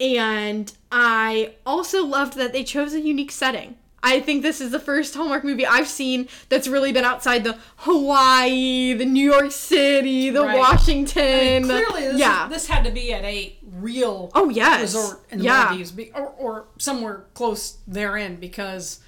And 0.00 0.72
I 0.92 1.54
also 1.66 2.04
loved 2.04 2.36
that 2.36 2.52
they 2.52 2.64
chose 2.64 2.94
a 2.94 3.00
unique 3.00 3.32
setting. 3.32 3.76
I 4.00 4.20
think 4.20 4.42
this 4.42 4.60
is 4.60 4.70
the 4.70 4.78
first 4.78 5.14
Hallmark 5.16 5.42
movie 5.42 5.66
I've 5.66 5.88
seen 5.88 6.28
that's 6.48 6.68
really 6.68 6.92
been 6.92 7.04
outside 7.04 7.42
the 7.42 7.58
Hawaii, 7.78 8.94
the 8.94 9.04
New 9.04 9.28
York 9.28 9.50
City, 9.50 10.30
the 10.30 10.42
Right. 10.44 10.56
Washington. 10.56 11.62
the- 11.66 11.82
Clearly, 11.82 12.12
this, 12.12 12.20
yeah. 12.20 12.46
this 12.48 12.68
had 12.68 12.84
to 12.84 12.92
be 12.92 13.12
at 13.12 13.24
a 13.24 13.56
real 13.72 14.30
oh 14.36 14.50
yes. 14.50 14.82
resort 14.82 15.26
in 15.30 15.38
the 15.38 15.44
yeah. 15.46 15.64
Maldives, 15.70 15.92
or, 16.14 16.26
or 16.28 16.68
somewhere 16.78 17.24
close 17.34 17.78
therein, 17.88 18.36
because 18.36 19.00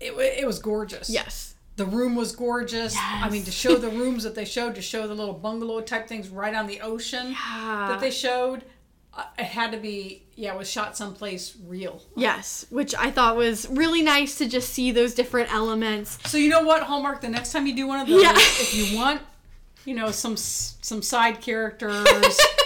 it, 0.00 0.12
it 0.12 0.46
was 0.46 0.60
gorgeous. 0.60 1.10
Yes. 1.10 1.54
The 1.76 1.84
room 1.84 2.14
was 2.16 2.34
gorgeous. 2.34 2.94
Yes. 2.94 3.22
I 3.22 3.28
mean, 3.28 3.44
to 3.44 3.50
show 3.50 3.76
the 3.76 3.90
rooms 3.90 4.24
that 4.24 4.34
they 4.34 4.46
showed, 4.46 4.76
to 4.76 4.82
show 4.82 5.06
the 5.06 5.14
little 5.14 5.34
bungalow 5.34 5.82
type 5.82 6.08
things 6.08 6.30
right 6.30 6.54
on 6.54 6.66
the 6.66 6.80
ocean 6.80 7.36
that 7.54 8.00
they 8.00 8.10
showed, 8.10 8.64
it 9.38 9.44
had 9.44 9.72
to 9.72 9.78
be, 9.78 10.22
yeah, 10.34 10.52
it 10.54 10.58
was 10.58 10.70
shot 10.70 10.96
someplace 10.96 11.56
real. 11.66 12.02
Yes, 12.16 12.66
which 12.70 12.94
I 12.94 13.10
thought 13.10 13.36
was 13.36 13.68
really 13.70 14.02
nice 14.02 14.36
to 14.38 14.48
just 14.48 14.70
see 14.70 14.90
those 14.92 15.14
different 15.14 15.52
elements. 15.52 16.18
So 16.28 16.38
you 16.38 16.48
know 16.50 16.62
what, 16.62 16.82
Hallmark? 16.82 17.20
The 17.20 17.28
next 17.28 17.52
time 17.52 17.66
you 17.66 17.74
do 17.74 17.86
one 17.86 18.00
of 18.00 18.06
those, 18.08 18.22
Yeah. 18.22 18.32
if 18.36 18.74
you 18.74 18.96
want, 18.96 19.22
you 19.84 19.94
know, 19.94 20.10
some 20.10 20.36
some 20.36 21.02
side 21.02 21.40
characters, 21.40 22.38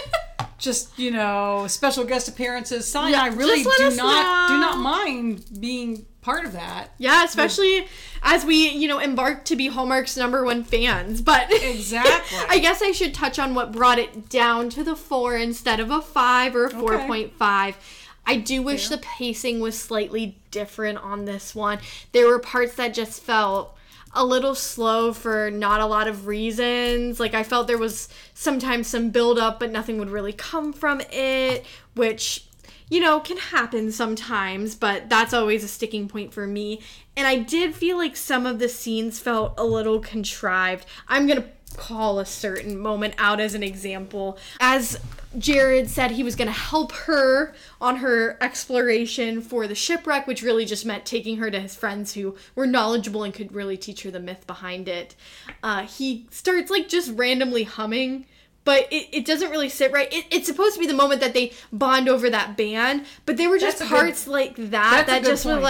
just 0.61 0.97
you 0.97 1.11
know, 1.11 1.65
special 1.67 2.05
guest 2.05 2.27
appearances. 2.27 2.89
Sally 2.89 3.11
Yeah, 3.11 3.23
I 3.23 3.27
really 3.27 3.63
do 3.63 3.95
not 3.95 4.47
do 4.47 4.57
not 4.57 4.77
mind 4.77 5.43
being 5.59 6.05
part 6.21 6.45
of 6.45 6.53
that. 6.53 6.89
Yeah, 6.97 7.25
especially 7.25 7.87
as 8.21 8.45
we, 8.45 8.69
you 8.69 8.87
know, 8.87 8.99
embark 8.99 9.43
to 9.45 9.55
be 9.55 9.67
Hallmark's 9.67 10.15
number 10.15 10.45
one 10.45 10.63
fans. 10.63 11.21
But 11.21 11.51
Exactly. 11.51 12.37
I 12.49 12.59
guess 12.59 12.81
I 12.81 12.91
should 12.91 13.13
touch 13.13 13.39
on 13.39 13.55
what 13.55 13.71
brought 13.71 13.99
it 13.99 14.29
down 14.29 14.69
to 14.71 14.83
the 14.83 14.95
four 14.95 15.35
instead 15.35 15.79
of 15.79 15.91
a 15.91 16.01
five 16.01 16.55
or 16.55 16.67
a 16.67 16.69
4.5. 16.69 17.75
I 18.23 18.35
do 18.35 18.61
wish 18.61 18.87
Fair. 18.87 18.97
the 18.97 19.03
pacing 19.03 19.59
was 19.59 19.77
slightly 19.77 20.37
different 20.51 20.99
on 20.99 21.25
this 21.25 21.55
one. 21.55 21.79
There 22.11 22.27
were 22.27 22.39
parts 22.39 22.75
that 22.75 22.93
just 22.93 23.21
felt 23.23 23.75
a 24.13 24.25
little 24.25 24.55
slow 24.55 25.13
for 25.13 25.49
not 25.51 25.81
a 25.81 25.85
lot 25.85 26.07
of 26.07 26.27
reasons. 26.27 27.19
Like 27.19 27.33
I 27.33 27.43
felt 27.43 27.67
there 27.67 27.77
was 27.77 28.09
sometimes 28.33 28.87
some 28.87 29.09
build 29.09 29.39
up 29.39 29.59
but 29.59 29.71
nothing 29.71 29.97
would 29.99 30.09
really 30.09 30.33
come 30.33 30.73
from 30.73 31.01
it, 31.11 31.65
which 31.95 32.45
you 32.91 32.99
know, 32.99 33.21
can 33.21 33.37
happen 33.37 33.89
sometimes, 33.89 34.75
but 34.75 35.07
that's 35.07 35.33
always 35.33 35.63
a 35.63 35.67
sticking 35.69 36.09
point 36.09 36.33
for 36.33 36.45
me. 36.45 36.81
And 37.15 37.25
I 37.25 37.37
did 37.37 37.73
feel 37.73 37.95
like 37.97 38.17
some 38.17 38.45
of 38.45 38.59
the 38.59 38.67
scenes 38.67 39.17
felt 39.17 39.57
a 39.57 39.63
little 39.63 40.01
contrived. 40.01 40.85
I'm 41.07 41.25
going 41.25 41.41
to 41.41 41.47
call 41.77 42.19
a 42.19 42.25
certain 42.25 42.77
moment 42.77 43.15
out 43.17 43.39
as 43.39 43.53
an 43.53 43.63
example. 43.63 44.37
As 44.59 44.99
Jared 45.37 45.89
said 45.89 46.11
he 46.11 46.23
was 46.23 46.35
going 46.35 46.47
to 46.47 46.53
help 46.53 46.91
her 46.91 47.53
on 47.79 47.97
her 47.97 48.37
exploration 48.41 49.41
for 49.41 49.67
the 49.67 49.75
shipwreck, 49.75 50.27
which 50.27 50.41
really 50.43 50.65
just 50.65 50.85
meant 50.85 51.05
taking 51.05 51.37
her 51.37 51.49
to 51.49 51.59
his 51.59 51.75
friends 51.75 52.13
who 52.13 52.35
were 52.55 52.67
knowledgeable 52.67 53.23
and 53.23 53.33
could 53.33 53.53
really 53.53 53.77
teach 53.77 54.03
her 54.03 54.11
the 54.11 54.19
myth 54.19 54.45
behind 54.45 54.87
it. 54.87 55.15
Uh, 55.63 55.83
he 55.83 56.27
starts 56.31 56.69
like 56.69 56.89
just 56.89 57.11
randomly 57.15 57.63
humming 57.63 58.25
but 58.63 58.87
it, 58.91 59.07
it 59.11 59.25
doesn't 59.25 59.49
really 59.49 59.69
sit 59.69 59.91
right. 59.91 60.11
It, 60.13 60.25
it's 60.29 60.47
supposed 60.47 60.75
to 60.75 60.79
be 60.79 60.87
the 60.87 60.93
moment 60.93 61.21
that 61.21 61.33
they 61.33 61.51
bond 61.71 62.07
over 62.07 62.29
that 62.29 62.55
band, 62.55 63.05
but 63.25 63.37
there 63.37 63.49
were 63.49 63.57
just 63.57 63.79
That's 63.79 63.89
a 63.89 63.93
good- 63.93 64.01
parts 64.01 64.27
like 64.27 64.55
that 64.55 65.07
that 65.07 65.23
just 65.23 65.45
were 65.45 65.53
point. 65.53 65.63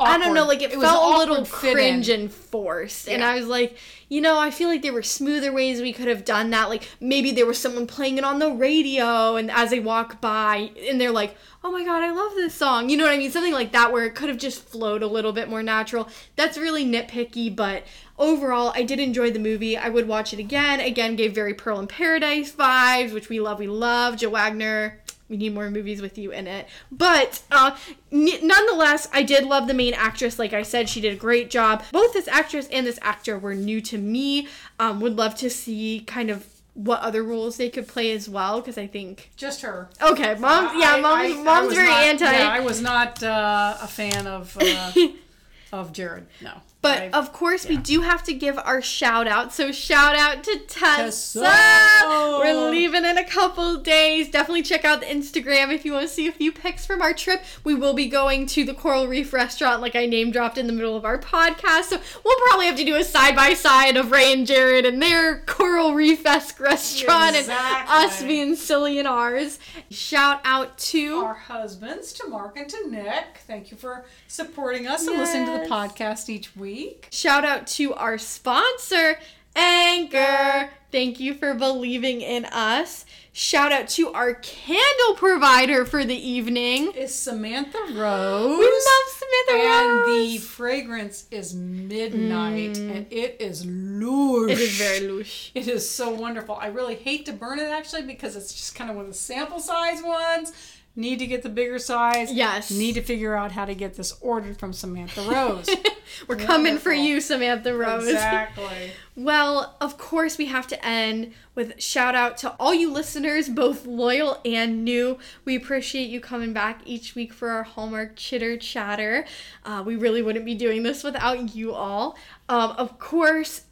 Like 0.00 0.08
I 0.08 0.18
don't 0.18 0.34
know, 0.34 0.46
like 0.46 0.62
it, 0.62 0.72
It 0.72 0.80
felt 0.80 1.14
a 1.14 1.18
little 1.18 1.36
in. 1.36 1.44
cringe 1.44 2.08
and 2.08 2.32
forced. 2.32 3.08
And 3.08 3.22
I 3.22 3.34
was 3.36 3.46
like, 3.46 3.76
you 4.08 4.20
know, 4.20 4.38
I 4.38 4.50
feel 4.50 4.68
like 4.68 4.82
there 4.82 4.92
were 4.92 5.02
smoother 5.02 5.52
ways 5.52 5.80
we 5.80 5.92
could 5.92 6.08
have 6.08 6.24
done 6.24 6.50
that. 6.50 6.68
Like 6.68 6.88
maybe 7.00 7.30
there 7.30 7.46
was 7.46 7.58
someone 7.58 7.86
playing 7.86 8.18
it 8.18 8.24
on 8.24 8.38
the 8.38 8.50
radio 8.50 9.36
and 9.36 9.50
as 9.50 9.70
they 9.70 9.78
walk 9.80 10.20
by 10.20 10.70
and 10.88 11.00
they're 11.00 11.12
like, 11.12 11.36
"Oh 11.62 11.70
my 11.70 11.84
god, 11.84 12.02
I 12.02 12.10
love 12.10 12.34
this 12.34 12.54
song." 12.54 12.88
You 12.88 12.96
know 12.96 13.04
what 13.04 13.12
I 13.12 13.18
mean? 13.18 13.30
Something 13.30 13.52
like 13.52 13.72
that 13.72 13.92
where 13.92 14.04
it 14.06 14.14
could 14.14 14.28
have 14.28 14.38
just 14.38 14.62
flowed 14.64 15.02
a 15.02 15.06
little 15.06 15.32
bit 15.32 15.48
more 15.48 15.62
natural. 15.62 16.08
That's 16.34 16.58
really 16.58 16.84
nitpicky, 16.84 17.54
but 17.54 17.84
overall, 18.18 18.72
I 18.74 18.82
did 18.82 19.00
enjoy 19.00 19.30
the 19.30 19.38
movie. 19.38 19.76
I 19.76 19.88
would 19.90 20.08
watch 20.08 20.32
it 20.32 20.38
again. 20.38 20.80
Again, 20.80 21.14
gave 21.16 21.34
very 21.34 21.54
Pearl 21.54 21.78
in 21.78 21.86
Paradise 21.86 22.52
vibes, 22.52 23.12
which 23.12 23.28
we 23.28 23.38
love. 23.40 23.58
We 23.58 23.66
love 23.68 24.16
Jill 24.16 24.30
Wagner. 24.32 24.99
We 25.30 25.36
need 25.38 25.54
more 25.54 25.70
movies 25.70 26.02
with 26.02 26.18
you 26.18 26.32
in 26.32 26.46
it. 26.46 26.66
But 26.92 27.40
uh, 27.52 27.76
n- 28.12 28.28
nonetheless, 28.46 29.08
I 29.12 29.22
did 29.22 29.44
love 29.46 29.68
the 29.68 29.74
main 29.74 29.94
actress. 29.94 30.38
Like 30.38 30.52
I 30.52 30.62
said, 30.62 30.88
she 30.90 31.00
did 31.00 31.12
a 31.14 31.16
great 31.16 31.48
job. 31.50 31.84
Both 31.92 32.12
this 32.12 32.28
actress 32.28 32.68
and 32.72 32.84
this 32.84 32.98
actor 33.00 33.38
were 33.38 33.54
new 33.54 33.80
to 33.82 33.96
me. 33.96 34.48
Um, 34.80 35.00
would 35.00 35.16
love 35.16 35.36
to 35.36 35.48
see 35.48 36.00
kind 36.06 36.30
of 36.30 36.44
what 36.74 37.00
other 37.00 37.22
roles 37.22 37.56
they 37.58 37.68
could 37.70 37.86
play 37.88 38.12
as 38.12 38.28
well 38.28 38.60
because 38.60 38.76
I 38.78 38.86
think 38.86 39.30
Just 39.36 39.62
her. 39.62 39.88
okay, 40.02 40.34
mom, 40.36 40.78
yeah, 40.80 40.94
I- 40.94 41.00
mom's 41.00 41.36
I- 41.36 41.40
I 41.40 41.42
mom's 41.44 41.66
was 41.68 41.76
very 41.76 41.88
not- 41.88 42.02
anti. 42.04 42.24
Yeah, 42.32 42.48
I 42.50 42.60
was 42.60 42.80
not 42.80 43.22
uh, 43.22 43.76
a 43.80 43.86
fan 43.88 44.26
of 44.26 44.56
uh, 44.60 44.92
of 45.72 45.92
Jared. 45.92 46.26
No. 46.40 46.54
But 46.82 46.98
I- 47.02 47.10
of 47.10 47.32
course, 47.34 47.68
we 47.68 47.76
do 47.76 48.00
have 48.00 48.22
to 48.24 48.32
give 48.32 48.58
our 48.58 48.80
shout 48.80 49.28
out. 49.28 49.52
So 49.52 49.70
shout 49.70 50.16
out 50.16 50.42
to 50.44 50.58
Tessa. 50.66 51.40
Tessa! 51.42 52.38
We're 52.40 52.70
leaving 52.70 53.04
in 53.04 53.18
a 53.18 53.24
couple 53.24 53.76
days. 53.76 54.30
Definitely 54.30 54.62
check 54.62 54.84
out 54.86 55.00
the 55.00 55.06
Instagram 55.06 55.74
if 55.74 55.84
you 55.84 55.92
want 55.92 56.08
to 56.08 56.12
see 56.12 56.26
a 56.26 56.32
few 56.32 56.50
pics 56.52 56.86
from 56.86 57.02
our 57.02 57.12
trip. 57.12 57.42
We 57.64 57.74
will 57.74 57.92
be 57.92 58.06
going 58.08 58.46
to 58.46 58.64
the 58.64 58.72
Coral 58.72 59.06
Reef 59.08 59.34
restaurant, 59.34 59.82
like 59.82 59.94
I 59.94 60.06
name 60.06 60.30
dropped 60.30 60.56
in 60.56 60.66
the 60.66 60.72
middle 60.72 60.96
of 60.96 61.04
our 61.04 61.18
podcast. 61.18 61.84
So 61.90 62.00
we'll 62.24 62.38
probably 62.48 62.64
have 62.66 62.76
to 62.76 62.84
do 62.84 62.96
a 62.96 63.04
side 63.04 63.36
by 63.36 63.52
side 63.52 63.98
of 63.98 64.10
Ray 64.10 64.32
and 64.32 64.46
Jared 64.46 64.86
and 64.86 65.02
their 65.02 65.40
Coral 65.40 65.92
Reef 65.94 66.24
esque 66.24 66.58
restaurant 66.60 67.36
and 67.36 67.46
us 67.50 68.22
being 68.22 68.56
silly 68.56 68.98
in 68.98 69.06
ours. 69.06 69.58
Shout 69.90 70.40
out 70.44 70.78
to 70.78 71.16
our 71.24 71.34
husbands, 71.34 72.12
to 72.14 72.26
Mark 72.28 72.56
and 72.56 72.68
to 72.70 72.88
Nick. 72.90 73.40
Thank 73.46 73.70
you 73.70 73.76
for 73.76 74.06
supporting 74.28 74.86
us 74.86 75.06
and 75.06 75.18
listening 75.18 75.44
to 75.46 75.52
the 75.62 75.68
podcast 75.68 76.28
each 76.30 76.56
week. 76.56 76.69
Shout 77.10 77.44
out 77.44 77.66
to 77.68 77.94
our 77.94 78.18
sponsor, 78.18 79.18
Anchor. 79.54 80.70
Thank 80.92 81.20
you 81.20 81.34
for 81.34 81.54
believing 81.54 82.20
in 82.20 82.44
us. 82.46 83.04
Shout 83.32 83.70
out 83.70 83.88
to 83.90 84.12
our 84.12 84.34
candle 84.34 85.14
provider 85.14 85.84
for 85.84 86.04
the 86.04 86.16
evening. 86.16 86.90
Is 86.92 87.14
Samantha 87.14 87.78
Rose. 87.92 88.58
We 88.58 88.64
love 88.64 89.20
Samantha 89.46 89.68
and 89.68 90.00
Rose. 90.00 90.32
the 90.32 90.38
fragrance 90.38 91.26
is 91.30 91.54
midnight 91.54 92.72
mm. 92.72 92.96
and 92.96 93.06
it 93.12 93.36
is 93.38 93.64
lush. 93.64 94.50
it 94.50 94.58
is 94.58 94.78
very 94.78 95.00
louche. 95.00 95.50
It 95.54 95.68
is 95.68 95.88
so 95.88 96.10
wonderful. 96.10 96.56
I 96.56 96.66
really 96.66 96.96
hate 96.96 97.24
to 97.26 97.32
burn 97.32 97.60
it 97.60 97.70
actually 97.70 98.02
because 98.02 98.34
it's 98.34 98.52
just 98.52 98.74
kind 98.74 98.90
of 98.90 98.96
one 98.96 99.04
of 99.04 99.12
the 99.12 99.16
sample 99.18 99.60
size 99.60 100.02
ones. 100.02 100.52
Need 100.96 101.20
to 101.20 101.26
get 101.26 101.42
the 101.44 101.48
bigger 101.48 101.78
size. 101.78 102.32
Yes. 102.32 102.70
Need 102.70 102.94
to 102.94 103.02
figure 103.02 103.36
out 103.36 103.52
how 103.52 103.64
to 103.64 103.74
get 103.74 103.94
this 103.94 104.16
ordered 104.20 104.58
from 104.58 104.72
Samantha 104.72 105.22
Rose. 105.22 105.68
We're 106.28 106.36
coming 106.36 106.78
for 106.78 106.92
you, 106.92 107.20
Samantha 107.20 107.74
Rose. 107.74 108.08
exactly. 108.08 108.92
Well, 109.16 109.76
of 109.82 109.98
course, 109.98 110.38
we 110.38 110.46
have 110.46 110.66
to 110.68 110.82
end 110.86 111.34
with 111.54 111.78
shout 111.78 112.14
out 112.14 112.38
to 112.38 112.54
all 112.58 112.72
you 112.72 112.90
listeners, 112.90 113.50
both 113.50 113.84
loyal 113.84 114.40
and 114.46 114.82
new. 114.82 115.18
We 115.44 115.56
appreciate 115.56 116.08
you 116.08 116.20
coming 116.20 116.54
back 116.54 116.80
each 116.86 117.14
week 117.14 117.34
for 117.34 117.50
our 117.50 117.64
Hallmark 117.64 118.16
chitter 118.16 118.56
chatter. 118.56 119.26
Uh, 119.66 119.82
we 119.84 119.94
really 119.96 120.22
wouldn't 120.22 120.46
be 120.46 120.54
doing 120.54 120.84
this 120.84 121.04
without 121.04 121.54
you 121.54 121.74
all. 121.74 122.16
Um, 122.48 122.70
of 122.78 122.98
course, 122.98 123.62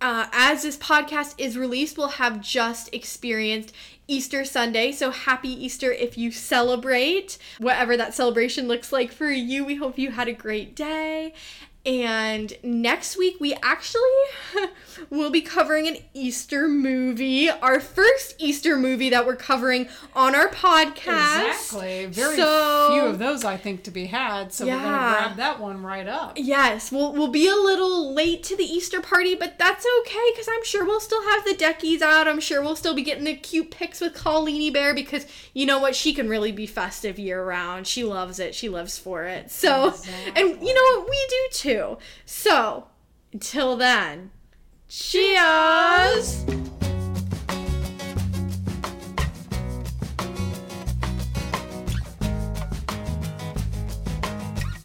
uh, 0.00 0.26
as 0.32 0.62
this 0.62 0.78
podcast 0.78 1.34
is 1.36 1.58
released, 1.58 1.98
we'll 1.98 2.08
have 2.08 2.40
just 2.40 2.92
experienced 2.94 3.74
Easter 4.06 4.44
Sunday. 4.44 4.92
So 4.92 5.10
happy 5.10 5.48
Easter 5.48 5.92
if 5.92 6.18
you 6.18 6.30
celebrate, 6.30 7.38
whatever 7.58 7.96
that 7.96 8.14
celebration 8.14 8.68
looks 8.68 8.92
like 8.92 9.12
for 9.12 9.30
you. 9.30 9.64
We 9.64 9.76
hope 9.76 9.98
you 9.98 10.12
had 10.12 10.28
a 10.28 10.32
great 10.32 10.74
day. 10.76 11.32
And 11.86 12.52
next 12.62 13.18
week, 13.18 13.36
we 13.40 13.52
actually 13.62 14.00
will 15.10 15.30
be 15.30 15.42
covering 15.42 15.86
an 15.86 15.98
Easter 16.14 16.66
movie, 16.66 17.50
our 17.50 17.78
first 17.78 18.36
Easter 18.38 18.76
movie 18.78 19.10
that 19.10 19.26
we're 19.26 19.36
covering 19.36 19.88
on 20.14 20.34
our 20.34 20.48
podcast. 20.48 21.46
Exactly. 21.46 22.06
Very 22.06 22.36
So- 22.36 22.88
few 22.92 23.02
of 23.02 23.18
those 23.18 23.44
I 23.44 23.56
think 23.58 23.82
to 23.84 23.90
be 23.90 24.06
had, 24.06 24.52
so 24.52 24.64
we're 24.64 24.72
gonna 24.72 24.86
grab 25.26 25.36
that 25.36 25.60
one 25.60 25.82
right 25.82 26.08
up. 26.08 26.32
Yes, 26.36 26.90
we'll, 26.90 27.12
we'll 27.12 27.28
be 27.28 27.48
a 27.48 27.54
little 27.56 28.14
late 28.14 28.42
to 28.44 28.56
the 28.56 28.64
Easter 28.64 29.00
party, 29.02 29.34
but 29.34 29.58
that's 29.58 29.84
okay 30.00 30.30
because 30.32 30.48
I'm 30.50 30.64
sure 30.64 30.84
we'll 30.86 31.00
still 31.00 31.22
have 31.30 31.44
the 31.44 31.54
deckies 31.54 32.00
out. 32.00 32.26
I'm 32.26 32.40
sure 32.40 32.62
we'll 32.62 32.76
still 32.76 32.94
be 32.94 33.02
getting 33.02 33.24
the 33.24 33.34
cute 33.34 33.70
pics 33.70 34.00
with 34.00 34.14
Colleeny 34.14 34.72
Bear 34.72 34.94
because 34.94 35.26
you 35.52 35.66
know 35.66 35.78
what? 35.80 35.94
She 35.94 36.14
can 36.14 36.28
really 36.30 36.52
be 36.52 36.66
festive 36.66 37.18
year 37.18 37.44
round. 37.44 37.86
She 37.86 38.04
loves 38.04 38.38
it. 38.38 38.54
She 38.54 38.68
lives 38.70 38.96
for 38.98 39.24
it. 39.24 39.50
So, 39.50 39.92
and 40.34 40.48
you 40.62 40.74
know 40.74 40.98
what? 41.00 41.10
We 41.10 41.26
do 41.28 41.48
too. 41.74 41.98
So, 42.24 42.86
until 43.32 43.76
then, 43.76 44.30
cheers! 44.88 46.44